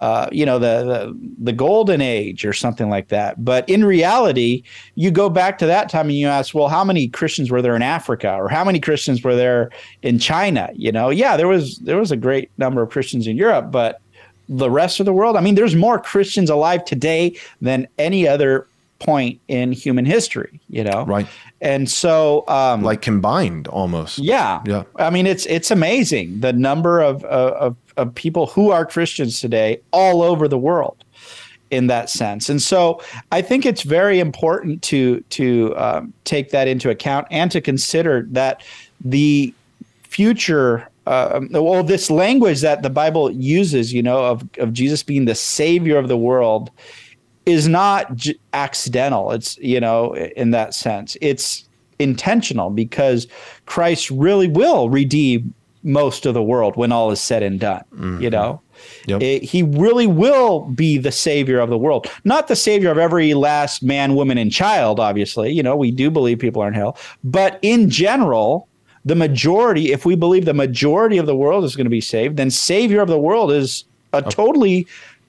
uh, 0.00 0.28
you 0.32 0.44
know 0.44 0.58
the, 0.58 0.84
the, 0.84 1.18
the 1.38 1.52
golden 1.52 2.00
age 2.00 2.44
or 2.44 2.52
something 2.52 2.88
like 2.88 3.08
that. 3.08 3.44
But 3.44 3.68
in 3.68 3.84
reality, 3.84 4.62
you 4.94 5.10
go 5.10 5.28
back 5.28 5.58
to 5.58 5.66
that 5.66 5.88
time 5.88 6.06
and 6.06 6.18
you 6.18 6.28
ask, 6.28 6.54
well, 6.54 6.68
how 6.68 6.84
many 6.84 7.08
Christians 7.08 7.50
were 7.50 7.62
there 7.62 7.76
in 7.76 7.82
Africa, 7.82 8.34
or 8.34 8.48
how 8.48 8.64
many 8.64 8.80
Christians 8.80 9.22
were 9.22 9.34
there 9.34 9.70
in 10.02 10.18
China? 10.18 10.70
You 10.74 10.92
know, 10.92 11.10
yeah, 11.10 11.36
there 11.36 11.48
was 11.48 11.78
there 11.78 11.98
was 11.98 12.10
a 12.10 12.16
great 12.16 12.50
number 12.58 12.82
of 12.82 12.90
Christians 12.90 13.26
in 13.26 13.36
Europe, 13.36 13.70
but 13.70 14.00
the 14.48 14.70
rest 14.70 15.00
of 15.00 15.06
the 15.06 15.12
world, 15.12 15.36
I 15.36 15.40
mean, 15.40 15.54
there's 15.54 15.74
more 15.74 15.98
Christians 15.98 16.50
alive 16.50 16.84
today 16.84 17.36
than 17.60 17.88
any 17.98 18.28
other 18.28 18.66
point 18.98 19.40
in 19.48 19.72
human 19.72 20.04
history. 20.04 20.60
You 20.68 20.84
know, 20.84 21.04
right? 21.06 21.26
And 21.60 21.90
so, 21.90 22.44
um, 22.48 22.82
like 22.82 23.00
combined, 23.00 23.66
almost. 23.68 24.18
Yeah, 24.18 24.62
yeah. 24.66 24.84
I 24.96 25.10
mean, 25.10 25.26
it's 25.26 25.46
it's 25.46 25.70
amazing 25.70 26.40
the 26.40 26.52
number 26.52 27.00
of, 27.00 27.24
of 27.24 27.52
of 27.54 27.76
people 28.04 28.46
who 28.46 28.70
are 28.70 28.84
Christians 28.84 29.40
today 29.40 29.80
all 29.92 30.22
over 30.22 30.48
the 30.48 30.58
world 30.58 31.02
in 31.70 31.86
that 31.88 32.10
sense. 32.10 32.48
And 32.48 32.62
so 32.62 33.00
I 33.32 33.42
think 33.42 33.66
it's 33.66 33.82
very 33.82 34.20
important 34.20 34.82
to 34.82 35.20
to 35.20 35.76
um, 35.76 36.12
take 36.24 36.50
that 36.50 36.68
into 36.68 36.90
account 36.90 37.26
and 37.30 37.50
to 37.50 37.60
consider 37.60 38.26
that 38.30 38.62
the 39.04 39.52
future. 40.02 40.88
Uh, 41.06 41.40
well, 41.52 41.84
this 41.84 42.10
language 42.10 42.62
that 42.62 42.82
the 42.82 42.90
Bible 42.90 43.30
uses, 43.30 43.92
you 43.92 44.02
know, 44.02 44.24
of 44.24 44.48
of 44.58 44.72
Jesus 44.72 45.04
being 45.04 45.24
the 45.24 45.36
Savior 45.36 45.98
of 45.98 46.08
the 46.08 46.16
world, 46.16 46.70
is 47.46 47.68
not 47.68 48.12
j- 48.16 48.36
accidental. 48.52 49.30
It's 49.30 49.56
you 49.58 49.78
know, 49.78 50.16
in 50.16 50.50
that 50.50 50.74
sense, 50.74 51.16
it's 51.20 51.64
intentional 52.00 52.70
because 52.70 53.28
Christ 53.66 54.10
really 54.10 54.48
will 54.48 54.90
redeem 54.90 55.54
most 55.86 56.26
of 56.26 56.34
the 56.34 56.42
world 56.42 56.76
when 56.76 56.92
all 56.92 57.10
is 57.10 57.20
said 57.20 57.42
and 57.42 57.60
done. 57.60 57.84
Mm-hmm. 57.94 58.22
You 58.22 58.30
know, 58.30 58.60
yep. 59.06 59.22
it, 59.22 59.42
he 59.42 59.62
really 59.62 60.06
will 60.06 60.60
be 60.60 60.98
the 60.98 61.12
savior 61.12 61.60
of 61.60 61.70
the 61.70 61.78
world, 61.78 62.10
not 62.24 62.48
the 62.48 62.56
savior 62.56 62.90
of 62.90 62.98
every 62.98 63.34
last 63.34 63.82
man, 63.82 64.14
woman, 64.14 64.36
and 64.36 64.52
child. 64.52 65.00
Obviously, 65.00 65.52
you 65.52 65.62
know, 65.62 65.76
we 65.76 65.90
do 65.90 66.10
believe 66.10 66.38
people 66.38 66.62
are 66.62 66.68
in 66.68 66.74
hell, 66.74 66.98
but 67.24 67.58
in 67.62 67.88
general, 67.88 68.68
the 69.04 69.14
majority, 69.14 69.92
if 69.92 70.04
we 70.04 70.16
believe 70.16 70.44
the 70.44 70.54
majority 70.54 71.16
of 71.16 71.26
the 71.26 71.36
world 71.36 71.64
is 71.64 71.76
going 71.76 71.86
to 71.86 71.90
be 71.90 72.00
saved, 72.00 72.36
then 72.36 72.50
savior 72.50 73.00
of 73.00 73.08
the 73.08 73.18
world 73.18 73.52
is 73.52 73.84
a 74.12 74.20
totally 74.20 74.86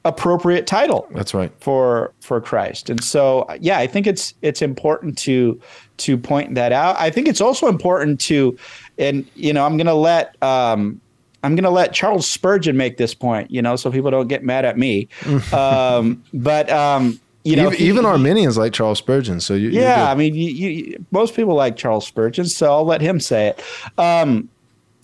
appropriate 0.07 0.65
title. 0.65 1.07
That's 1.11 1.33
right. 1.33 1.51
For 1.59 2.13
for 2.21 2.41
Christ. 2.41 2.89
And 2.89 3.03
so 3.03 3.45
yeah, 3.59 3.77
I 3.77 3.87
think 3.87 4.07
it's 4.07 4.33
it's 4.41 4.61
important 4.61 5.17
to 5.19 5.61
to 5.97 6.17
point 6.17 6.55
that 6.55 6.71
out. 6.71 6.95
I 6.99 7.09
think 7.09 7.27
it's 7.27 7.41
also 7.41 7.67
important 7.67 8.19
to 8.21 8.57
and 8.97 9.25
you 9.35 9.53
know, 9.53 9.65
I'm 9.65 9.77
going 9.77 9.87
to 9.87 9.93
let 9.93 10.41
um, 10.41 10.99
I'm 11.43 11.55
to 11.55 11.69
let 11.69 11.93
Charles 11.93 12.29
Spurgeon 12.29 12.77
make 12.77 12.97
this 12.97 13.13
point, 13.13 13.51
you 13.51 13.61
know, 13.61 13.75
so 13.75 13.91
people 13.91 14.11
don't 14.11 14.27
get 14.27 14.43
mad 14.43 14.65
at 14.65 14.77
me. 14.77 15.07
um, 15.53 16.23
but 16.33 16.69
um, 16.69 17.19
you 17.43 17.55
know, 17.55 17.67
even, 17.67 17.77
he, 17.77 17.87
even 17.87 18.05
Arminians 18.05 18.57
like 18.57 18.73
Charles 18.73 18.97
Spurgeon. 18.97 19.39
So 19.39 19.53
you, 19.53 19.69
yeah, 19.69 20.11
I 20.11 20.15
mean, 20.15 20.35
you, 20.35 20.49
you, 20.49 21.05
most 21.11 21.35
people 21.35 21.55
like 21.55 21.77
Charles 21.77 22.05
Spurgeon, 22.05 22.45
so 22.45 22.71
I'll 22.71 22.85
let 22.85 23.01
him 23.01 23.19
say 23.19 23.47
it. 23.47 23.63
Um, 23.97 24.49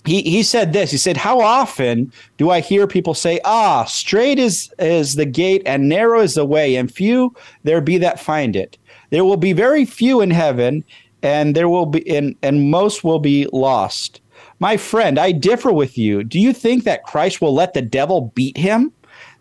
he 0.05 0.21
he 0.23 0.43
said 0.43 0.73
this. 0.73 0.91
He 0.91 0.97
said, 0.97 1.15
"How 1.15 1.39
often 1.39 2.11
do 2.37 2.49
I 2.49 2.59
hear 2.59 2.87
people 2.87 3.13
say, 3.13 3.39
"Ah, 3.45 3.85
straight 3.85 4.39
is 4.39 4.73
is 4.79 5.15
the 5.15 5.25
gate 5.25 5.61
and 5.65 5.87
narrow 5.87 6.19
is 6.19 6.33
the 6.33 6.45
way, 6.45 6.75
and 6.75 6.91
few 6.91 7.33
there 7.63 7.79
be 7.79 7.97
that 7.99 8.19
find 8.19 8.55
it. 8.55 8.77
There 9.11 9.23
will 9.23 9.37
be 9.37 9.53
very 9.53 9.85
few 9.85 10.19
in 10.19 10.31
heaven, 10.31 10.83
and 11.23 11.55
there 11.55 11.69
will 11.69 11.87
be 11.87 12.07
and 12.07 12.35
and 12.43 12.69
most 12.69 13.03
will 13.03 13.19
be 13.19 13.47
lost." 13.51 14.21
My 14.59 14.77
friend, 14.77 15.17
I 15.19 15.31
differ 15.31 15.73
with 15.73 15.97
you. 15.97 16.23
Do 16.23 16.39
you 16.39 16.53
think 16.53 16.83
that 16.83 17.03
Christ 17.03 17.41
will 17.41 17.53
let 17.53 17.73
the 17.73 17.81
devil 17.81 18.31
beat 18.35 18.57
him? 18.57 18.91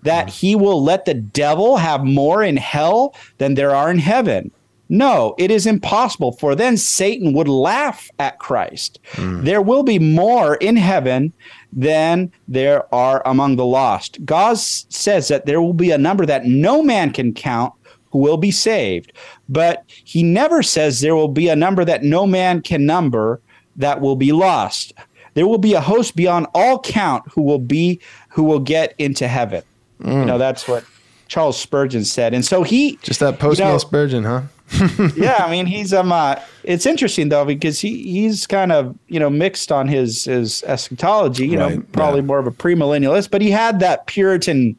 That 0.02 0.28
he 0.28 0.56
will 0.56 0.82
let 0.82 1.04
the 1.04 1.14
devil 1.14 1.76
have 1.76 2.02
more 2.04 2.42
in 2.42 2.56
hell 2.56 3.14
than 3.38 3.54
there 3.54 3.74
are 3.74 3.88
in 3.90 3.98
heaven? 3.98 4.50
No, 4.88 5.34
it 5.38 5.50
is 5.50 5.66
impossible, 5.66 6.32
for 6.32 6.54
then 6.54 6.76
Satan 6.76 7.32
would 7.32 7.48
laugh 7.48 8.10
at 8.18 8.38
Christ. 8.40 8.98
Mm. 9.12 9.44
There 9.44 9.62
will 9.62 9.84
be 9.84 9.98
more 9.98 10.56
in 10.56 10.76
heaven 10.76 11.32
than 11.72 12.30
there 12.46 12.92
are 12.94 13.22
among 13.24 13.56
the 13.56 13.64
lost. 13.64 14.22
God 14.26 14.58
says 14.58 15.28
that 15.28 15.46
there 15.46 15.62
will 15.62 15.72
be 15.72 15.92
a 15.92 15.98
number 15.98 16.26
that 16.26 16.44
no 16.44 16.82
man 16.82 17.10
can 17.10 17.32
count 17.32 17.72
who 18.12 18.18
will 18.18 18.36
be 18.36 18.50
saved. 18.50 19.12
But 19.48 19.84
he 19.86 20.22
never 20.22 20.62
says 20.62 21.00
there 21.00 21.16
will 21.16 21.28
be 21.28 21.48
a 21.48 21.56
number 21.56 21.84
that 21.84 22.04
no 22.04 22.26
man 22.26 22.60
can 22.62 22.86
number 22.86 23.40
that 23.76 24.00
will 24.00 24.16
be 24.16 24.32
lost. 24.32 24.92
There 25.34 25.46
will 25.46 25.58
be 25.58 25.72
a 25.72 25.80
host 25.80 26.14
beyond 26.14 26.46
all 26.54 26.78
count 26.78 27.24
who 27.32 27.42
will 27.42 27.58
be 27.58 28.00
who 28.28 28.44
will 28.44 28.60
get 28.60 28.94
into 28.98 29.26
heaven. 29.26 29.62
Mm. 30.00 30.20
You 30.20 30.24
know, 30.26 30.38
that's 30.38 30.68
what 30.68 30.84
Charles 31.28 31.58
Spurgeon 31.58 32.04
said. 32.04 32.34
And 32.34 32.44
so 32.44 32.62
he 32.62 32.96
just 33.02 33.20
that 33.20 33.38
post 33.38 33.58
you 33.58 33.64
know, 33.64 33.78
Spurgeon, 33.78 34.24
huh? 34.24 34.42
yeah, 35.16 35.44
I 35.44 35.50
mean 35.50 35.66
he's 35.66 35.94
um 35.94 36.12
uh, 36.12 36.36
it's 36.64 36.84
interesting 36.84 37.30
though 37.30 37.46
because 37.46 37.80
he 37.80 38.02
he's 38.02 38.46
kind 38.46 38.72
of 38.72 38.96
you 39.08 39.18
know 39.18 39.30
mixed 39.30 39.72
on 39.72 39.88
his 39.88 40.26
his 40.26 40.62
eschatology, 40.64 41.46
you 41.46 41.58
right, 41.58 41.76
know, 41.76 41.84
probably 41.92 42.20
yeah. 42.20 42.26
more 42.26 42.38
of 42.38 42.46
a 42.46 42.50
premillennialist, 42.50 43.30
but 43.30 43.40
he 43.40 43.50
had 43.50 43.80
that 43.80 44.06
Puritan 44.06 44.76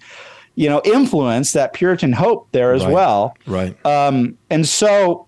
you 0.56 0.70
know 0.70 0.82
influence, 0.86 1.54
that 1.54 1.74
Puritan 1.74 2.14
hope 2.14 2.48
there 2.52 2.74
as 2.74 2.84
right, 2.84 2.94
well. 2.94 3.38
Right. 3.46 3.86
Um 3.86 4.38
and 4.50 4.68
so 4.68 5.28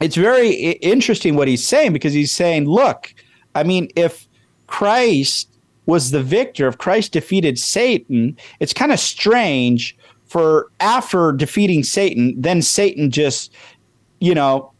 it's 0.00 0.16
very 0.16 0.50
interesting 0.50 1.34
what 1.34 1.48
he's 1.48 1.66
saying 1.66 1.92
because 1.92 2.12
he's 2.12 2.32
saying, 2.32 2.66
look, 2.66 3.14
I 3.54 3.62
mean 3.62 3.88
if 3.96 4.28
Christ 4.66 5.48
was 5.86 6.10
the 6.10 6.22
victor, 6.22 6.68
if 6.68 6.76
Christ 6.76 7.12
defeated 7.12 7.58
Satan, 7.58 8.36
it's 8.60 8.74
kind 8.74 8.92
of 8.92 9.00
strange 9.00 9.96
for 10.26 10.70
after 10.80 11.32
defeating 11.32 11.82
Satan, 11.82 12.34
then 12.36 12.60
Satan 12.60 13.10
just 13.10 13.52
you 14.20 14.34
know, 14.34 14.72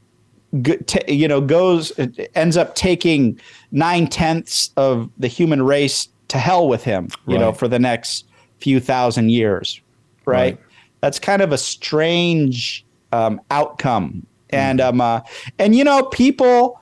t- 0.86 1.12
you 1.12 1.28
know, 1.28 1.40
goes 1.40 1.92
ends 2.34 2.56
up 2.56 2.74
taking 2.74 3.40
nine 3.70 4.06
tenths 4.06 4.70
of 4.76 5.10
the 5.18 5.28
human 5.28 5.62
race 5.62 6.08
to 6.28 6.38
hell 6.38 6.68
with 6.68 6.84
him. 6.84 7.08
You 7.26 7.34
right. 7.34 7.40
know, 7.40 7.52
for 7.52 7.68
the 7.68 7.78
next 7.78 8.27
few 8.60 8.80
thousand 8.80 9.30
years, 9.30 9.80
right? 10.24 10.34
right. 10.34 10.60
That's 11.00 11.18
kind 11.18 11.42
of 11.42 11.52
a 11.52 11.58
strange 11.58 12.84
um, 13.12 13.40
outcome, 13.50 14.26
and 14.50 14.80
mm-hmm. 14.80 15.00
um, 15.00 15.00
uh, 15.00 15.20
and 15.58 15.74
you 15.74 15.84
know, 15.84 16.04
people. 16.04 16.80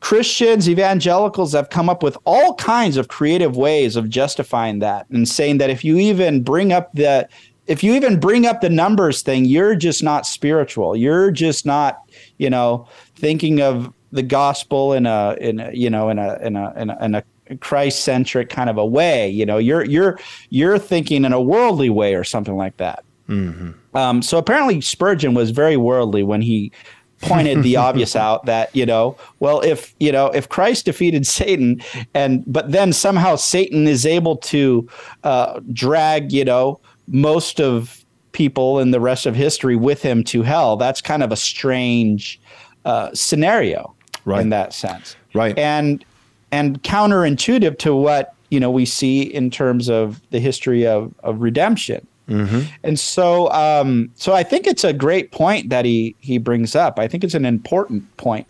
Christians, 0.00 0.68
evangelicals 0.68 1.52
have 1.52 1.70
come 1.70 1.88
up 1.88 2.02
with 2.02 2.18
all 2.24 2.56
kinds 2.56 2.96
of 2.96 3.06
creative 3.06 3.56
ways 3.56 3.94
of 3.94 4.10
justifying 4.10 4.80
that 4.80 5.08
and 5.10 5.28
saying 5.28 5.58
that 5.58 5.70
if 5.70 5.84
you 5.84 5.96
even 5.96 6.42
bring 6.42 6.72
up 6.72 6.92
the 6.94 7.28
if 7.66 7.84
you 7.84 7.94
even 7.94 8.18
bring 8.18 8.44
up 8.44 8.60
the 8.60 8.68
numbers 8.68 9.22
thing, 9.22 9.44
you're 9.44 9.74
just 9.74 10.02
not 10.02 10.26
spiritual. 10.26 10.96
You're 10.96 11.30
just 11.30 11.64
not, 11.64 12.02
you 12.38 12.50
know, 12.50 12.88
thinking 13.14 13.62
of 13.62 13.92
the 14.10 14.22
gospel 14.22 14.92
in 14.92 15.06
a 15.06 15.36
in 15.40 15.60
a, 15.60 15.70
you 15.72 15.88
know 15.88 16.10
in 16.10 16.18
a 16.18 16.38
in 16.42 16.56
a 16.56 16.72
in 16.76 16.90
a, 16.90 17.04
in 17.04 17.14
a 17.14 17.24
Christ 17.60 18.04
centric 18.04 18.50
kind 18.50 18.70
of 18.70 18.78
a 18.78 18.86
way. 18.86 19.28
You 19.28 19.46
know, 19.46 19.58
you're 19.58 19.84
you're 19.84 20.18
you're 20.50 20.78
thinking 20.78 21.24
in 21.24 21.32
a 21.32 21.40
worldly 21.40 21.90
way 21.90 22.14
or 22.14 22.24
something 22.24 22.56
like 22.56 22.76
that. 22.78 23.04
Mm-hmm. 23.28 23.96
Um, 23.96 24.22
so 24.22 24.38
apparently 24.38 24.80
Spurgeon 24.80 25.34
was 25.34 25.50
very 25.50 25.76
worldly 25.76 26.22
when 26.22 26.42
he 26.42 26.72
pointed 27.20 27.62
the 27.62 27.76
obvious 27.88 28.16
out 28.16 28.46
that 28.46 28.74
you 28.74 28.84
know 28.84 29.16
well 29.38 29.60
if 29.60 29.94
you 30.00 30.10
know 30.10 30.26
if 30.30 30.48
christ 30.48 30.86
defeated 30.86 31.24
satan 31.24 31.80
and 32.14 32.42
but 32.48 32.72
then 32.72 32.92
somehow 32.92 33.36
satan 33.36 33.86
is 33.86 34.04
able 34.04 34.36
to 34.36 34.88
uh, 35.22 35.60
drag 35.72 36.32
you 36.32 36.44
know 36.44 36.80
most 37.06 37.60
of 37.60 38.02
people 38.32 38.78
in 38.80 38.90
the 38.90 39.00
rest 39.00 39.26
of 39.26 39.36
history 39.36 39.76
with 39.76 40.02
him 40.02 40.24
to 40.24 40.42
hell. 40.42 40.76
That's 40.76 41.00
kind 41.00 41.22
of 41.22 41.30
a 41.30 41.36
strange 41.36 42.40
uh, 42.84 43.10
scenario 43.14 43.94
right. 44.24 44.40
in 44.40 44.48
that 44.50 44.72
sense. 44.72 45.16
Right. 45.34 45.56
And 45.58 46.04
and 46.52 46.82
counterintuitive 46.82 47.78
to 47.78 47.96
what 47.96 48.34
you 48.50 48.60
know 48.60 48.70
we 48.70 48.84
see 48.84 49.22
in 49.22 49.50
terms 49.50 49.88
of 49.88 50.20
the 50.30 50.38
history 50.38 50.86
of, 50.86 51.12
of 51.24 51.40
redemption. 51.40 52.06
Mm-hmm. 52.28 52.60
And 52.84 53.00
so, 53.00 53.50
um, 53.50 54.10
so 54.14 54.32
I 54.32 54.44
think 54.44 54.66
it's 54.66 54.84
a 54.84 54.92
great 54.92 55.32
point 55.32 55.70
that 55.70 55.84
he 55.84 56.14
he 56.20 56.38
brings 56.38 56.76
up. 56.76 56.98
I 56.98 57.08
think 57.08 57.24
it's 57.24 57.34
an 57.34 57.44
important 57.44 58.16
point. 58.18 58.46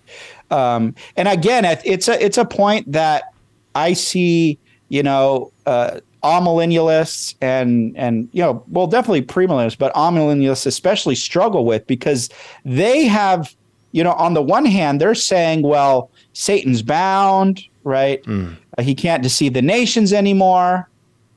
Um, 0.50 0.94
and 1.16 1.28
again, 1.28 1.64
it's 1.64 2.08
a 2.08 2.22
it's 2.22 2.36
a 2.36 2.44
point 2.44 2.90
that 2.92 3.32
I 3.74 3.94
see, 3.94 4.58
you 4.90 5.02
know, 5.02 5.52
uh, 5.64 6.00
amillennialists 6.22 7.34
and 7.40 7.96
and 7.96 8.28
you 8.32 8.42
know 8.42 8.62
well 8.68 8.86
definitely 8.86 9.22
premillennialists 9.22 9.76
but 9.76 9.92
amillennialists 9.94 10.66
especially 10.66 11.16
struggle 11.16 11.64
with 11.64 11.84
because 11.88 12.28
they 12.64 13.06
have 13.06 13.56
you 13.92 14.02
know 14.02 14.12
on 14.12 14.34
the 14.34 14.42
one 14.42 14.64
hand 14.64 15.00
they're 15.00 15.14
saying 15.14 15.62
well 15.62 16.10
satan's 16.32 16.82
bound 16.82 17.62
right 17.84 18.22
mm. 18.24 18.56
uh, 18.76 18.82
he 18.82 18.94
can't 18.94 19.22
deceive 19.22 19.52
the 19.54 19.62
nations 19.62 20.12
anymore 20.12 20.88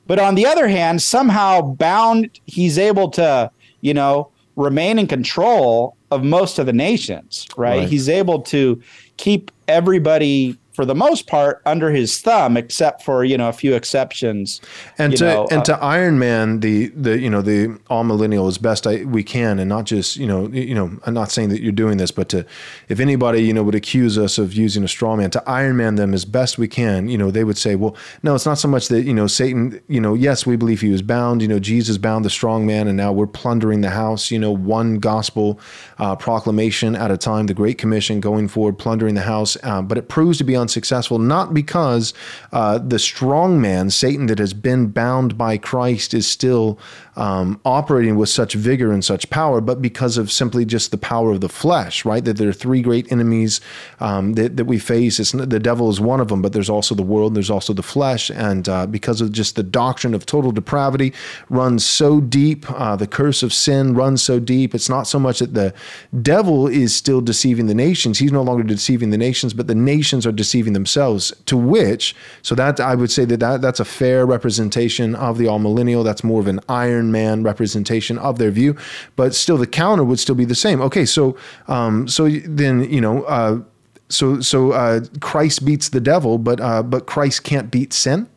but 0.07 0.19
on 0.19 0.35
the 0.35 0.45
other 0.45 0.67
hand 0.67 1.01
somehow 1.01 1.61
bound 1.61 2.39
he's 2.45 2.77
able 2.77 3.09
to 3.09 3.49
you 3.81 3.93
know 3.93 4.29
remain 4.55 4.97
in 4.97 5.05
control 5.05 5.95
of 6.11 6.23
most 6.23 6.59
of 6.59 6.65
the 6.65 6.73
nations 6.73 7.47
right, 7.57 7.79
right. 7.79 7.89
he's 7.89 8.09
able 8.09 8.41
to 8.41 8.81
keep 9.17 9.51
everybody 9.67 10.57
for 10.75 10.85
the 10.85 10.95
most 10.95 11.27
part 11.27 11.61
under 11.65 11.91
his 11.91 12.19
thumb, 12.21 12.57
except 12.57 13.03
for 13.03 13.23
you 13.23 13.37
know 13.37 13.49
a 13.49 13.53
few 13.53 13.73
exceptions. 13.75 14.61
And 14.97 15.15
to 15.17 15.25
know, 15.25 15.47
and 15.51 15.61
uh, 15.61 15.65
to 15.65 15.83
Iron 15.83 16.19
Man, 16.19 16.59
the 16.59 16.87
the 16.87 17.19
you 17.19 17.29
know 17.29 17.41
the 17.41 17.79
amillennial 17.89 18.47
as 18.47 18.57
best 18.57 18.85
I, 18.85 19.05
we 19.05 19.23
can, 19.23 19.59
and 19.59 19.69
not 19.69 19.85
just 19.85 20.17
you 20.17 20.27
know 20.27 20.47
you 20.49 20.75
know 20.75 20.97
I'm 21.05 21.13
not 21.13 21.31
saying 21.31 21.49
that 21.49 21.61
you're 21.61 21.71
doing 21.71 21.97
this, 21.97 22.11
but 22.11 22.29
to 22.29 22.45
if 22.89 22.99
anybody 22.99 23.41
you 23.41 23.53
know 23.53 23.63
would 23.63 23.75
accuse 23.75 24.17
us 24.17 24.37
of 24.37 24.53
using 24.53 24.83
a 24.83 24.87
straw 24.87 25.15
man 25.15 25.31
to 25.31 25.49
Iron 25.49 25.77
Man 25.77 25.95
them 25.95 26.13
as 26.13 26.25
best 26.25 26.57
we 26.57 26.67
can, 26.67 27.07
you 27.07 27.17
know 27.17 27.31
they 27.31 27.43
would 27.43 27.57
say, 27.57 27.75
well, 27.75 27.95
no, 28.23 28.35
it's 28.35 28.45
not 28.45 28.57
so 28.57 28.67
much 28.67 28.87
that 28.89 29.03
you 29.03 29.13
know 29.13 29.27
Satan, 29.27 29.81
you 29.87 30.01
know, 30.01 30.13
yes, 30.13 30.45
we 30.45 30.55
believe 30.55 30.81
he 30.81 30.89
was 30.89 31.01
bound, 31.01 31.41
you 31.41 31.47
know, 31.47 31.59
Jesus 31.59 31.97
bound 31.97 32.25
the 32.25 32.29
strong 32.29 32.65
man, 32.65 32.87
and 32.87 32.97
now 32.97 33.11
we're 33.11 33.27
plundering 33.27 33.81
the 33.81 33.89
house, 33.89 34.31
you 34.31 34.39
know, 34.39 34.51
one 34.51 34.99
gospel 34.99 35.59
uh, 35.99 36.15
proclamation 36.15 36.95
at 36.95 37.11
a 37.11 37.17
time, 37.17 37.47
the 37.47 37.53
Great 37.53 37.77
Commission 37.77 38.19
going 38.19 38.47
forward, 38.47 38.77
plundering 38.77 39.15
the 39.15 39.21
house, 39.21 39.57
uh, 39.63 39.81
but 39.81 39.97
it 39.97 40.09
proves 40.09 40.37
to 40.37 40.43
be 40.43 40.55
unsuccessful, 40.65 41.19
not 41.19 41.53
because 41.53 42.13
uh, 42.51 42.77
the 42.79 42.99
strong 42.99 43.61
man, 43.61 43.89
Satan, 43.89 44.25
that 44.27 44.39
has 44.39 44.53
been 44.53 44.87
bound 44.87 45.37
by 45.37 45.57
Christ 45.57 46.13
is 46.13 46.27
still 46.27 46.79
um, 47.15 47.59
operating 47.63 48.15
with 48.17 48.29
such 48.29 48.53
vigor 48.55 48.91
and 48.91 49.03
such 49.05 49.29
power, 49.29 49.61
but 49.61 49.81
because 49.81 50.17
of 50.17 50.31
simply 50.31 50.65
just 50.65 50.91
the 50.91 50.97
power 50.97 51.31
of 51.31 51.41
the 51.41 51.49
flesh, 51.49 52.03
right? 52.03 52.25
That 52.25 52.37
there 52.37 52.49
are 52.49 52.53
three 52.65 52.81
great 52.81 53.11
enemies 53.11 53.61
um, 53.99 54.33
that, 54.33 54.57
that 54.57 54.65
we 54.65 54.79
face. 54.79 55.19
It's, 55.19 55.31
the 55.31 55.59
devil 55.59 55.89
is 55.89 56.01
one 56.01 56.19
of 56.19 56.27
them, 56.27 56.41
but 56.41 56.51
there's 56.53 56.69
also 56.69 56.95
the 56.95 57.03
world, 57.03 57.35
there's 57.35 57.49
also 57.57 57.73
the 57.73 57.83
flesh. 57.83 58.29
And 58.31 58.67
uh, 58.67 58.87
because 58.87 59.21
of 59.21 59.31
just 59.31 59.55
the 59.55 59.63
doctrine 59.63 60.13
of 60.13 60.25
total 60.25 60.51
depravity 60.51 61.13
runs 61.49 61.85
so 61.85 62.19
deep, 62.19 62.69
uh, 62.71 62.95
the 62.95 63.07
curse 63.07 63.43
of 63.43 63.53
sin 63.53 63.93
runs 63.93 64.21
so 64.21 64.39
deep, 64.39 64.75
it's 64.75 64.89
not 64.89 65.07
so 65.07 65.19
much 65.19 65.39
that 65.39 65.53
the 65.53 65.73
devil 66.21 66.67
is 66.67 66.93
still 66.93 67.21
deceiving 67.21 67.67
the 67.67 67.75
nations. 67.75 68.19
He's 68.19 68.31
no 68.31 68.41
longer 68.41 68.63
deceiving 68.63 69.11
the 69.11 69.17
nations, 69.17 69.53
but 69.53 69.67
the 69.67 69.75
nations 69.75 70.25
are 70.25 70.31
deceiving 70.31 70.54
themselves, 70.61 71.33
to 71.45 71.57
which, 71.57 72.15
so 72.41 72.55
that 72.55 72.79
I 72.79 72.95
would 72.95 73.11
say 73.11 73.25
that, 73.25 73.39
that 73.39 73.61
that's 73.61 73.79
a 73.79 73.85
fair 73.85 74.25
representation 74.25 75.15
of 75.15 75.37
the 75.37 75.45
amillennial. 75.45 76.03
That's 76.03 76.23
more 76.23 76.39
of 76.39 76.47
an 76.47 76.59
iron 76.69 77.11
Man 77.11 77.43
representation 77.43 78.17
of 78.17 78.39
their 78.39 78.51
view, 78.51 78.75
but 79.15 79.35
still 79.35 79.57
the 79.57 79.67
counter 79.67 80.03
would 80.03 80.19
still 80.19 80.35
be 80.35 80.45
the 80.45 80.55
same. 80.55 80.81
Okay, 80.81 81.05
so 81.05 81.37
um, 81.67 82.07
so 82.07 82.29
then 82.29 82.89
you 82.91 83.01
know. 83.01 83.23
Uh, 83.23 83.61
so 84.07 84.39
so 84.39 84.71
uh, 84.71 85.01
Christ 85.19 85.65
beats 85.65 85.89
the 85.89 85.99
devil, 85.99 86.37
but 86.37 86.61
uh, 86.61 86.83
but 86.83 87.07
Christ 87.07 87.43
can't 87.43 87.71
beat 87.71 87.91
sin 87.91 88.29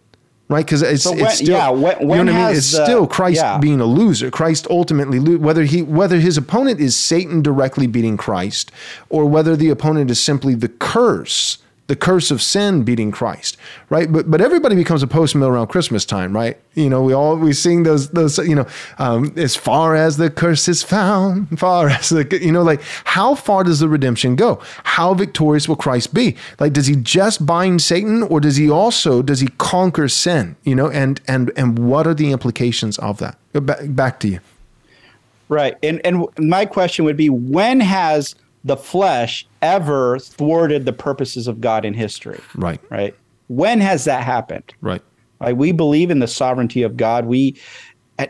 right? 0.49 0.65
Because 0.65 0.83
it's, 0.83 1.07
when, 1.07 1.21
it's 1.21 1.37
still, 1.37 1.49
yeah, 1.49 1.71
when, 1.71 2.07
when 2.07 2.19
you 2.19 2.25
know 2.25 2.33
what 2.33 2.41
I 2.41 2.49
mean. 2.49 2.57
It's 2.57 2.73
the, 2.73 2.85
still 2.85 3.07
Christ 3.07 3.37
yeah. 3.37 3.59
being 3.59 3.81
a 3.81 3.85
loser. 3.85 4.31
Christ 4.31 4.67
ultimately 4.71 5.21
lo- 5.21 5.39
whether 5.39 5.65
he 5.65 5.83
whether 5.83 6.19
his 6.19 6.37
opponent 6.37 6.81
is 6.81 6.97
Satan 6.97 7.43
directly 7.43 7.87
beating 7.87 8.17
Christ, 8.17 8.73
or 9.09 9.27
whether 9.27 9.57
the 9.57 9.69
opponent 9.71 10.11
is 10.11 10.21
simply 10.21 10.55
the 10.55 10.69
curse 10.69 11.59
the 11.89 11.97
curse 11.97 12.31
of 12.31 12.41
sin 12.41 12.85
beating 12.85 13.11
Christ, 13.11 13.57
right? 13.89 14.13
But 14.13 14.31
but 14.31 14.41
everybody 14.41 14.77
becomes 14.77 15.03
a 15.03 15.07
post 15.07 15.35
mill 15.35 15.49
around 15.49 15.69
Christmas 15.69 16.05
time, 16.05 16.37
right? 16.37 16.59
You 16.75 16.89
know, 16.91 17.03
we 17.03 17.15
all 17.15 17.37
we 17.37 17.55
sing 17.55 17.83
those 17.83 18.11
those 18.11 18.39
you 18.39 18.55
know, 18.55 18.67
um, 18.99 19.33
as 19.37 19.57
far 19.57 19.97
as 19.97 20.19
the 20.19 20.31
curse 20.31 20.69
is 20.69 20.83
found, 20.83 21.59
far 21.59 21.89
as 21.89 22.11
the 22.11 22.39
you 22.41 22.53
know, 22.53 22.63
like 22.63 22.83
how 23.05 23.35
far 23.35 23.65
does 23.65 23.81
the 23.81 23.89
redemption 23.89 24.37
go? 24.37 24.61
How 24.85 25.15
victorious 25.15 25.67
will 25.67 25.77
Christ 25.77 26.13
be? 26.13 26.37
Like, 26.61 26.75
does 26.75 26.87
he 26.87 26.95
just 26.95 27.45
bind 27.45 27.81
Satan, 27.81 28.23
or 28.23 28.39
does 28.39 28.57
he 28.57 28.71
also 28.71 29.23
does 29.23 29.41
he 29.41 29.49
conquer 29.57 30.09
sin? 30.09 30.57
You 30.65 30.75
know, 30.75 30.91
and 30.91 31.21
and 31.27 31.51
and 31.57 31.79
what 31.79 32.07
are 32.07 32.15
the 32.15 32.33
implications 32.33 32.99
of 32.99 33.19
that? 33.19 33.39
Back, 33.55 33.79
back 33.89 34.21
to 34.21 34.29
you. 34.29 34.41
Right, 35.49 35.75
and 35.83 36.03
and 36.05 36.27
my 36.39 36.67
question 36.67 37.07
would 37.07 37.17
be, 37.17 37.31
when 37.31 37.81
has 37.81 38.35
the 38.65 38.77
flesh 38.77 39.47
ever 39.63 40.19
thwarted 40.19 40.85
the 40.85 40.93
purposes 40.93 41.47
of 41.47 41.61
God 41.61 41.85
in 41.85 41.95
history. 41.95 42.41
Right. 42.55 42.81
Right. 42.91 43.15
When 43.49 43.81
has 43.81 44.05
that 44.05 44.25
happened? 44.25 44.75
Right. 44.81 45.03
Right. 45.41 45.57
We 45.57 45.73
believe 45.73 46.11
in 46.11 46.19
the 46.19 46.27
sovereignty 46.27 46.83
of 46.83 46.97
God. 46.97 47.27
We, 47.27 47.57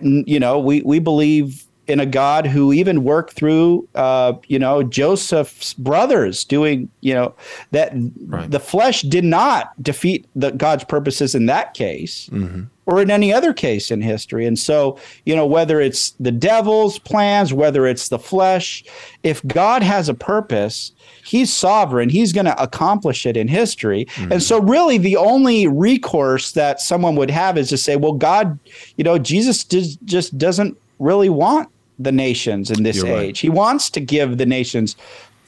you 0.01 0.39
know, 0.39 0.59
we 0.59 0.83
we 0.83 0.99
believe 0.99 1.65
in 1.89 2.01
a 2.01 2.07
God 2.07 2.47
who 2.47 2.73
even 2.73 3.03
worked 3.03 3.33
through, 3.33 3.89
uh, 3.95 4.35
you 4.47 4.59
know, 4.59 4.83
Joseph's 4.83 5.75
brothers 5.75 6.45
doing, 6.45 6.89
you 7.01 7.15
know, 7.15 7.35
that 7.71 7.93
right. 8.27 8.51
the 8.51 8.61
flesh 8.61 9.03
did 9.03 9.25
not 9.25 9.83
defeat 9.83 10.27
the 10.37 10.51
God's 10.51 10.85
purposes 10.85 11.35
in 11.35 11.47
that 11.47 11.75
case. 11.75 12.29
Mm-hmm 12.31 12.65
or 12.89 13.03
in 13.03 13.11
any 13.11 13.35
other 13.35 13.53
case 13.53 13.91
in 13.91 14.01
history. 14.01 14.47
And 14.47 14.59
so, 14.59 14.99
you 15.27 15.37
know, 15.37 15.45
whether 15.45 15.79
it's 15.79 16.13
the 16.13 16.33
devil's 16.33 16.99
plans, 16.99 17.53
whether 17.53 17.87
it's 17.87 18.09
the 18.09 18.19
flesh, 18.19 18.83
if 19.23 19.47
God 19.47 19.83
has 19.83 20.09
a 20.09 20.15
purpose, 20.15 20.93
he's 21.23 21.53
sovereign, 21.53 22.09
he's 22.09 22.33
going 22.33 22.47
to 22.47 22.63
accomplish 22.63 23.27
it 23.27 23.37
in 23.37 23.47
history. 23.47 24.07
Mm-hmm. 24.07 24.33
And 24.33 24.43
so, 24.43 24.59
really, 24.59 24.97
the 24.97 25.19
only 25.19 25.67
recourse 25.69 26.53
that 26.53 26.81
someone 26.81 27.15
would 27.17 27.31
have 27.31 27.59
is 27.59 27.69
to 27.69 27.77
say, 27.77 27.97
well, 27.97 28.15
God, 28.15 28.59
you 28.97 29.05
know, 29.05 29.19
Jesus 29.19 29.65
just, 29.65 30.03
just 30.07 30.39
doesn't 30.39 30.75
really 30.99 31.29
want 31.29 31.69
the 31.99 32.13
nations 32.13 32.71
in 32.71 32.83
this 32.83 33.03
age. 33.03 33.41
He 33.41 33.49
wants 33.49 33.91
to 33.91 34.01
give 34.01 34.39
the 34.39 34.47
nations 34.47 34.97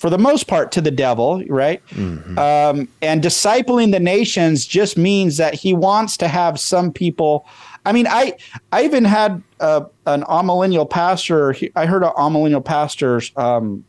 for 0.01 0.09
the 0.09 0.19
most 0.19 0.47
part 0.47 0.73
to 0.73 0.81
the 0.81 0.91
devil, 0.91 1.45
right? 1.49 1.85
Mm-hmm. 1.91 2.39
Um, 2.39 2.89
and 3.03 3.23
discipling 3.23 3.93
the 3.93 4.01
nations 4.01 4.67
just 4.67 4.97
means 4.97 5.37
that 5.37 5.53
he 5.53 5.75
wants 5.75 6.17
to 6.19 6.29
have 6.29 6.59
some 6.59 6.91
people. 6.91 7.47
I 7.85 7.93
mean, 7.93 8.07
I 8.07 8.35
I 8.73 8.85
even 8.85 9.05
had 9.05 9.43
uh, 9.61 9.83
an 10.07 10.23
amillennial 10.23 10.89
pastor. 10.89 11.55
I 11.77 11.85
heard 11.85 12.03
an 12.03 12.13
amillennial 12.17 12.65
pastor 12.65 13.21
um, 13.37 13.85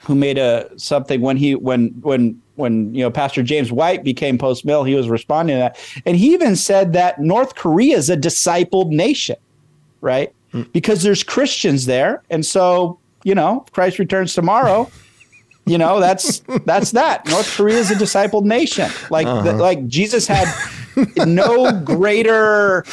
who 0.00 0.14
made 0.14 0.36
a 0.36 0.68
something 0.78 1.22
when 1.22 1.38
he 1.38 1.54
when 1.54 1.88
when 2.02 2.40
when 2.56 2.94
you 2.94 3.02
know 3.02 3.10
Pastor 3.10 3.42
James 3.42 3.72
White 3.72 4.04
became 4.04 4.36
post 4.36 4.66
mill. 4.66 4.84
He 4.84 4.94
was 4.94 5.08
responding 5.08 5.56
to 5.56 5.60
that, 5.60 5.78
and 6.04 6.18
he 6.18 6.34
even 6.34 6.54
said 6.54 6.92
that 6.92 7.18
North 7.18 7.54
Korea 7.54 7.96
is 7.96 8.10
a 8.10 8.16
discipled 8.16 8.90
nation, 8.90 9.36
right? 10.02 10.34
Mm. 10.52 10.72
Because 10.72 11.02
there's 11.02 11.22
Christians 11.22 11.86
there, 11.86 12.22
and 12.30 12.44
so 12.44 12.98
you 13.24 13.34
know, 13.34 13.66
Christ 13.72 13.98
returns 13.98 14.34
tomorrow 14.34 14.90
you 15.66 15.76
know 15.76 16.00
that's 16.00 16.38
that's 16.64 16.92
that 16.92 17.26
north 17.26 17.54
korea 17.56 17.76
is 17.76 17.90
a 17.90 17.94
discipled 17.94 18.44
nation 18.44 18.90
like 19.10 19.26
uh-huh. 19.26 19.42
the, 19.42 19.52
like 19.52 19.86
jesus 19.88 20.26
had 20.26 20.46
no 21.26 21.78
greater 21.82 22.84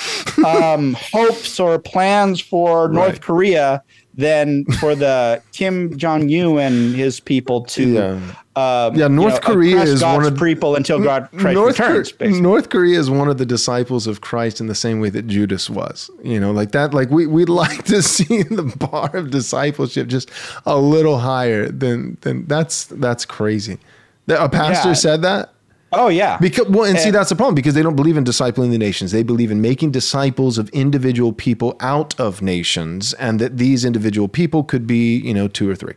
um, 0.45 0.93
hopes 0.99 1.59
or 1.59 1.79
plans 1.79 2.41
for 2.41 2.89
north 2.89 3.13
right. 3.13 3.21
korea 3.21 3.83
than 4.16 4.66
for 4.80 4.95
the 4.95 5.41
kim 5.51 5.97
jong-un 5.97 6.57
and 6.59 6.95
his 6.95 7.20
people 7.20 7.61
to 7.61 7.93
yeah. 7.93 8.36
Uh, 8.55 8.91
yeah, 8.93 9.07
North 9.07 9.34
you 9.34 9.39
know, 9.39 9.45
Korea 9.45 9.82
is 9.82 10.01
God's 10.01 10.18
one 10.26 10.34
of 10.34 10.39
people 10.39 10.76
until 10.76 11.03
God 11.03 11.28
Christ 11.32 11.55
North 11.55 11.80
returns. 11.80 12.11
Cor- 12.11 12.30
North 12.30 12.70
Korea 12.70 12.99
is 12.99 13.09
one 13.09 13.28
of 13.28 13.39
the 13.39 13.47
disciples 13.47 14.05
of 14.05 14.22
Christ 14.22 14.61
in 14.61 14.68
the 14.68 14.76
same 14.76 14.99
way 14.99 15.09
that 15.09 15.26
Judas 15.26 15.72
was. 15.72 16.11
You 16.24 16.39
know, 16.39 16.51
like 16.51 16.72
that. 16.74 16.93
Like 16.93 17.09
we 17.09 17.26
we'd 17.26 17.49
like 17.64 17.86
to 17.86 18.03
see 18.03 18.43
the 18.43 18.64
bar 18.64 19.16
of 19.16 19.32
discipleship 19.32 20.07
just 20.07 20.30
a 20.68 20.78
little 20.78 21.18
higher 21.18 21.68
than 21.68 22.18
than 22.22 22.45
that's 22.45 22.86
that's 22.86 23.26
crazy. 23.26 23.80
A 24.28 24.47
pastor 24.47 24.89
yeah. 24.89 24.93
said 24.93 25.22
that. 25.24 25.53
Oh 25.93 26.07
yeah. 26.09 26.37
Because 26.37 26.67
well, 26.67 26.83
and, 26.83 26.95
and 26.95 26.99
see 26.99 27.11
that's 27.11 27.29
the 27.29 27.35
problem 27.35 27.55
because 27.55 27.73
they 27.73 27.81
don't 27.81 27.95
believe 27.95 28.17
in 28.17 28.23
discipling 28.23 28.71
the 28.71 28.77
nations. 28.77 29.11
They 29.11 29.23
believe 29.23 29.51
in 29.51 29.61
making 29.61 29.91
disciples 29.91 30.57
of 30.57 30.69
individual 30.69 31.33
people 31.33 31.75
out 31.79 32.19
of 32.19 32.41
nations, 32.41 33.13
and 33.13 33.39
that 33.39 33.57
these 33.57 33.85
individual 33.85 34.27
people 34.27 34.63
could 34.63 34.87
be, 34.87 35.17
you 35.17 35.33
know, 35.33 35.47
two 35.47 35.69
or 35.69 35.75
three. 35.75 35.95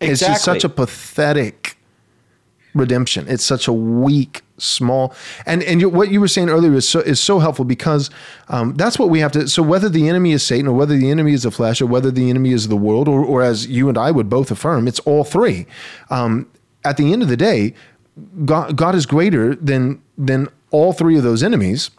Exactly. 0.00 0.08
It's 0.10 0.20
just 0.20 0.44
such 0.44 0.64
a 0.64 0.68
pathetic 0.68 1.76
redemption. 2.74 3.26
It's 3.28 3.44
such 3.44 3.68
a 3.68 3.72
weak, 3.72 4.42
small, 4.58 5.14
and 5.46 5.62
and 5.62 5.80
you, 5.80 5.88
what 5.88 6.10
you 6.10 6.20
were 6.20 6.28
saying 6.28 6.48
earlier 6.48 6.72
is 6.74 6.88
so 6.88 7.00
is 7.00 7.20
so 7.20 7.38
helpful 7.38 7.64
because 7.64 8.10
um, 8.48 8.74
that's 8.74 8.98
what 8.98 9.10
we 9.10 9.20
have 9.20 9.32
to. 9.32 9.48
So 9.48 9.62
whether 9.62 9.88
the 9.88 10.08
enemy 10.08 10.32
is 10.32 10.42
Satan 10.42 10.66
or 10.66 10.74
whether 10.74 10.96
the 10.96 11.10
enemy 11.10 11.32
is 11.32 11.42
the 11.42 11.50
flesh 11.50 11.80
or 11.80 11.86
whether 11.86 12.10
the 12.10 12.30
enemy 12.30 12.52
is 12.52 12.68
the 12.68 12.76
world 12.76 13.08
or 13.08 13.24
or 13.24 13.42
as 13.42 13.66
you 13.66 13.88
and 13.88 13.98
I 13.98 14.10
would 14.10 14.28
both 14.28 14.50
affirm, 14.50 14.88
it's 14.88 15.00
all 15.00 15.24
three. 15.24 15.66
Um, 16.08 16.48
at 16.84 16.96
the 16.96 17.12
end 17.12 17.22
of 17.22 17.28
the 17.28 17.36
day, 17.36 17.74
God, 18.44 18.76
God 18.76 18.94
is 18.94 19.06
greater 19.06 19.54
than 19.54 20.02
than 20.16 20.48
all 20.70 20.92
three 20.92 21.16
of 21.16 21.22
those 21.22 21.42
enemies. 21.42 21.90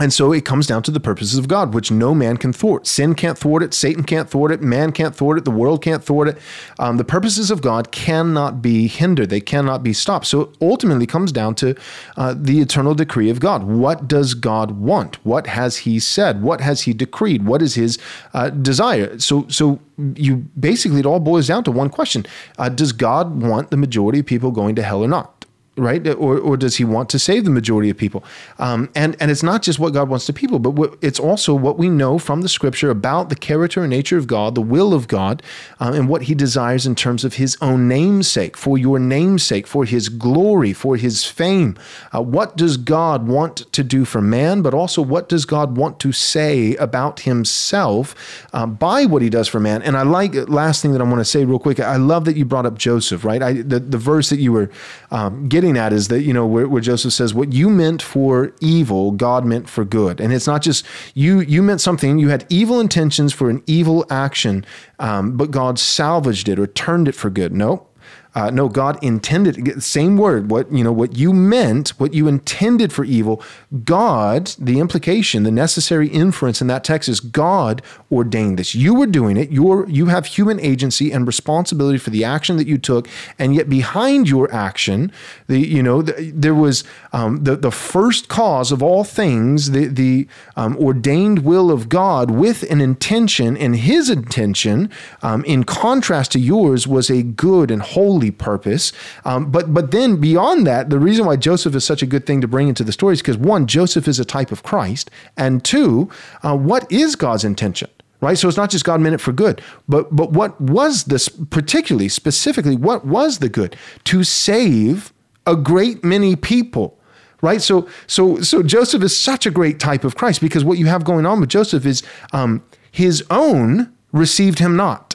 And 0.00 0.14
so 0.14 0.32
it 0.32 0.46
comes 0.46 0.66
down 0.66 0.82
to 0.84 0.90
the 0.90 0.98
purposes 0.98 1.38
of 1.38 1.46
God, 1.46 1.74
which 1.74 1.90
no 1.90 2.14
man 2.14 2.38
can 2.38 2.54
thwart. 2.54 2.86
Sin 2.86 3.14
can't 3.14 3.36
thwart 3.36 3.62
it. 3.62 3.74
Satan 3.74 4.02
can't 4.02 4.30
thwart 4.30 4.50
it. 4.50 4.62
Man 4.62 4.92
can't 4.92 5.14
thwart 5.14 5.36
it. 5.36 5.44
The 5.44 5.50
world 5.50 5.82
can't 5.82 6.02
thwart 6.02 6.28
it. 6.28 6.38
Um, 6.78 6.96
the 6.96 7.04
purposes 7.04 7.50
of 7.50 7.60
God 7.60 7.92
cannot 7.92 8.62
be 8.62 8.86
hindered. 8.86 9.28
They 9.28 9.42
cannot 9.42 9.82
be 9.82 9.92
stopped. 9.92 10.26
So 10.26 10.40
it 10.40 10.56
ultimately 10.62 11.06
comes 11.06 11.32
down 11.32 11.54
to 11.56 11.76
uh, 12.16 12.34
the 12.34 12.60
eternal 12.60 12.94
decree 12.94 13.28
of 13.28 13.40
God. 13.40 13.64
What 13.64 14.08
does 14.08 14.32
God 14.32 14.70
want? 14.72 15.22
What 15.26 15.46
has 15.48 15.78
He 15.78 15.98
said? 15.98 16.40
What 16.40 16.62
has 16.62 16.82
He 16.82 16.94
decreed? 16.94 17.44
What 17.44 17.60
is 17.60 17.74
His 17.74 17.98
uh, 18.32 18.48
desire? 18.48 19.18
So, 19.18 19.46
so 19.48 19.80
you 20.14 20.36
basically 20.58 21.00
it 21.00 21.06
all 21.06 21.20
boils 21.20 21.46
down 21.48 21.62
to 21.64 21.70
one 21.70 21.90
question: 21.90 22.24
uh, 22.56 22.70
Does 22.70 22.92
God 22.92 23.42
want 23.42 23.70
the 23.70 23.76
majority 23.76 24.20
of 24.20 24.26
people 24.26 24.50
going 24.50 24.76
to 24.76 24.82
hell 24.82 25.04
or 25.04 25.08
not? 25.08 25.40
Right? 25.76 26.06
Or, 26.08 26.38
or 26.38 26.56
does 26.56 26.76
he 26.76 26.84
want 26.84 27.08
to 27.10 27.18
save 27.18 27.44
the 27.44 27.50
majority 27.50 27.90
of 27.90 27.96
people? 27.96 28.24
Um, 28.58 28.90
and, 28.94 29.16
and 29.20 29.30
it's 29.30 29.42
not 29.42 29.62
just 29.62 29.78
what 29.78 29.92
God 29.92 30.08
wants 30.08 30.26
to 30.26 30.32
people, 30.32 30.58
but 30.58 30.70
what, 30.70 30.98
it's 31.00 31.20
also 31.20 31.54
what 31.54 31.78
we 31.78 31.88
know 31.88 32.18
from 32.18 32.42
the 32.42 32.48
scripture 32.48 32.90
about 32.90 33.28
the 33.28 33.36
character 33.36 33.82
and 33.82 33.90
nature 33.90 34.18
of 34.18 34.26
God, 34.26 34.54
the 34.54 34.60
will 34.60 34.92
of 34.92 35.08
God, 35.08 35.42
uh, 35.80 35.92
and 35.94 36.08
what 36.08 36.22
he 36.22 36.34
desires 36.34 36.86
in 36.86 36.94
terms 36.94 37.24
of 37.24 37.34
his 37.34 37.56
own 37.60 37.88
namesake, 37.88 38.56
for 38.56 38.76
your 38.76 38.98
namesake, 38.98 39.66
for 39.66 39.84
his 39.84 40.08
glory, 40.08 40.72
for 40.72 40.96
his 40.96 41.24
fame. 41.24 41.76
Uh, 42.12 42.22
what 42.22 42.56
does 42.56 42.76
God 42.76 43.26
want 43.26 43.58
to 43.72 43.84
do 43.84 44.04
for 44.04 44.20
man, 44.20 44.62
but 44.62 44.74
also 44.74 45.00
what 45.00 45.28
does 45.28 45.44
God 45.44 45.76
want 45.76 46.00
to 46.00 46.12
say 46.12 46.74
about 46.76 47.20
himself 47.20 48.48
uh, 48.52 48.66
by 48.66 49.06
what 49.06 49.22
he 49.22 49.30
does 49.30 49.48
for 49.48 49.60
man? 49.60 49.82
And 49.82 49.96
I 49.96 50.02
like, 50.02 50.34
last 50.48 50.82
thing 50.82 50.92
that 50.92 51.00
I 51.00 51.04
want 51.04 51.18
to 51.18 51.24
say 51.24 51.44
real 51.44 51.58
quick, 51.58 51.80
I 51.80 51.96
love 51.96 52.24
that 52.24 52.36
you 52.36 52.44
brought 52.44 52.66
up 52.66 52.76
Joseph, 52.76 53.24
right? 53.24 53.42
I, 53.42 53.52
the, 53.52 53.78
the 53.80 53.98
verse 53.98 54.30
that 54.30 54.40
you 54.40 54.52
were 54.52 54.70
um, 55.10 55.48
getting 55.60 55.76
at 55.76 55.92
is 55.92 56.08
that, 56.08 56.22
you 56.22 56.32
know, 56.32 56.46
where, 56.46 56.66
where, 56.66 56.80
Joseph 56.80 57.12
says, 57.12 57.34
what 57.34 57.52
you 57.52 57.68
meant 57.68 58.00
for 58.00 58.54
evil, 58.60 59.10
God 59.10 59.44
meant 59.44 59.68
for 59.68 59.84
good. 59.84 60.18
And 60.18 60.32
it's 60.32 60.46
not 60.46 60.62
just 60.62 60.86
you, 61.12 61.40
you 61.40 61.62
meant 61.62 61.82
something, 61.82 62.18
you 62.18 62.30
had 62.30 62.46
evil 62.48 62.80
intentions 62.80 63.34
for 63.34 63.50
an 63.50 63.62
evil 63.66 64.06
action, 64.08 64.64
um, 64.98 65.36
but 65.36 65.50
God 65.50 65.78
salvaged 65.78 66.48
it 66.48 66.58
or 66.58 66.66
turned 66.66 67.08
it 67.08 67.14
for 67.14 67.28
good. 67.28 67.52
No, 67.52 67.86
uh, 68.34 68.50
no, 68.50 68.68
God 68.68 69.02
intended 69.02 69.82
same 69.82 70.16
word. 70.16 70.50
What 70.50 70.70
you 70.72 70.84
know, 70.84 70.92
what 70.92 71.16
you 71.16 71.32
meant, 71.32 71.90
what 72.00 72.14
you 72.14 72.28
intended 72.28 72.92
for 72.92 73.04
evil. 73.04 73.42
God, 73.84 74.54
the 74.58 74.78
implication, 74.78 75.42
the 75.42 75.50
necessary 75.50 76.08
inference 76.08 76.60
in 76.60 76.68
that 76.68 76.84
text 76.84 77.08
is 77.08 77.18
God 77.18 77.82
ordained 78.10 78.58
this. 78.58 78.74
You 78.74 78.94
were 78.94 79.06
doing 79.06 79.36
it. 79.36 79.50
You're 79.50 79.88
you 79.88 80.06
have 80.06 80.26
human 80.26 80.60
agency 80.60 81.10
and 81.10 81.26
responsibility 81.26 81.98
for 81.98 82.10
the 82.10 82.24
action 82.24 82.56
that 82.58 82.68
you 82.68 82.78
took, 82.78 83.08
and 83.36 83.54
yet 83.54 83.68
behind 83.68 84.28
your 84.28 84.52
action, 84.54 85.10
the 85.48 85.58
you 85.58 85.82
know 85.82 86.00
the, 86.00 86.30
there 86.32 86.54
was 86.54 86.84
um, 87.12 87.42
the 87.42 87.56
the 87.56 87.72
first 87.72 88.28
cause 88.28 88.70
of 88.70 88.80
all 88.80 89.02
things, 89.02 89.72
the 89.72 89.86
the 89.86 90.28
um, 90.54 90.76
ordained 90.76 91.40
will 91.40 91.72
of 91.72 91.88
God 91.88 92.30
with 92.30 92.62
an 92.70 92.80
intention, 92.80 93.56
and 93.56 93.74
His 93.74 94.08
intention, 94.08 94.88
um, 95.20 95.44
in 95.46 95.64
contrast 95.64 96.30
to 96.32 96.38
yours, 96.38 96.86
was 96.86 97.10
a 97.10 97.24
good 97.24 97.72
and 97.72 97.82
holy 97.82 98.19
holy 98.20 98.30
purpose. 98.30 98.92
Um, 99.24 99.50
but 99.50 99.72
but 99.72 99.90
then 99.90 100.20
beyond 100.20 100.66
that, 100.66 100.90
the 100.90 100.98
reason 100.98 101.24
why 101.26 101.36
Joseph 101.36 101.74
is 101.74 101.84
such 101.84 102.02
a 102.02 102.06
good 102.06 102.26
thing 102.26 102.40
to 102.40 102.48
bring 102.48 102.68
into 102.68 102.84
the 102.84 102.92
story 102.92 103.14
is 103.14 103.22
because 103.22 103.38
one, 103.38 103.66
Joseph 103.66 104.06
is 104.06 104.20
a 104.20 104.24
type 104.24 104.52
of 104.52 104.62
Christ, 104.62 105.10
and 105.36 105.64
two, 105.64 106.10
uh, 106.42 106.56
what 106.56 106.90
is 106.92 107.16
God's 107.16 107.44
intention? 107.44 107.88
Right, 108.22 108.36
so 108.36 108.48
it's 108.48 108.58
not 108.58 108.68
just 108.68 108.84
God 108.84 109.00
meant 109.00 109.14
it 109.14 109.20
for 109.20 109.32
good, 109.32 109.62
but 109.88 110.14
but 110.14 110.32
what 110.32 110.60
was 110.60 111.04
this 111.04 111.28
particularly, 111.28 112.10
specifically, 112.10 112.76
what 112.76 113.06
was 113.06 113.38
the 113.38 113.48
good? 113.48 113.76
To 114.04 114.24
save 114.24 115.12
a 115.46 115.56
great 115.56 116.04
many 116.04 116.36
people 116.36 116.96
right? 117.42 117.62
So, 117.62 117.88
so, 118.06 118.42
so 118.42 118.62
Joseph 118.62 119.02
is 119.02 119.18
such 119.18 119.46
a 119.46 119.50
great 119.50 119.80
type 119.80 120.04
of 120.04 120.14
Christ 120.14 120.42
because 120.42 120.62
what 120.62 120.76
you 120.76 120.84
have 120.88 121.04
going 121.04 121.24
on 121.24 121.40
with 121.40 121.48
Joseph 121.48 121.86
is 121.86 122.02
um, 122.34 122.62
his 122.90 123.24
own 123.30 123.90
received 124.12 124.58
him 124.58 124.76
not, 124.76 125.14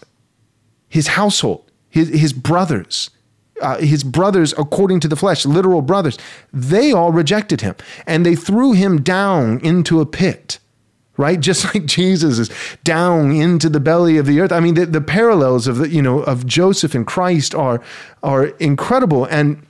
his 0.90 1.10
household 1.10 1.65
his, 1.96 2.10
his 2.10 2.34
brothers 2.34 3.10
uh, 3.62 3.78
his 3.78 4.04
brothers 4.04 4.54
according 4.58 5.00
to 5.00 5.08
the 5.08 5.16
flesh, 5.16 5.46
literal 5.46 5.82
brothers, 5.82 6.18
they 6.52 6.92
all 6.92 7.14
rejected 7.14 7.62
him. 7.62 7.74
And 8.06 8.26
they 8.26 8.36
threw 8.36 8.74
him 8.74 9.02
down 9.02 9.60
into 9.62 10.02
a 10.02 10.06
pit 10.06 10.60
right? 11.18 11.40
Just 11.50 11.74
like 11.74 11.86
jesus 11.86 12.40
is 12.40 12.50
down 12.84 13.32
into 13.32 13.70
the 13.70 13.80
belly 13.80 14.18
of 14.18 14.26
the 14.26 14.42
earth. 14.42 14.52
I 14.52 14.60
mean 14.60 14.76
the, 14.76 14.86
the 14.86 15.00
parallels 15.00 15.66
of 15.66 15.78
the 15.78 15.88
you 15.88 16.02
know 16.02 16.20
of 16.24 16.46
joseph 16.46 16.94
and 16.94 17.08
christ 17.08 17.56
are 17.56 17.82
are 18.22 18.48
incredible. 18.60 19.24
And 19.24 19.66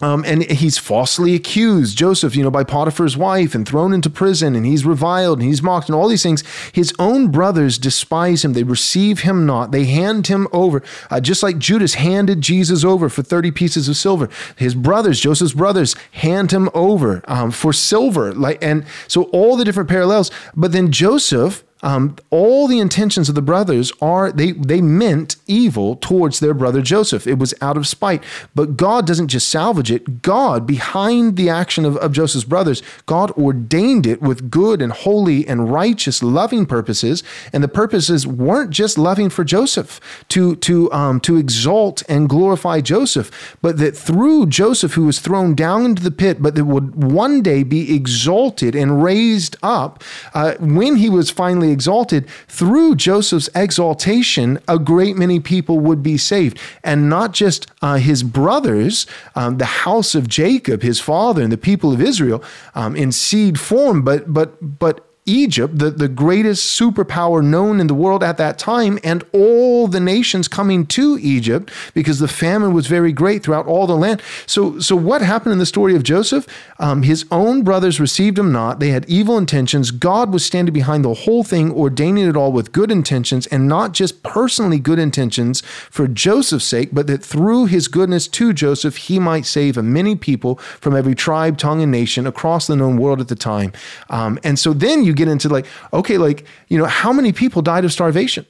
um, 0.00 0.24
and 0.26 0.42
he's 0.50 0.78
falsely 0.78 1.34
accused, 1.34 1.96
Joseph, 1.96 2.34
you 2.34 2.42
know, 2.42 2.50
by 2.50 2.64
Potiphar's 2.64 3.16
wife 3.16 3.54
and 3.54 3.66
thrown 3.66 3.92
into 3.92 4.10
prison, 4.10 4.56
and 4.56 4.64
he's 4.64 4.84
reviled 4.84 5.40
and 5.40 5.48
he's 5.48 5.62
mocked 5.62 5.88
and 5.88 5.96
all 5.96 6.08
these 6.08 6.22
things. 6.22 6.42
His 6.72 6.92
own 6.98 7.28
brothers 7.28 7.78
despise 7.78 8.44
him. 8.44 8.52
They 8.52 8.62
receive 8.62 9.20
him 9.20 9.46
not. 9.46 9.72
They 9.72 9.84
hand 9.84 10.28
him 10.28 10.48
over, 10.52 10.82
uh, 11.10 11.20
just 11.20 11.42
like 11.42 11.58
Judas 11.58 11.94
handed 11.94 12.40
Jesus 12.40 12.84
over 12.84 13.08
for 13.08 13.22
30 13.22 13.50
pieces 13.50 13.88
of 13.88 13.96
silver. 13.96 14.28
His 14.56 14.74
brothers, 14.74 15.20
Joseph's 15.20 15.52
brothers, 15.52 15.94
hand 16.12 16.52
him 16.52 16.70
over 16.74 17.22
um, 17.28 17.50
for 17.50 17.72
silver. 17.72 18.32
Like, 18.32 18.62
and 18.62 18.86
so 19.08 19.24
all 19.24 19.56
the 19.56 19.64
different 19.64 19.88
parallels. 19.88 20.30
But 20.54 20.72
then 20.72 20.92
Joseph, 20.92 21.64
um, 21.82 22.16
all 22.30 22.66
the 22.66 22.78
intentions 22.78 23.28
of 23.28 23.34
the 23.34 23.42
brothers 23.42 23.92
are 24.00 24.30
they 24.32 24.52
they 24.52 24.80
meant 24.80 25.36
evil 25.46 25.96
towards 25.96 26.40
their 26.40 26.54
brother 26.54 26.82
Joseph. 26.82 27.26
It 27.26 27.38
was 27.38 27.54
out 27.60 27.76
of 27.76 27.86
spite. 27.86 28.22
But 28.54 28.76
God 28.76 29.06
doesn't 29.06 29.28
just 29.28 29.48
salvage 29.48 29.90
it. 29.90 30.22
God, 30.22 30.66
behind 30.66 31.36
the 31.36 31.48
action 31.48 31.84
of, 31.84 31.96
of 31.98 32.12
Joseph's 32.12 32.44
brothers, 32.44 32.82
God 33.06 33.30
ordained 33.32 34.06
it 34.06 34.20
with 34.20 34.50
good 34.50 34.82
and 34.82 34.92
holy 34.92 35.46
and 35.46 35.72
righteous, 35.72 36.22
loving 36.22 36.66
purposes. 36.66 37.22
And 37.52 37.64
the 37.64 37.68
purposes 37.68 38.26
weren't 38.26 38.70
just 38.70 38.98
loving 38.98 39.30
for 39.30 39.44
Joseph 39.44 40.00
to 40.28 40.56
to 40.56 40.92
um, 40.92 41.20
to 41.20 41.36
exalt 41.36 42.02
and 42.08 42.28
glorify 42.28 42.80
Joseph, 42.80 43.56
but 43.62 43.78
that 43.78 43.96
through 43.96 44.46
Joseph, 44.46 44.94
who 44.94 45.06
was 45.06 45.20
thrown 45.20 45.54
down 45.54 45.84
into 45.84 46.02
the 46.02 46.10
pit, 46.10 46.42
but 46.42 46.54
that 46.54 46.64
would 46.64 47.02
one 47.02 47.42
day 47.42 47.62
be 47.62 47.94
exalted 47.94 48.74
and 48.74 49.02
raised 49.02 49.56
up 49.62 50.02
uh, 50.34 50.54
when 50.58 50.96
he 50.96 51.08
was 51.08 51.30
finally 51.30 51.69
exalted, 51.70 52.28
through 52.48 52.96
Joseph's 52.96 53.48
exaltation, 53.54 54.58
a 54.68 54.78
great 54.78 55.16
many 55.16 55.40
people 55.40 55.78
would 55.80 56.02
be 56.02 56.16
saved. 56.16 56.58
And 56.84 57.08
not 57.08 57.32
just 57.32 57.66
uh, 57.82 57.96
his 57.96 58.22
brothers, 58.22 59.06
um, 59.34 59.58
the 59.58 59.64
house 59.64 60.14
of 60.14 60.28
Jacob, 60.28 60.82
his 60.82 61.00
father, 61.00 61.42
and 61.42 61.52
the 61.52 61.58
people 61.58 61.92
of 61.92 62.00
Israel 62.00 62.42
um, 62.74 62.96
in 62.96 63.12
seed 63.12 63.58
form, 63.58 64.02
but, 64.02 64.32
but, 64.32 64.78
but 64.78 65.09
Egypt, 65.30 65.78
the, 65.78 65.90
the 65.90 66.08
greatest 66.08 66.78
superpower 66.78 67.44
known 67.44 67.80
in 67.80 67.86
the 67.86 67.94
world 67.94 68.22
at 68.22 68.36
that 68.38 68.58
time, 68.58 68.98
and 69.04 69.24
all 69.32 69.86
the 69.86 70.00
nations 70.00 70.48
coming 70.48 70.86
to 70.86 71.18
Egypt 71.20 71.70
because 71.94 72.18
the 72.18 72.28
famine 72.28 72.72
was 72.72 72.86
very 72.86 73.12
great 73.12 73.42
throughout 73.42 73.66
all 73.66 73.86
the 73.86 73.96
land. 73.96 74.20
So, 74.46 74.80
so 74.80 74.96
what 74.96 75.22
happened 75.22 75.52
in 75.52 75.58
the 75.58 75.66
story 75.66 75.94
of 75.94 76.02
Joseph? 76.02 76.46
Um, 76.78 77.02
his 77.02 77.24
own 77.30 77.62
brothers 77.62 78.00
received 78.00 78.38
him 78.38 78.50
not. 78.50 78.80
They 78.80 78.90
had 78.90 79.08
evil 79.08 79.38
intentions. 79.38 79.90
God 79.90 80.32
was 80.32 80.44
standing 80.44 80.72
behind 80.72 81.04
the 81.04 81.14
whole 81.14 81.44
thing, 81.44 81.72
ordaining 81.72 82.26
it 82.28 82.36
all 82.36 82.52
with 82.52 82.72
good 82.72 82.90
intentions, 82.90 83.46
and 83.48 83.68
not 83.68 83.92
just 83.92 84.22
personally 84.22 84.78
good 84.78 84.98
intentions 84.98 85.60
for 85.90 86.08
Joseph's 86.08 86.64
sake, 86.64 86.90
but 86.92 87.06
that 87.06 87.22
through 87.22 87.66
his 87.66 87.86
goodness 87.88 88.26
to 88.28 88.52
Joseph, 88.52 88.96
he 88.96 89.18
might 89.18 89.46
save 89.46 89.76
a 89.76 89.82
many 89.82 90.16
people 90.16 90.56
from 90.80 90.96
every 90.96 91.14
tribe, 91.14 91.56
tongue, 91.56 91.82
and 91.82 91.92
nation 91.92 92.26
across 92.26 92.66
the 92.66 92.76
known 92.76 92.96
world 92.96 93.20
at 93.20 93.28
the 93.28 93.36
time. 93.36 93.72
Um, 94.08 94.38
and 94.42 94.58
so 94.58 94.72
then 94.72 95.04
you 95.04 95.12
get 95.24 95.28
into 95.28 95.48
like, 95.48 95.66
okay, 95.92 96.18
like, 96.18 96.44
you 96.68 96.78
know, 96.78 96.86
how 96.86 97.12
many 97.12 97.32
people 97.32 97.62
died 97.62 97.84
of 97.84 97.92
starvation? 97.92 98.46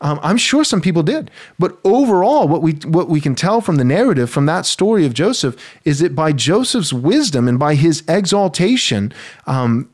Um, 0.00 0.20
I'm 0.22 0.36
sure 0.36 0.62
some 0.62 0.80
people 0.80 1.02
did, 1.02 1.30
but 1.58 1.76
overall, 1.82 2.46
what 2.46 2.62
we 2.62 2.72
what 2.84 3.08
we 3.08 3.20
can 3.20 3.34
tell 3.34 3.60
from 3.60 3.76
the 3.76 3.84
narrative 3.84 4.30
from 4.30 4.46
that 4.46 4.64
story 4.64 5.04
of 5.04 5.12
Joseph 5.12 5.56
is 5.84 5.98
that 5.98 6.14
by 6.14 6.30
Joseph's 6.32 6.92
wisdom 6.92 7.48
and 7.48 7.58
by 7.58 7.74
his 7.74 8.04
exaltation, 8.06 9.12
um, 9.48 9.90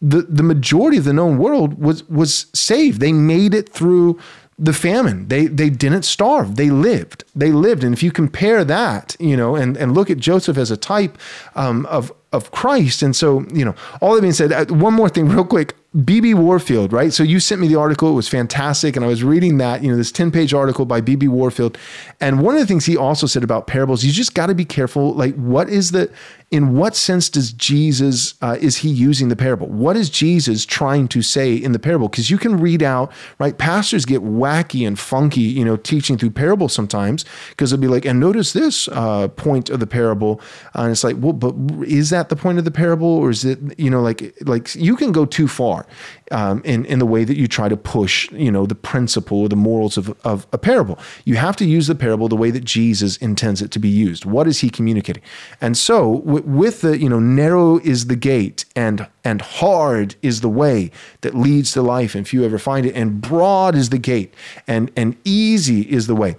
the 0.00 0.22
the 0.22 0.44
majority 0.44 0.98
of 0.98 1.04
the 1.04 1.12
known 1.12 1.38
world 1.38 1.80
was 1.80 2.08
was 2.08 2.46
saved. 2.54 3.00
They 3.00 3.12
made 3.12 3.54
it 3.54 3.68
through 3.70 4.20
the 4.58 4.72
famine. 4.72 5.28
They 5.28 5.46
they 5.46 5.70
didn't 5.70 6.04
starve. 6.04 6.56
They 6.56 6.70
lived. 6.70 7.24
They 7.34 7.52
lived. 7.52 7.82
And 7.84 7.92
if 7.92 8.02
you 8.02 8.12
compare 8.12 8.64
that, 8.64 9.16
you 9.18 9.36
know, 9.36 9.56
and 9.56 9.76
and 9.76 9.94
look 9.94 10.10
at 10.10 10.18
Joseph 10.18 10.56
as 10.56 10.70
a 10.70 10.76
type 10.76 11.18
um, 11.54 11.86
of 11.86 12.12
of 12.34 12.50
Christ. 12.50 13.02
And 13.02 13.14
so, 13.14 13.46
you 13.52 13.64
know, 13.64 13.74
all 14.00 14.14
that 14.14 14.20
being 14.20 14.32
said, 14.32 14.52
uh, 14.52 14.66
one 14.66 14.92
more 14.92 15.08
thing, 15.08 15.28
real 15.30 15.44
quick. 15.44 15.74
BB 15.94 16.34
Warfield, 16.34 16.92
right? 16.92 17.12
So 17.12 17.22
you 17.22 17.38
sent 17.38 17.60
me 17.60 17.68
the 17.68 17.76
article. 17.76 18.10
It 18.10 18.14
was 18.14 18.28
fantastic. 18.28 18.96
And 18.96 19.04
I 19.04 19.08
was 19.08 19.22
reading 19.22 19.58
that, 19.58 19.84
you 19.84 19.90
know, 19.92 19.96
this 19.96 20.10
10 20.10 20.32
page 20.32 20.52
article 20.52 20.84
by 20.84 21.00
BB 21.00 21.28
Warfield. 21.28 21.78
And 22.20 22.42
one 22.42 22.56
of 22.56 22.60
the 22.60 22.66
things 22.66 22.84
he 22.84 22.96
also 22.96 23.28
said 23.28 23.44
about 23.44 23.68
parables, 23.68 24.02
you 24.02 24.10
just 24.10 24.34
got 24.34 24.46
to 24.46 24.56
be 24.56 24.64
careful. 24.64 25.14
Like, 25.14 25.36
what 25.36 25.68
is 25.68 25.92
the, 25.92 26.12
in 26.54 26.76
what 26.76 26.94
sense 26.94 27.28
does 27.28 27.52
Jesus, 27.52 28.34
uh, 28.40 28.56
is 28.60 28.76
he 28.76 28.88
using 28.88 29.26
the 29.26 29.34
parable? 29.34 29.66
What 29.66 29.96
is 29.96 30.08
Jesus 30.08 30.64
trying 30.64 31.08
to 31.08 31.20
say 31.20 31.52
in 31.56 31.72
the 31.72 31.80
parable? 31.80 32.08
Because 32.08 32.30
you 32.30 32.38
can 32.38 32.60
read 32.60 32.80
out, 32.80 33.10
right? 33.40 33.58
Pastors 33.58 34.04
get 34.04 34.22
wacky 34.22 34.86
and 34.86 34.96
funky, 34.96 35.40
you 35.40 35.64
know, 35.64 35.74
teaching 35.74 36.16
through 36.16 36.30
parables 36.30 36.72
sometimes 36.72 37.24
because 37.50 37.72
they'll 37.72 37.80
be 37.80 37.88
like, 37.88 38.04
and 38.04 38.20
notice 38.20 38.52
this 38.52 38.86
uh, 38.92 39.26
point 39.26 39.68
of 39.68 39.80
the 39.80 39.86
parable. 39.88 40.40
Uh, 40.76 40.82
and 40.82 40.92
it's 40.92 41.02
like, 41.02 41.16
well, 41.18 41.32
but 41.32 41.56
is 41.88 42.10
that 42.10 42.28
the 42.28 42.36
point 42.36 42.60
of 42.60 42.64
the 42.64 42.70
parable? 42.70 43.08
Or 43.08 43.30
is 43.30 43.44
it, 43.44 43.58
you 43.76 43.90
know, 43.90 44.00
like, 44.00 44.32
like 44.42 44.72
you 44.76 44.94
can 44.94 45.10
go 45.10 45.26
too 45.26 45.48
far 45.48 45.88
um, 46.30 46.62
in, 46.64 46.84
in 46.84 47.00
the 47.00 47.06
way 47.06 47.24
that 47.24 47.36
you 47.36 47.48
try 47.48 47.68
to 47.68 47.76
push, 47.76 48.30
you 48.30 48.52
know, 48.52 48.64
the 48.64 48.76
principle 48.76 49.40
or 49.40 49.48
the 49.48 49.56
morals 49.56 49.96
of, 49.96 50.16
of 50.24 50.46
a 50.52 50.58
parable. 50.58 51.00
You 51.24 51.34
have 51.34 51.56
to 51.56 51.64
use 51.64 51.88
the 51.88 51.96
parable 51.96 52.28
the 52.28 52.36
way 52.36 52.52
that 52.52 52.64
Jesus 52.64 53.16
intends 53.16 53.60
it 53.60 53.72
to 53.72 53.80
be 53.80 53.88
used. 53.88 54.24
What 54.24 54.46
is 54.46 54.60
he 54.60 54.70
communicating? 54.70 55.22
And 55.60 55.76
so 55.76 56.22
with 56.46 56.82
the, 56.82 56.98
you 56.98 57.08
know, 57.08 57.18
narrow 57.18 57.78
is 57.78 58.06
the 58.06 58.16
gate 58.16 58.64
and 58.76 59.06
and 59.24 59.40
hard 59.40 60.16
is 60.22 60.40
the 60.40 60.48
way 60.48 60.90
that 61.22 61.34
leads 61.34 61.72
to 61.72 61.82
life 61.82 62.14
and 62.14 62.26
few 62.26 62.44
ever 62.44 62.58
find 62.58 62.86
it 62.86 62.94
and 62.94 63.20
broad 63.20 63.74
is 63.74 63.90
the 63.90 63.98
gate 63.98 64.34
and 64.66 64.90
and 64.96 65.16
easy 65.24 65.82
is 65.82 66.06
the 66.06 66.14
way 66.14 66.36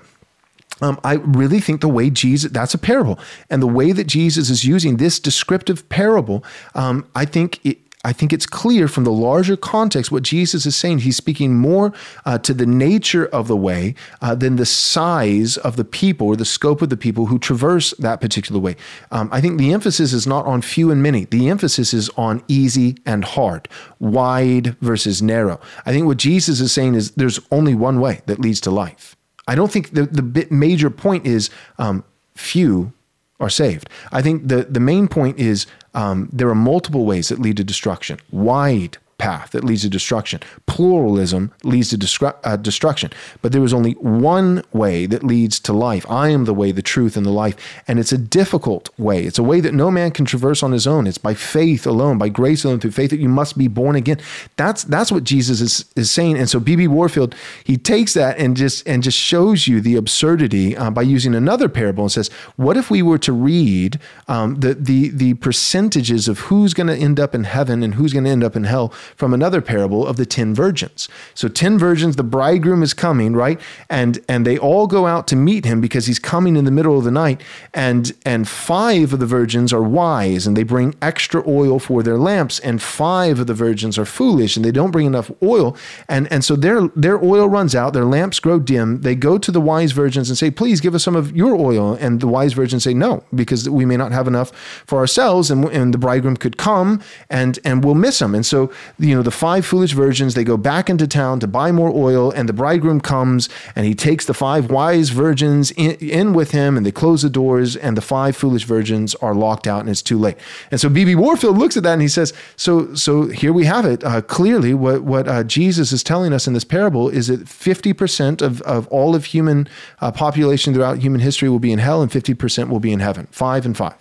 um, 0.81 0.99
I 1.03 1.13
really 1.13 1.59
think 1.59 1.81
the 1.81 1.87
way 1.87 2.09
Jesus, 2.09 2.51
that's 2.51 2.73
a 2.73 2.77
parable. 2.77 3.17
And 3.49 3.61
the 3.61 3.67
way 3.67 3.91
that 3.91 4.07
Jesus 4.07 4.49
is 4.49 4.65
using 4.65 4.97
this 4.97 5.19
descriptive 5.19 5.87
parable, 5.89 6.43
um, 6.73 7.07
I 7.15 7.25
think 7.25 7.65
it, 7.65 7.77
I 8.05 8.13
think 8.13 8.31
it's 8.31 8.45
clear 8.45 8.87
from 8.87 9.03
the 9.03 9.11
larger 9.11 9.57
context 9.57 10.11
what 10.11 10.21
Jesus 10.21 10.67
is 10.67 10.75
saying. 10.75 10.99
He's 10.99 11.17
speaking 11.17 11.55
more 11.55 11.91
uh, 12.23 12.37
to 12.37 12.53
the 12.53 12.67
nature 12.67 13.25
of 13.25 13.47
the 13.47 13.57
way 13.57 13.95
uh, 14.21 14.35
than 14.35 14.57
the 14.57 14.65
size 14.65 15.57
of 15.57 15.75
the 15.75 15.83
people 15.83 16.27
or 16.27 16.35
the 16.35 16.45
scope 16.45 16.83
of 16.83 16.89
the 16.89 16.97
people 16.97 17.25
who 17.25 17.39
traverse 17.39 17.95
that 17.97 18.21
particular 18.21 18.61
way. 18.61 18.75
Um, 19.09 19.27
I 19.31 19.41
think 19.41 19.57
the 19.57 19.73
emphasis 19.73 20.13
is 20.13 20.27
not 20.27 20.45
on 20.45 20.61
few 20.61 20.91
and 20.91 21.01
many, 21.01 21.25
the 21.25 21.49
emphasis 21.49 21.95
is 21.95 22.09
on 22.09 22.43
easy 22.47 22.95
and 23.07 23.25
hard, 23.25 23.67
wide 23.99 24.77
versus 24.81 25.23
narrow. 25.23 25.59
I 25.83 25.91
think 25.91 26.05
what 26.05 26.17
Jesus 26.17 26.61
is 26.61 26.71
saying 26.71 26.93
is 26.93 27.11
there's 27.11 27.39
only 27.49 27.73
one 27.73 27.99
way 27.99 28.21
that 28.27 28.39
leads 28.39 28.61
to 28.61 28.71
life. 28.71 29.15
I 29.47 29.55
don't 29.55 29.71
think 29.71 29.95
the, 29.95 30.05
the 30.05 30.47
major 30.51 30.91
point 30.91 31.25
is 31.25 31.49
um, 31.79 32.03
few 32.35 32.93
are 33.39 33.49
saved. 33.49 33.89
I 34.11 34.21
think 34.21 34.47
the, 34.47 34.63
the 34.63 34.79
main 34.79 35.07
point 35.07 35.39
is 35.39 35.67
um, 35.93 36.29
there 36.31 36.49
are 36.49 36.55
multiple 36.55 37.05
ways 37.05 37.29
that 37.29 37.39
lead 37.39 37.57
to 37.57 37.63
destruction. 37.63 38.19
Wide 38.31 38.97
path 39.17 39.51
that 39.51 39.63
leads 39.63 39.83
to 39.83 39.89
destruction. 39.89 40.41
Pluralism 40.65 41.51
leads 41.63 41.89
to 41.89 41.97
destru- 41.97 42.35
uh, 42.43 42.57
destruction. 42.57 43.11
But 43.41 43.51
there 43.51 43.63
is 43.63 43.73
only 43.73 43.93
one 43.93 44.63
way 44.73 45.05
that 45.05 45.23
leads 45.23 45.59
to 45.61 45.73
life. 45.73 46.05
I 46.09 46.29
am 46.29 46.45
the 46.45 46.53
way, 46.53 46.71
the 46.71 46.81
truth, 46.81 47.15
and 47.15 47.25
the 47.25 47.31
life. 47.31 47.55
And 47.87 47.99
it's 47.99 48.11
a 48.11 48.17
difficult 48.17 48.89
way. 48.99 49.23
It's 49.23 49.39
a 49.39 49.43
way 49.43 49.59
that 49.61 49.73
no 49.73 49.89
man 49.89 50.11
can 50.11 50.25
traverse 50.25 50.61
on 50.63 50.71
his 50.71 50.85
own. 50.85 51.07
It's 51.07 51.17
by 51.17 51.33
faith 51.33 51.87
alone, 51.87 52.17
by 52.17 52.29
grace 52.29 52.63
alone, 52.63 52.79
through 52.79 52.91
faith 52.91 53.09
that 53.11 53.19
you 53.19 53.29
must 53.29 53.57
be 53.57 53.67
born 53.67 53.95
again. 53.95 54.19
That's 54.57 54.83
that's 54.83 55.11
what 55.11 55.23
Jesus 55.23 55.61
is, 55.61 55.85
is 55.95 56.11
saying. 56.11 56.37
And 56.37 56.49
so 56.49 56.59
B.B. 56.59 56.87
Warfield, 56.87 57.35
he 57.63 57.77
takes 57.77 58.13
that 58.13 58.37
and 58.37 58.57
just 58.57 58.87
and 58.87 59.01
just 59.01 59.17
shows 59.17 59.67
you 59.67 59.81
the 59.81 59.95
absurdity 59.95 60.75
uh, 60.75 60.89
by 60.89 61.01
using 61.01 61.33
another 61.33 61.69
parable 61.69 62.03
and 62.03 62.11
says, 62.11 62.29
what 62.55 62.77
if 62.77 62.91
we 62.91 63.01
were 63.01 63.17
to 63.19 63.31
read 63.31 63.99
um, 64.27 64.59
the 64.59 64.73
the 64.73 65.09
the 65.09 65.33
percentages 65.35 66.27
of 66.27 66.39
who's 66.39 66.73
going 66.73 66.87
to 66.87 66.95
end 66.95 67.19
up 67.19 67.33
in 67.33 67.43
heaven 67.43 67.83
and 67.83 67.95
who's 67.95 68.13
going 68.13 68.25
to 68.25 68.29
end 68.29 68.43
up 68.43 68.55
in 68.55 68.65
hell 68.65 68.93
from 69.15 69.33
another 69.33 69.61
parable 69.61 70.05
of 70.05 70.17
the 70.17 70.25
10 70.25 70.53
virgins. 70.53 71.09
So 71.33 71.47
10 71.47 71.77
virgins, 71.77 72.15
the 72.15 72.23
bridegroom 72.23 72.83
is 72.83 72.93
coming, 72.93 73.33
right? 73.33 73.59
And 73.89 74.19
and 74.27 74.45
they 74.45 74.57
all 74.57 74.87
go 74.87 75.05
out 75.07 75.27
to 75.27 75.35
meet 75.35 75.65
him 75.65 75.81
because 75.81 76.05
he's 76.05 76.19
coming 76.19 76.55
in 76.55 76.65
the 76.65 76.71
middle 76.71 76.97
of 76.97 77.03
the 77.03 77.11
night 77.11 77.41
and 77.73 78.13
and 78.25 78.47
5 78.47 79.13
of 79.13 79.19
the 79.19 79.25
virgins 79.25 79.73
are 79.73 79.83
wise 79.83 80.47
and 80.47 80.55
they 80.55 80.63
bring 80.63 80.95
extra 81.01 81.43
oil 81.47 81.79
for 81.79 82.03
their 82.03 82.17
lamps 82.17 82.59
and 82.59 82.81
5 82.81 83.39
of 83.39 83.47
the 83.47 83.53
virgins 83.53 83.97
are 83.97 84.05
foolish 84.05 84.55
and 84.55 84.65
they 84.65 84.71
don't 84.71 84.91
bring 84.91 85.05
enough 85.05 85.31
oil 85.41 85.75
and 86.07 86.31
and 86.31 86.43
so 86.43 86.55
their 86.55 86.87
their 86.95 87.23
oil 87.23 87.47
runs 87.47 87.75
out, 87.75 87.93
their 87.93 88.05
lamps 88.05 88.39
grow 88.39 88.59
dim. 88.59 89.01
They 89.01 89.15
go 89.15 89.37
to 89.37 89.51
the 89.51 89.61
wise 89.61 89.91
virgins 89.91 90.29
and 90.29 90.37
say, 90.37 90.51
"Please 90.51 90.81
give 90.81 90.95
us 90.95 91.03
some 91.03 91.15
of 91.15 91.35
your 91.35 91.55
oil." 91.55 91.97
And 91.99 92.19
the 92.19 92.27
wise 92.27 92.53
virgins 92.53 92.83
say, 92.83 92.93
"No, 92.93 93.23
because 93.33 93.69
we 93.69 93.85
may 93.85 93.97
not 93.97 94.11
have 94.11 94.27
enough 94.27 94.51
for 94.85 94.99
ourselves 94.99 95.51
and, 95.51 95.65
and 95.65 95.93
the 95.93 95.97
bridegroom 95.97 96.37
could 96.37 96.57
come 96.57 97.01
and 97.29 97.59
and 97.63 97.83
we'll 97.83 97.95
miss 97.95 98.21
him." 98.21 98.35
And 98.35 98.45
so 98.45 98.71
you 98.97 99.15
know, 99.15 99.21
the 99.21 99.31
five 99.31 99.65
foolish 99.65 99.93
virgins, 99.93 100.33
they 100.33 100.43
go 100.43 100.57
back 100.57 100.89
into 100.89 101.07
town 101.07 101.39
to 101.41 101.47
buy 101.47 101.71
more 101.71 101.91
oil, 101.93 102.31
and 102.31 102.47
the 102.47 102.53
bridegroom 102.53 103.01
comes 103.01 103.49
and 103.75 103.85
he 103.85 103.93
takes 103.95 104.25
the 104.25 104.33
five 104.33 104.71
wise 104.71 105.09
virgins 105.09 105.71
in, 105.71 105.91
in 105.95 106.33
with 106.33 106.51
him, 106.51 106.77
and 106.77 106.85
they 106.85 106.91
close 106.91 107.21
the 107.21 107.29
doors, 107.29 107.75
and 107.75 107.97
the 107.97 108.01
five 108.01 108.35
foolish 108.35 108.63
virgins 108.63 109.15
are 109.15 109.33
locked 109.33 109.67
out, 109.67 109.81
and 109.81 109.89
it's 109.89 110.01
too 110.01 110.17
late. 110.17 110.37
And 110.71 110.79
so 110.79 110.89
B.B. 110.89 111.15
Warfield 111.15 111.57
looks 111.57 111.75
at 111.77 111.83
that 111.83 111.93
and 111.93 112.01
he 112.01 112.07
says, 112.07 112.33
"So, 112.55 112.93
so 112.95 113.27
here 113.27 113.53
we 113.53 113.65
have 113.65 113.85
it. 113.85 114.03
Uh, 114.03 114.21
clearly, 114.21 114.73
what 114.73 115.03
what 115.03 115.27
uh, 115.27 115.43
Jesus 115.43 115.91
is 115.91 116.03
telling 116.03 116.33
us 116.33 116.47
in 116.47 116.53
this 116.53 116.63
parable 116.63 117.09
is 117.09 117.27
that 117.27 117.47
fifty 117.49 117.93
percent 117.93 118.41
of 118.41 118.61
of 118.61 118.87
all 118.87 119.15
of 119.15 119.25
human 119.25 119.67
uh, 119.99 120.11
population 120.11 120.73
throughout 120.73 120.99
human 120.99 121.21
history 121.21 121.49
will 121.49 121.59
be 121.59 121.71
in 121.71 121.79
hell, 121.79 122.01
and 122.01 122.11
fifty 122.11 122.33
percent 122.33 122.69
will 122.69 122.79
be 122.79 122.93
in 122.93 122.99
heaven. 122.99 123.27
Five 123.31 123.65
and 123.65 123.75
five. 123.75 123.95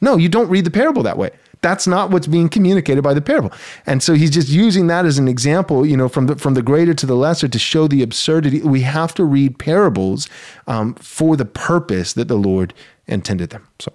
No, 0.00 0.16
you 0.16 0.28
don't 0.28 0.48
read 0.48 0.64
the 0.64 0.70
parable 0.70 1.02
that 1.02 1.16
way. 1.16 1.30
That's 1.62 1.86
not 1.86 2.10
what's 2.10 2.26
being 2.26 2.48
communicated 2.48 3.02
by 3.02 3.14
the 3.14 3.20
parable. 3.20 3.52
And 3.86 4.02
so 4.02 4.14
he's 4.14 4.30
just 4.30 4.48
using 4.48 4.86
that 4.86 5.04
as 5.04 5.18
an 5.18 5.28
example, 5.28 5.84
you 5.84 5.96
know, 5.96 6.08
from 6.08 6.26
the 6.26 6.36
from 6.36 6.54
the 6.54 6.62
greater 6.62 6.94
to 6.94 7.06
the 7.06 7.16
lesser 7.16 7.48
to 7.48 7.58
show 7.58 7.88
the 7.88 8.02
absurdity. 8.02 8.60
We 8.62 8.82
have 8.82 9.14
to 9.14 9.24
read 9.24 9.58
parables 9.58 10.28
um, 10.66 10.94
for 10.94 11.36
the 11.36 11.44
purpose 11.44 12.12
that 12.12 12.28
the 12.28 12.36
Lord 12.36 12.74
intended 13.06 13.50
them. 13.50 13.66
So, 13.78 13.92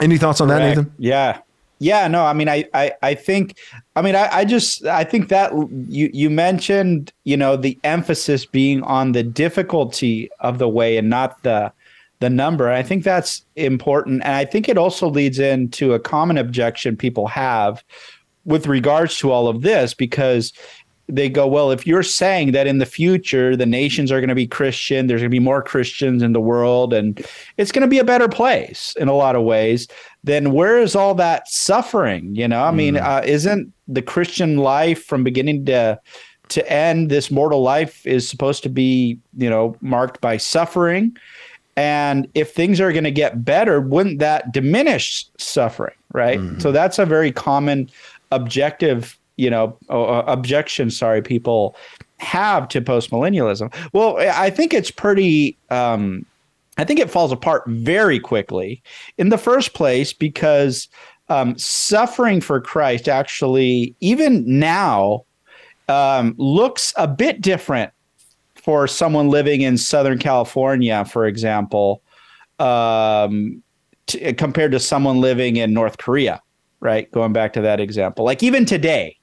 any 0.00 0.18
thoughts 0.18 0.40
on 0.40 0.48
Correct. 0.48 0.76
that, 0.76 0.82
Nathan? 0.82 0.94
Yeah. 0.98 1.38
Yeah, 1.80 2.06
no, 2.08 2.24
I 2.24 2.32
mean, 2.32 2.48
I, 2.48 2.64
I, 2.72 2.92
I 3.02 3.14
think, 3.14 3.58
I 3.96 4.00
mean, 4.00 4.14
I, 4.14 4.28
I 4.32 4.44
just, 4.44 4.86
I 4.86 5.02
think 5.04 5.28
that 5.28 5.52
you, 5.88 6.08
you 6.14 6.30
mentioned, 6.30 7.12
you 7.24 7.36
know, 7.36 7.56
the 7.56 7.78
emphasis 7.82 8.46
being 8.46 8.82
on 8.84 9.12
the 9.12 9.24
difficulty 9.24 10.30
of 10.40 10.58
the 10.58 10.68
way 10.68 10.96
and 10.96 11.10
not 11.10 11.42
the, 11.42 11.72
the 12.24 12.30
number. 12.30 12.70
I 12.70 12.82
think 12.82 13.04
that's 13.04 13.44
important. 13.54 14.22
And 14.24 14.34
I 14.34 14.46
think 14.46 14.66
it 14.66 14.78
also 14.78 15.10
leads 15.10 15.38
into 15.38 15.92
a 15.92 16.00
common 16.00 16.38
objection 16.38 16.96
people 16.96 17.26
have 17.26 17.84
with 18.46 18.66
regards 18.66 19.18
to 19.18 19.30
all 19.30 19.46
of 19.46 19.60
this 19.60 19.92
because 19.92 20.54
they 21.06 21.28
go, 21.28 21.46
well, 21.46 21.70
if 21.70 21.86
you're 21.86 22.02
saying 22.02 22.52
that 22.52 22.66
in 22.66 22.78
the 22.78 22.86
future 22.86 23.56
the 23.56 23.66
nations 23.66 24.10
are 24.10 24.20
going 24.20 24.30
to 24.30 24.34
be 24.34 24.46
Christian, 24.46 25.06
there's 25.06 25.20
going 25.20 25.30
to 25.30 25.34
be 25.34 25.38
more 25.38 25.62
Christians 25.62 26.22
in 26.22 26.32
the 26.32 26.40
world, 26.40 26.94
and 26.94 27.22
it's 27.58 27.70
going 27.70 27.82
to 27.82 27.88
be 27.88 27.98
a 27.98 28.04
better 28.04 28.26
place 28.26 28.96
in 28.98 29.06
a 29.08 29.14
lot 29.14 29.36
of 29.36 29.42
ways, 29.42 29.86
then 30.22 30.52
where 30.52 30.78
is 30.78 30.96
all 30.96 31.14
that 31.16 31.46
suffering? 31.46 32.34
You 32.34 32.48
know, 32.48 32.64
I 32.64 32.70
mm. 32.70 32.76
mean, 32.76 32.96
uh, 32.96 33.20
isn't 33.22 33.70
the 33.86 34.00
Christian 34.00 34.56
life 34.56 35.04
from 35.04 35.24
beginning 35.24 35.66
to 35.66 36.00
to 36.50 36.72
end, 36.72 37.10
this 37.10 37.30
mortal 37.30 37.62
life 37.62 38.06
is 38.06 38.28
supposed 38.28 38.62
to 38.62 38.68
be, 38.68 39.18
you 39.36 39.50
know, 39.50 39.76
marked 39.82 40.22
by 40.22 40.38
suffering? 40.38 41.16
And 41.76 42.28
if 42.34 42.52
things 42.52 42.80
are 42.80 42.92
going 42.92 43.04
to 43.04 43.10
get 43.10 43.44
better, 43.44 43.80
wouldn't 43.80 44.20
that 44.20 44.52
diminish 44.52 45.26
suffering? 45.38 45.94
Right. 46.12 46.38
Mm-hmm. 46.38 46.60
So 46.60 46.70
that's 46.70 46.98
a 46.98 47.06
very 47.06 47.32
common 47.32 47.90
objective, 48.30 49.18
you 49.36 49.50
know, 49.50 49.76
uh, 49.90 50.22
objection, 50.26 50.90
sorry, 50.90 51.22
people 51.22 51.76
have 52.18 52.68
to 52.68 52.80
postmillennialism. 52.80 53.74
Well, 53.92 54.16
I 54.18 54.50
think 54.50 54.72
it's 54.72 54.90
pretty, 54.90 55.56
um, 55.70 56.24
I 56.78 56.84
think 56.84 57.00
it 57.00 57.10
falls 57.10 57.32
apart 57.32 57.64
very 57.66 58.20
quickly 58.20 58.82
in 59.18 59.28
the 59.28 59.38
first 59.38 59.74
place 59.74 60.12
because 60.12 60.88
um, 61.28 61.58
suffering 61.58 62.40
for 62.40 62.60
Christ 62.60 63.08
actually, 63.08 63.94
even 64.00 64.44
now, 64.46 65.24
um, 65.88 66.34
looks 66.38 66.94
a 66.96 67.06
bit 67.06 67.40
different 67.40 67.92
for 68.64 68.88
someone 68.88 69.28
living 69.28 69.60
in 69.60 69.76
Southern 69.76 70.18
California, 70.18 71.04
for 71.04 71.26
example, 71.26 72.02
um, 72.58 73.62
t- 74.06 74.32
compared 74.32 74.72
to 74.72 74.80
someone 74.80 75.20
living 75.20 75.56
in 75.56 75.74
North 75.74 75.98
Korea, 75.98 76.40
right? 76.80 77.10
Going 77.12 77.34
back 77.34 77.52
to 77.52 77.60
that 77.60 77.78
example, 77.78 78.24
like 78.24 78.42
even 78.42 78.64
today, 78.64 79.18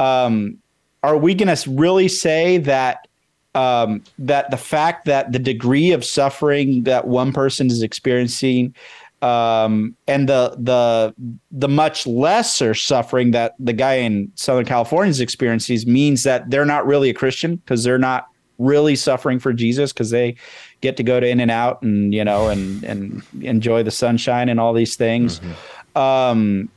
um, 0.00 0.58
are 1.04 1.16
we 1.16 1.34
going 1.34 1.54
to 1.54 1.70
really 1.70 2.08
say 2.08 2.58
that 2.58 3.06
um, 3.54 4.02
that 4.18 4.50
the 4.50 4.56
fact 4.56 5.04
that 5.04 5.30
the 5.30 5.38
degree 5.38 5.92
of 5.92 6.04
suffering 6.04 6.82
that 6.84 7.06
one 7.06 7.32
person 7.32 7.68
is 7.68 7.82
experiencing 7.82 8.74
um, 9.20 9.94
and 10.08 10.28
the 10.28 10.56
the 10.58 11.14
the 11.52 11.68
much 11.68 12.08
lesser 12.08 12.74
suffering 12.74 13.30
that 13.32 13.54
the 13.60 13.72
guy 13.72 13.94
in 13.94 14.32
Southern 14.34 14.64
California 14.64 15.10
is 15.10 15.20
experiencing 15.20 15.78
means 15.86 16.24
that 16.24 16.50
they're 16.50 16.64
not 16.64 16.86
really 16.86 17.10
a 17.10 17.14
Christian 17.14 17.56
because 17.56 17.84
they're 17.84 17.98
not 17.98 18.26
really 18.58 18.96
suffering 18.96 19.38
for 19.38 19.52
Jesus 19.52 19.92
because 19.92 20.10
they 20.10 20.36
get 20.80 20.96
to 20.96 21.02
go 21.02 21.20
to 21.20 21.26
In-N-Out 21.26 21.82
and 21.82 22.12
you 22.12 22.24
know 22.24 22.48
and 22.48 22.82
and 22.84 23.22
enjoy 23.40 23.82
the 23.82 23.90
sunshine 23.90 24.48
and 24.48 24.60
all 24.60 24.72
these 24.72 24.96
things. 24.96 25.40
Mm-hmm. 25.40 25.98
Um, 25.98 26.68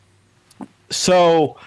so. 0.89 1.57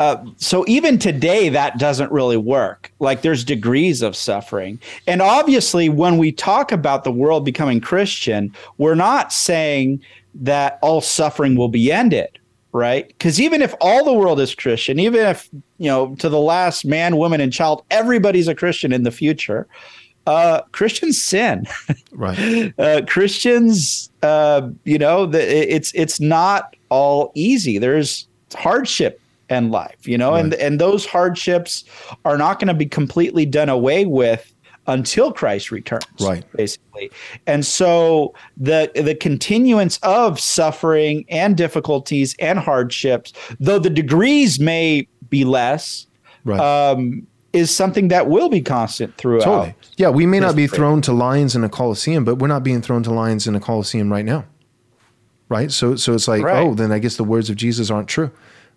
Uh, 0.00 0.24
so 0.36 0.64
even 0.68 0.96
today 0.96 1.48
that 1.48 1.76
doesn't 1.76 2.12
really 2.12 2.36
work 2.36 2.92
like 3.00 3.22
there's 3.22 3.42
degrees 3.42 4.00
of 4.00 4.14
suffering 4.14 4.78
and 5.08 5.20
obviously 5.20 5.88
when 5.88 6.18
we 6.18 6.30
talk 6.30 6.70
about 6.70 7.02
the 7.02 7.10
world 7.10 7.44
becoming 7.44 7.80
christian 7.80 8.54
we're 8.76 8.94
not 8.94 9.32
saying 9.32 10.00
that 10.36 10.78
all 10.82 11.00
suffering 11.00 11.56
will 11.56 11.68
be 11.68 11.90
ended 11.90 12.38
right? 12.78 13.08
Because 13.08 13.40
even 13.40 13.60
if 13.60 13.74
all 13.80 14.04
the 14.04 14.12
world 14.12 14.40
is 14.40 14.54
Christian, 14.54 14.98
even 14.98 15.26
if, 15.26 15.48
you 15.78 15.88
know, 15.88 16.14
to 16.16 16.28
the 16.28 16.38
last 16.38 16.84
man, 16.84 17.16
woman, 17.16 17.40
and 17.40 17.52
child, 17.52 17.84
everybody's 17.90 18.48
a 18.48 18.54
Christian 18.54 18.92
in 18.92 19.02
the 19.02 19.10
future, 19.10 19.66
uh, 20.26 20.62
Christians 20.72 21.20
sin. 21.20 21.66
Right. 22.12 22.74
uh, 22.78 23.02
Christians, 23.06 24.10
uh, 24.24 24.68
you 24.82 24.98
know, 24.98 25.24
the, 25.24 25.40
it's 25.72 25.92
it's 25.94 26.18
not 26.18 26.74
all 26.88 27.30
easy. 27.36 27.78
There's 27.78 28.26
hardship 28.56 29.20
in 29.48 29.70
life, 29.70 30.08
you 30.08 30.18
know, 30.18 30.32
right. 30.32 30.44
and 30.44 30.54
and 30.54 30.80
those 30.80 31.06
hardships 31.06 31.84
are 32.24 32.36
not 32.36 32.58
going 32.58 32.66
to 32.68 32.74
be 32.74 32.86
completely 32.86 33.46
done 33.46 33.68
away 33.68 34.04
with 34.04 34.52
until 34.88 35.32
Christ 35.32 35.70
returns. 35.70 36.04
Right. 36.20 36.44
Basically. 36.52 37.10
And 37.46 37.64
so 37.64 38.34
the 38.56 38.90
the 38.94 39.14
continuance 39.14 39.98
of 40.02 40.40
suffering 40.40 41.24
and 41.28 41.56
difficulties 41.56 42.34
and 42.40 42.58
hardships, 42.58 43.32
though 43.60 43.78
the 43.78 43.90
degrees 43.90 44.58
may 44.58 45.06
be 45.28 45.44
less, 45.44 46.06
right. 46.44 46.58
um, 46.58 47.26
is 47.52 47.74
something 47.74 48.08
that 48.08 48.28
will 48.28 48.48
be 48.48 48.60
constant 48.60 49.16
throughout. 49.16 49.44
Totally. 49.44 49.74
Yeah, 49.96 50.08
we 50.08 50.26
may 50.26 50.40
not 50.40 50.56
be 50.56 50.66
thrown 50.66 51.02
to 51.02 51.12
lions 51.12 51.54
in 51.54 51.62
a 51.62 51.68
coliseum, 51.68 52.24
but 52.24 52.36
we're 52.36 52.48
not 52.48 52.64
being 52.64 52.82
thrown 52.82 53.02
to 53.04 53.12
lions 53.12 53.46
in 53.46 53.54
a 53.54 53.60
coliseum 53.60 54.10
right 54.10 54.24
now. 54.24 54.44
Right? 55.48 55.70
So 55.70 55.96
so 55.96 56.14
it's 56.14 56.28
like, 56.28 56.42
right. 56.42 56.66
oh, 56.66 56.74
then 56.74 56.92
I 56.92 56.98
guess 56.98 57.16
the 57.16 57.24
words 57.24 57.48
of 57.48 57.56
Jesus 57.56 57.90
aren't 57.90 58.08
true 58.08 58.30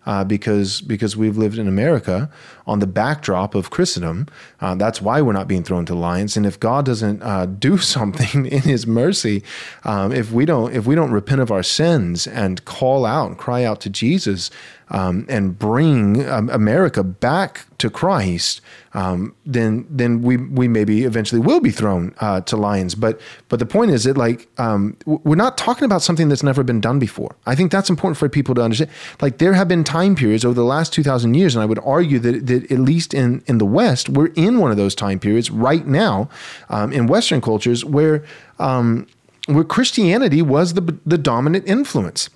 uh, 0.06 0.24
because 0.24 0.80
because 0.80 1.16
we've 1.16 1.36
lived 1.36 1.58
in 1.58 1.68
America 1.68 2.30
on 2.66 2.78
the 2.78 2.86
backdrop 2.86 3.54
of 3.54 3.70
Christendom. 3.70 4.26
Uh, 4.60 4.74
that's 4.74 5.00
why 5.00 5.20
we're 5.20 5.32
not 5.32 5.48
being 5.48 5.62
thrown 5.62 5.86
to 5.86 5.94
lions. 5.94 6.36
And 6.36 6.46
if 6.46 6.58
God 6.58 6.84
doesn't 6.84 7.22
uh, 7.22 7.46
do 7.46 7.78
something 7.96 8.46
in 8.46 8.62
His 8.62 8.86
mercy, 8.86 9.42
um, 9.84 10.12
if 10.12 10.32
we 10.32 10.44
don't 10.44 10.74
if 10.74 10.86
we 10.86 10.94
don't 10.94 11.12
repent 11.12 11.40
of 11.40 11.50
our 11.50 11.62
sins 11.62 12.26
and 12.26 12.64
call 12.64 13.04
out 13.04 13.28
and 13.28 13.38
cry 13.38 13.64
out 13.64 13.80
to 13.82 13.90
Jesus, 13.90 14.50
um, 14.90 15.26
and 15.28 15.58
bring 15.58 16.28
um, 16.28 16.50
America 16.50 17.02
back 17.02 17.66
to 17.78 17.90
Christ, 17.90 18.60
um, 18.94 19.34
then 19.46 19.86
then 19.90 20.22
we 20.22 20.36
we 20.36 20.68
maybe 20.68 21.04
eventually 21.04 21.40
will 21.40 21.60
be 21.60 21.70
thrown 21.70 22.14
uh, 22.20 22.42
to 22.42 22.56
lions. 22.56 22.94
But 22.94 23.20
but 23.48 23.58
the 23.58 23.66
point 23.66 23.90
is 23.90 24.04
that 24.04 24.16
like 24.16 24.48
um, 24.58 24.96
we're 25.06 25.34
not 25.34 25.58
talking 25.58 25.84
about 25.84 26.02
something 26.02 26.28
that's 26.28 26.42
never 26.42 26.62
been 26.62 26.80
done 26.80 26.98
before. 26.98 27.34
I 27.46 27.54
think 27.54 27.72
that's 27.72 27.90
important 27.90 28.18
for 28.18 28.28
people 28.28 28.54
to 28.54 28.62
understand. 28.62 28.90
Like 29.20 29.38
there 29.38 29.54
have 29.54 29.68
been 29.68 29.84
time 29.84 30.14
periods 30.14 30.44
over 30.44 30.54
the 30.54 30.64
last 30.64 30.92
two 30.92 31.02
thousand 31.02 31.34
years, 31.34 31.54
and 31.54 31.62
I 31.62 31.66
would 31.66 31.80
argue 31.84 32.18
that 32.20 32.46
that 32.46 32.70
at 32.70 32.78
least 32.78 33.14
in 33.14 33.42
in 33.46 33.58
the 33.58 33.66
West, 33.66 34.08
we're 34.08 34.32
in 34.34 34.58
one 34.58 34.70
of 34.70 34.76
those 34.76 34.94
time 34.94 35.18
periods 35.18 35.50
right 35.50 35.86
now 35.86 36.28
um, 36.68 36.92
in 36.92 37.06
Western 37.06 37.40
cultures 37.40 37.84
where 37.84 38.24
um, 38.58 39.06
where 39.46 39.64
Christianity 39.64 40.42
was 40.42 40.74
the 40.74 40.98
the 41.06 41.18
dominant 41.18 41.66
influence. 41.66 42.30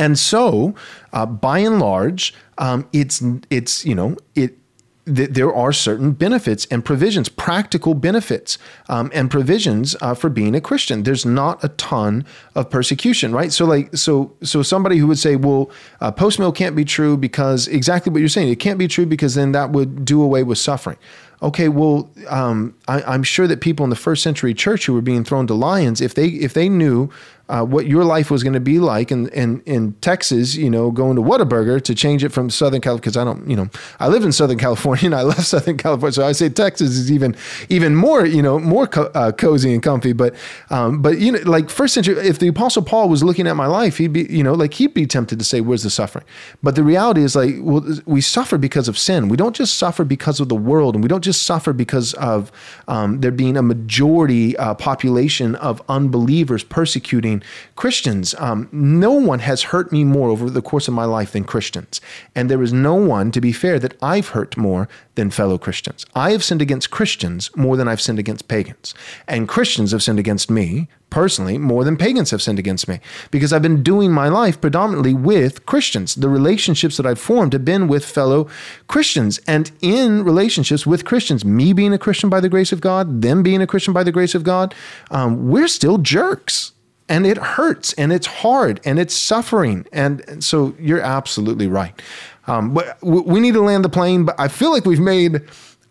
And 0.00 0.18
so, 0.18 0.74
uh, 1.12 1.26
by 1.26 1.58
and 1.58 1.78
large, 1.78 2.32
um, 2.56 2.88
it's 2.90 3.22
it's 3.50 3.84
you 3.84 3.94
know 3.94 4.16
it 4.34 4.56
th- 5.04 5.28
there 5.28 5.54
are 5.54 5.74
certain 5.74 6.12
benefits 6.12 6.66
and 6.70 6.82
provisions, 6.82 7.28
practical 7.28 7.92
benefits 7.92 8.56
um, 8.88 9.10
and 9.12 9.30
provisions 9.30 9.94
uh, 10.00 10.14
for 10.14 10.30
being 10.30 10.54
a 10.54 10.60
Christian. 10.62 11.02
There's 11.02 11.26
not 11.26 11.62
a 11.62 11.68
ton 11.68 12.24
of 12.54 12.70
persecution, 12.70 13.32
right? 13.32 13.52
So, 13.52 13.66
like, 13.66 13.94
so, 13.94 14.32
so 14.42 14.62
somebody 14.62 14.96
who 14.96 15.06
would 15.06 15.18
say, 15.18 15.36
"Well, 15.36 15.70
uh, 16.00 16.10
post 16.10 16.38
mill 16.38 16.50
can't 16.50 16.74
be 16.74 16.86
true 16.86 17.18
because 17.18 17.68
exactly 17.68 18.10
what 18.10 18.20
you're 18.20 18.30
saying. 18.30 18.48
It 18.48 18.58
can't 18.58 18.78
be 18.78 18.88
true 18.88 19.04
because 19.04 19.34
then 19.34 19.52
that 19.52 19.70
would 19.70 20.06
do 20.06 20.22
away 20.22 20.44
with 20.44 20.56
suffering." 20.56 20.96
okay, 21.42 21.68
well, 21.68 22.10
um, 22.28 22.74
I, 22.86 23.14
am 23.14 23.22
sure 23.22 23.46
that 23.46 23.60
people 23.60 23.84
in 23.84 23.90
the 23.90 23.96
first 23.96 24.22
century 24.22 24.52
church 24.54 24.86
who 24.86 24.92
were 24.92 25.00
being 25.00 25.24
thrown 25.24 25.46
to 25.46 25.54
lions, 25.54 26.00
if 26.00 26.14
they 26.14 26.28
if 26.28 26.54
they 26.54 26.68
knew 26.68 27.10
uh, 27.50 27.64
what 27.64 27.86
your 27.86 28.04
life 28.04 28.30
was 28.30 28.44
going 28.44 28.52
to 28.52 28.60
be 28.60 28.78
like 28.78 29.10
in, 29.10 29.28
in, 29.30 29.60
in 29.66 29.92
Texas, 29.94 30.54
you 30.54 30.70
know, 30.70 30.92
going 30.92 31.16
to 31.16 31.22
Whataburger 31.22 31.82
to 31.82 31.94
change 31.96 32.22
it 32.22 32.28
from 32.28 32.48
Southern 32.48 32.80
California. 32.80 33.02
Cause 33.02 33.16
I 33.16 33.24
don't, 33.24 33.48
you 33.50 33.56
know, 33.56 33.68
I 33.98 34.06
live 34.06 34.24
in 34.24 34.30
Southern 34.30 34.56
California 34.58 35.06
and 35.06 35.14
I 35.16 35.22
left 35.22 35.42
Southern 35.46 35.76
California. 35.76 36.12
So 36.12 36.24
I 36.24 36.30
say 36.30 36.48
Texas 36.48 36.90
is 36.90 37.10
even, 37.10 37.36
even 37.68 37.96
more, 37.96 38.24
you 38.24 38.40
know, 38.40 38.60
more 38.60 38.86
co- 38.86 39.10
uh, 39.14 39.32
cozy 39.32 39.74
and 39.74 39.82
comfy. 39.82 40.12
But, 40.12 40.36
um, 40.70 41.02
but, 41.02 41.18
you 41.18 41.32
know, 41.32 41.40
like 41.40 41.70
first 41.70 41.92
century, 41.94 42.16
if 42.18 42.38
the 42.38 42.46
apostle 42.46 42.82
Paul 42.82 43.08
was 43.08 43.24
looking 43.24 43.48
at 43.48 43.56
my 43.56 43.66
life, 43.66 43.96
he'd 43.96 44.12
be, 44.12 44.26
you 44.30 44.44
know, 44.44 44.54
like 44.54 44.74
he'd 44.74 44.94
be 44.94 45.04
tempted 45.04 45.40
to 45.40 45.44
say, 45.44 45.60
where's 45.60 45.82
the 45.82 45.90
suffering? 45.90 46.24
But 46.62 46.76
the 46.76 46.84
reality 46.84 47.24
is 47.24 47.34
like, 47.34 47.56
well, 47.58 47.84
we 48.06 48.20
suffer 48.20 48.58
because 48.58 48.86
of 48.86 48.96
sin. 48.96 49.28
We 49.28 49.36
don't 49.36 49.56
just 49.56 49.76
suffer 49.76 50.04
because 50.04 50.38
of 50.38 50.48
the 50.48 50.54
world 50.54 50.94
and 50.94 51.02
we 51.02 51.08
don't 51.08 51.24
just 51.24 51.42
suffer 51.42 51.72
because 51.72 52.14
of 52.14 52.52
um, 52.86 53.20
there 53.22 53.32
being 53.32 53.56
a 53.56 53.62
majority 53.62 54.56
uh, 54.56 54.74
population 54.74 55.56
of 55.56 55.82
unbelievers 55.88 56.62
persecuting 56.62 57.39
Christians. 57.76 58.34
Um, 58.38 58.68
no 58.72 59.12
one 59.12 59.40
has 59.40 59.62
hurt 59.62 59.92
me 59.92 60.04
more 60.04 60.28
over 60.30 60.50
the 60.50 60.62
course 60.62 60.88
of 60.88 60.94
my 60.94 61.04
life 61.04 61.32
than 61.32 61.44
Christians. 61.44 62.00
And 62.34 62.50
there 62.50 62.62
is 62.62 62.72
no 62.72 62.94
one, 62.94 63.30
to 63.32 63.40
be 63.40 63.52
fair, 63.52 63.78
that 63.78 63.96
I've 64.02 64.28
hurt 64.28 64.56
more 64.56 64.88
than 65.14 65.30
fellow 65.30 65.58
Christians. 65.58 66.06
I 66.14 66.32
have 66.32 66.44
sinned 66.44 66.62
against 66.62 66.90
Christians 66.90 67.54
more 67.56 67.76
than 67.76 67.88
I've 67.88 68.00
sinned 68.00 68.18
against 68.18 68.48
pagans. 68.48 68.94
And 69.28 69.48
Christians 69.48 69.92
have 69.92 70.02
sinned 70.02 70.18
against 70.18 70.50
me 70.50 70.88
personally 71.10 71.58
more 71.58 71.84
than 71.84 71.96
pagans 71.96 72.30
have 72.30 72.40
sinned 72.40 72.58
against 72.58 72.88
me 72.88 73.00
because 73.30 73.52
I've 73.52 73.62
been 73.62 73.82
doing 73.82 74.12
my 74.12 74.28
life 74.28 74.60
predominantly 74.60 75.12
with 75.12 75.66
Christians. 75.66 76.14
The 76.14 76.28
relationships 76.28 76.96
that 76.96 77.06
I've 77.06 77.18
formed 77.18 77.52
have 77.52 77.64
been 77.64 77.88
with 77.88 78.04
fellow 78.04 78.48
Christians 78.86 79.38
and 79.46 79.70
in 79.82 80.24
relationships 80.24 80.86
with 80.86 81.04
Christians. 81.04 81.44
Me 81.44 81.72
being 81.72 81.92
a 81.92 81.98
Christian 81.98 82.30
by 82.30 82.40
the 82.40 82.48
grace 82.48 82.72
of 82.72 82.80
God, 82.80 83.22
them 83.22 83.42
being 83.42 83.60
a 83.60 83.66
Christian 83.66 83.92
by 83.92 84.04
the 84.04 84.12
grace 84.12 84.34
of 84.34 84.44
God, 84.44 84.74
um, 85.10 85.50
we're 85.50 85.68
still 85.68 85.98
jerks. 85.98 86.72
And 87.10 87.26
it 87.26 87.36
hurts 87.36 87.92
and 87.94 88.12
it's 88.12 88.26
hard 88.26 88.80
and 88.84 88.98
it's 88.98 89.14
suffering. 89.14 89.84
And, 89.92 90.26
and 90.28 90.42
so 90.42 90.74
you're 90.78 91.02
absolutely 91.02 91.66
right. 91.66 92.00
Um, 92.46 92.72
but 92.72 92.96
we 93.02 93.40
need 93.40 93.54
to 93.54 93.60
land 93.60 93.84
the 93.84 93.90
plane. 93.90 94.24
But 94.24 94.36
I 94.38 94.48
feel 94.48 94.70
like 94.70 94.86
we've 94.86 95.00
made 95.00 95.42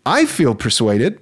I 0.06 0.24
feel 0.24 0.54
persuaded. 0.54 1.20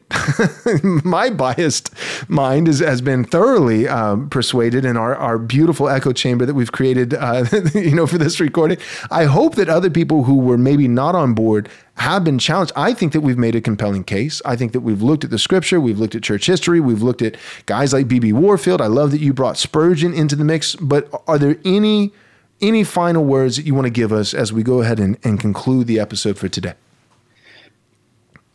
My 0.83 1.31
biased 1.31 1.91
mind 2.29 2.69
is, 2.69 2.79
has 2.79 3.01
been 3.01 3.25
thoroughly 3.25 3.89
um, 3.89 4.31
persuaded 4.31 4.85
in 4.85 4.97
our, 4.97 5.17
our 5.17 5.37
beautiful 5.37 5.89
echo 5.89 6.13
chamber 6.13 6.47
that 6.47 6.55
we've 6.55 6.71
created, 6.71 7.15
uh, 7.15 7.45
you 7.75 7.95
know, 7.97 8.07
for 8.07 8.19
this 8.19 8.39
recording. 8.39 8.79
I 9.11 9.25
hope 9.25 9.57
that 9.57 9.69
other 9.69 9.91
people 9.91 10.25
who 10.25 10.37
were 10.37 10.57
maybe 10.57 10.87
not 10.87 11.17
on 11.17 11.35
board 11.35 11.69
have 11.97 12.23
been 12.23 12.39
challenged. 12.39 12.73
I 12.77 12.95
think 12.95 13.13
that 13.15 13.23
we've 13.23 13.37
made 13.37 13.57
a 13.57 13.61
compelling 13.61 14.05
case. 14.05 14.41
I 14.45 14.55
think 14.55 14.73
that 14.73 14.81
we've 14.81 15.03
looked 15.03 15.25
at 15.25 15.31
the 15.31 15.41
scripture, 15.41 15.81
we've 15.81 15.99
looked 15.99 16.15
at 16.15 16.23
church 16.23 16.47
history, 16.47 16.79
we've 16.79 17.03
looked 17.03 17.23
at 17.23 17.37
guys 17.67 17.93
like 17.93 18.07
B.B. 18.07 18.33
Warfield. 18.33 18.81
I 18.81 18.87
love 18.87 19.11
that 19.11 19.21
you 19.21 19.33
brought 19.33 19.57
Spurgeon 19.57 20.15
into 20.15 20.37
the 20.37 20.45
mix. 20.45 20.77
But 20.77 21.11
are 21.27 21.39
there 21.39 21.57
any 21.65 22.13
any 22.61 22.83
final 22.85 23.25
words 23.25 23.57
that 23.57 23.67
you 23.67 23.75
want 23.75 23.87
to 23.87 23.91
give 23.91 24.13
us 24.13 24.35
as 24.35 24.53
we 24.53 24.65
go 24.65 24.83
ahead 24.83 24.99
and, 24.99 25.17
and 25.23 25.41
conclude 25.41 25.87
the 25.87 25.99
episode 25.99 26.39
for 26.39 26.49
today? 26.49 26.75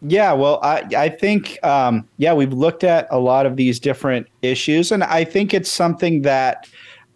Yeah, 0.06 0.34
well, 0.34 0.60
I 0.62 0.84
I 0.96 1.10
think 1.10 1.64
um, 1.64 2.08
yeah 2.18 2.34
we've 2.34 2.52
looked 2.52 2.84
at 2.84 3.08
a 3.10 3.20
lot 3.20 3.46
of 3.46 3.56
these 3.56 3.80
different 3.80 4.28
issues, 4.42 4.92
and 4.92 5.04
I 5.04 5.24
think 5.24 5.54
it's 5.54 5.72
something 5.72 6.24
that 6.24 6.68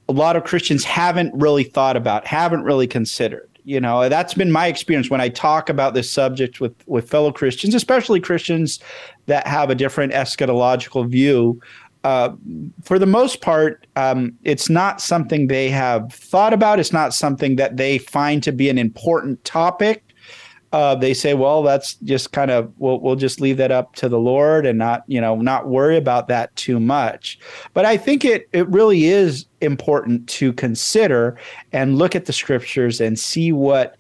a 0.08 0.14
lot 0.14 0.38
of 0.38 0.46
Christians 0.46 0.86
haven't 0.86 1.34
really 1.36 1.66
thought 1.66 1.98
about, 1.98 2.26
haven't 2.26 2.64
really 2.64 2.88
considered. 2.88 3.50
You 3.66 3.82
know, 3.82 4.08
that's 4.08 4.34
been 4.34 4.54
my 4.54 4.68
experience 4.68 5.10
when 5.10 5.20
I 5.20 5.28
talk 5.28 5.68
about 5.68 5.94
this 5.96 6.10
subject 6.10 6.62
with 6.62 6.74
with 6.88 7.10
fellow 7.10 7.32
Christians, 7.34 7.76
especially 7.76 8.22
Christians 8.22 8.80
that 9.26 9.46
have 9.48 9.70
a 9.70 9.76
different 9.76 10.14
eschatological 10.14 11.10
view. 11.10 11.60
Uh, 12.06 12.30
for 12.84 12.98
the 12.98 13.06
most 13.06 13.42
part, 13.42 13.86
um, 13.98 14.32
it's 14.46 14.70
not 14.70 15.02
something 15.02 15.48
they 15.48 15.68
have 15.68 16.14
thought 16.14 16.54
about. 16.54 16.80
It's 16.80 16.94
not 16.94 17.14
something 17.14 17.58
that 17.58 17.76
they 17.76 17.98
find 17.98 18.42
to 18.44 18.54
be 18.54 18.70
an 18.70 18.78
important 18.78 19.44
topic 19.44 20.07
uh, 20.74 20.96
they 20.96 21.14
say, 21.14 21.34
well, 21.34 21.64
that's 21.64 21.96
just 21.96 22.34
kind 22.34 22.52
of 22.52 22.72
we'll 22.78 23.00
we'll 23.00 23.16
just 23.16 23.40
leave 23.40 23.58
that 23.58 23.72
up 23.72 23.96
to 23.96 24.10
the 24.10 24.20
Lord 24.20 24.66
and 24.66 24.78
not 24.78 25.04
you 25.08 25.22
know 25.22 25.36
not 25.36 25.68
worry 25.68 25.98
about 25.98 26.28
that 26.28 26.56
too 26.56 26.80
much. 26.80 27.40
But 27.74 27.86
I 27.86 27.96
think 27.98 28.26
it 28.26 28.50
it 28.52 28.68
really 28.68 29.06
is 29.06 29.46
important 29.62 30.28
to 30.30 30.52
consider 30.54 31.38
and 31.72 31.98
look 31.98 32.16
at 32.16 32.26
the 32.26 32.34
scriptures 32.34 33.00
and 33.00 33.18
see 33.18 33.52
what 33.52 33.98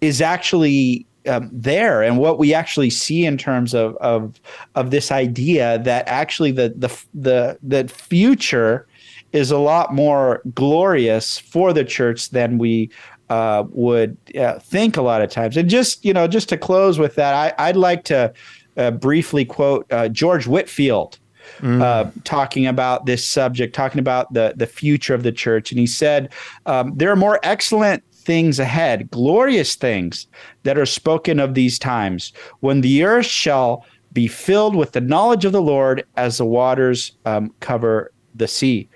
is 0.00 0.20
actually 0.20 1.06
um, 1.26 1.50
there 1.52 2.02
and 2.02 2.18
what 2.18 2.38
we 2.38 2.54
actually 2.54 2.90
see 2.90 3.26
in 3.26 3.36
terms 3.36 3.74
of 3.74 3.96
of 3.96 4.40
of 4.76 4.92
this 4.92 5.10
idea 5.10 5.80
that 5.80 6.06
actually 6.06 6.52
the 6.52 6.72
the 6.76 7.04
the 7.14 7.58
the 7.62 7.88
future 7.88 8.86
is 9.32 9.50
a 9.50 9.58
lot 9.58 9.92
more 9.92 10.40
glorious 10.54 11.38
for 11.38 11.72
the 11.72 11.84
church 11.84 12.30
than 12.30 12.58
we 12.58 12.90
uh, 13.28 13.64
would 13.70 14.16
uh, 14.38 14.58
think 14.58 14.96
a 14.96 15.02
lot 15.02 15.22
of 15.22 15.30
times. 15.30 15.56
And 15.56 15.68
just 15.68 16.04
you 16.04 16.12
know, 16.12 16.26
just 16.26 16.48
to 16.50 16.56
close 16.56 16.98
with 16.98 17.14
that, 17.16 17.54
I, 17.58 17.68
would 17.68 17.76
like 17.76 18.04
to 18.04 18.32
uh, 18.76 18.90
briefly 18.92 19.44
quote 19.44 19.86
uh, 19.92 20.08
George 20.08 20.46
Whitefield 20.46 21.18
Mm. 21.60 21.80
Uh, 21.80 22.10
talking 22.24 22.66
about 22.66 23.06
this 23.06 23.26
subject, 23.26 23.74
talking 23.74 23.98
about 23.98 24.32
the 24.34 24.52
the 24.56 24.66
future 24.66 25.14
of 25.14 25.22
the 25.22 25.32
church, 25.32 25.70
and 25.70 25.78
he 25.78 25.86
said, 25.86 26.32
um, 26.66 26.92
"There 26.96 27.10
are 27.10 27.16
more 27.16 27.38
excellent 27.42 28.02
things 28.12 28.58
ahead, 28.58 29.10
glorious 29.10 29.74
things 29.74 30.26
that 30.64 30.76
are 30.76 30.86
spoken 30.86 31.38
of 31.38 31.54
these 31.54 31.78
times, 31.78 32.32
when 32.60 32.80
the 32.80 33.04
earth 33.04 33.26
shall 33.26 33.86
be 34.12 34.26
filled 34.26 34.74
with 34.74 34.92
the 34.92 35.00
knowledge 35.00 35.44
of 35.44 35.52
the 35.52 35.62
Lord 35.62 36.04
as 36.16 36.38
the 36.38 36.44
waters 36.44 37.12
um, 37.24 37.54
cover 37.60 38.12
the 38.34 38.48
sea." 38.48 38.88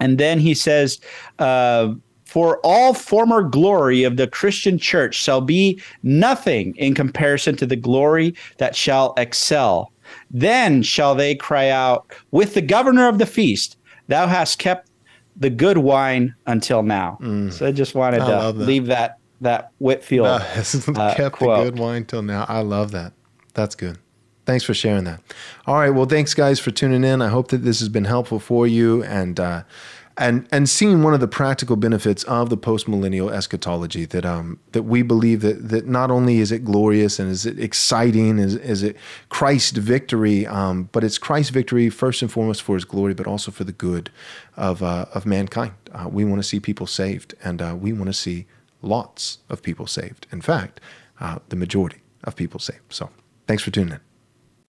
And 0.00 0.18
then 0.18 0.38
he 0.38 0.54
says, 0.54 1.00
uh, 1.38 1.94
for 2.34 2.58
all 2.64 2.94
former 2.94 3.44
glory 3.44 4.02
of 4.02 4.16
the 4.16 4.26
Christian 4.26 4.76
church 4.76 5.14
shall 5.14 5.40
be 5.40 5.80
nothing 6.02 6.74
in 6.74 6.92
comparison 6.92 7.54
to 7.54 7.64
the 7.64 7.76
glory 7.76 8.34
that 8.58 8.74
shall 8.74 9.14
excel. 9.16 9.92
Then 10.32 10.82
shall 10.82 11.14
they 11.14 11.36
cry 11.36 11.68
out 11.68 12.12
with 12.32 12.54
the 12.54 12.60
governor 12.60 13.06
of 13.06 13.18
the 13.18 13.24
feast, 13.24 13.76
Thou 14.08 14.26
hast 14.26 14.58
kept 14.58 14.90
the 15.36 15.48
good 15.48 15.78
wine 15.78 16.34
until 16.46 16.82
now. 16.82 17.18
Mm. 17.22 17.52
So 17.52 17.66
I 17.66 17.70
just 17.70 17.94
wanted 17.94 18.22
I 18.22 18.26
to 18.26 18.58
that. 18.58 18.64
leave 18.64 18.86
that 18.86 19.18
that 19.40 19.70
Whitefield 19.78 20.26
uh, 20.26 20.40
uh, 20.96 21.14
kept 21.14 21.36
quote. 21.36 21.64
the 21.64 21.70
good 21.70 21.78
wine 21.78 22.04
till 22.04 22.22
now. 22.22 22.46
I 22.48 22.62
love 22.62 22.90
that. 22.90 23.12
That's 23.54 23.76
good. 23.76 23.96
Thanks 24.44 24.64
for 24.64 24.74
sharing 24.74 25.04
that. 25.04 25.20
All 25.68 25.76
right. 25.76 25.90
Well, 25.90 26.06
thanks 26.06 26.34
guys 26.34 26.58
for 26.58 26.72
tuning 26.72 27.04
in. 27.04 27.22
I 27.22 27.28
hope 27.28 27.48
that 27.48 27.58
this 27.58 27.78
has 27.78 27.88
been 27.88 28.06
helpful 28.06 28.40
for 28.40 28.66
you 28.66 29.04
and. 29.04 29.38
Uh, 29.38 29.62
and 30.16 30.46
and 30.52 30.68
seeing 30.68 31.02
one 31.02 31.12
of 31.12 31.20
the 31.20 31.28
practical 31.28 31.76
benefits 31.76 32.22
of 32.24 32.48
the 32.48 32.56
postmillennial 32.56 33.32
eschatology 33.32 34.04
that 34.04 34.24
um 34.24 34.58
that 34.72 34.84
we 34.84 35.02
believe 35.02 35.40
that 35.40 35.68
that 35.68 35.86
not 35.86 36.10
only 36.10 36.38
is 36.38 36.52
it 36.52 36.64
glorious 36.64 37.18
and 37.18 37.30
is 37.30 37.44
it 37.46 37.58
exciting 37.58 38.38
is 38.38 38.54
is 38.54 38.82
it 38.82 38.96
Christ's 39.28 39.78
victory 39.78 40.46
um 40.46 40.88
but 40.92 41.02
it's 41.02 41.18
Christ's 41.18 41.50
victory 41.50 41.90
first 41.90 42.22
and 42.22 42.30
foremost 42.30 42.62
for 42.62 42.74
His 42.74 42.84
glory 42.84 43.14
but 43.14 43.26
also 43.26 43.50
for 43.50 43.64
the 43.64 43.72
good 43.72 44.10
of 44.56 44.82
uh, 44.82 45.06
of 45.14 45.26
mankind. 45.26 45.72
Uh, 45.92 46.08
we 46.08 46.24
want 46.24 46.40
to 46.40 46.48
see 46.48 46.60
people 46.60 46.86
saved 46.86 47.34
and 47.42 47.60
uh, 47.60 47.76
we 47.78 47.92
want 47.92 48.06
to 48.06 48.12
see 48.12 48.46
lots 48.82 49.38
of 49.48 49.62
people 49.62 49.86
saved. 49.86 50.26
In 50.30 50.40
fact, 50.40 50.80
uh, 51.20 51.38
the 51.48 51.56
majority 51.56 52.02
of 52.24 52.36
people 52.36 52.60
saved. 52.60 52.80
So 52.90 53.10
thanks 53.46 53.62
for 53.62 53.70
tuning 53.70 53.94
in. 53.94 54.00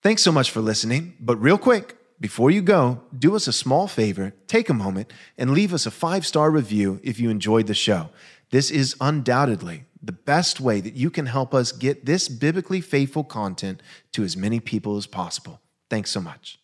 Thanks 0.02 0.22
so 0.22 0.32
much 0.32 0.52
for 0.52 0.62
listening. 0.62 1.16
But 1.20 1.38
real 1.38 1.58
quick 1.58 1.98
before 2.20 2.50
you 2.50 2.62
go, 2.62 3.02
do 3.18 3.36
us 3.36 3.48
a 3.48 3.54
small 3.54 3.88
favor, 3.88 4.34
take 4.48 4.70
a 4.70 4.74
moment, 4.74 5.12
and 5.38 5.52
leave 5.52 5.74
us 5.74 5.86
a 5.86 5.92
five 5.92 6.26
star 6.26 6.50
review 6.50 7.00
if 7.04 7.20
you 7.20 7.30
enjoyed 7.30 7.68
the 7.68 7.74
show. 7.74 8.10
This 8.52 8.72
is 8.72 8.96
undoubtedly 9.02 9.86
the 10.02 10.12
best 10.12 10.62
way 10.62 10.80
that 10.82 10.94
you 10.94 11.10
can 11.10 11.26
help 11.26 11.54
us 11.54 11.72
get 11.72 12.06
this 12.06 12.30
biblically 12.30 12.80
faithful 12.80 13.24
content 13.24 13.82
to 14.14 14.24
as 14.24 14.38
many 14.38 14.60
people 14.60 14.98
as 14.98 15.08
possible. 15.08 15.60
Thanks 15.90 16.12
so 16.12 16.22
much. 16.22 16.60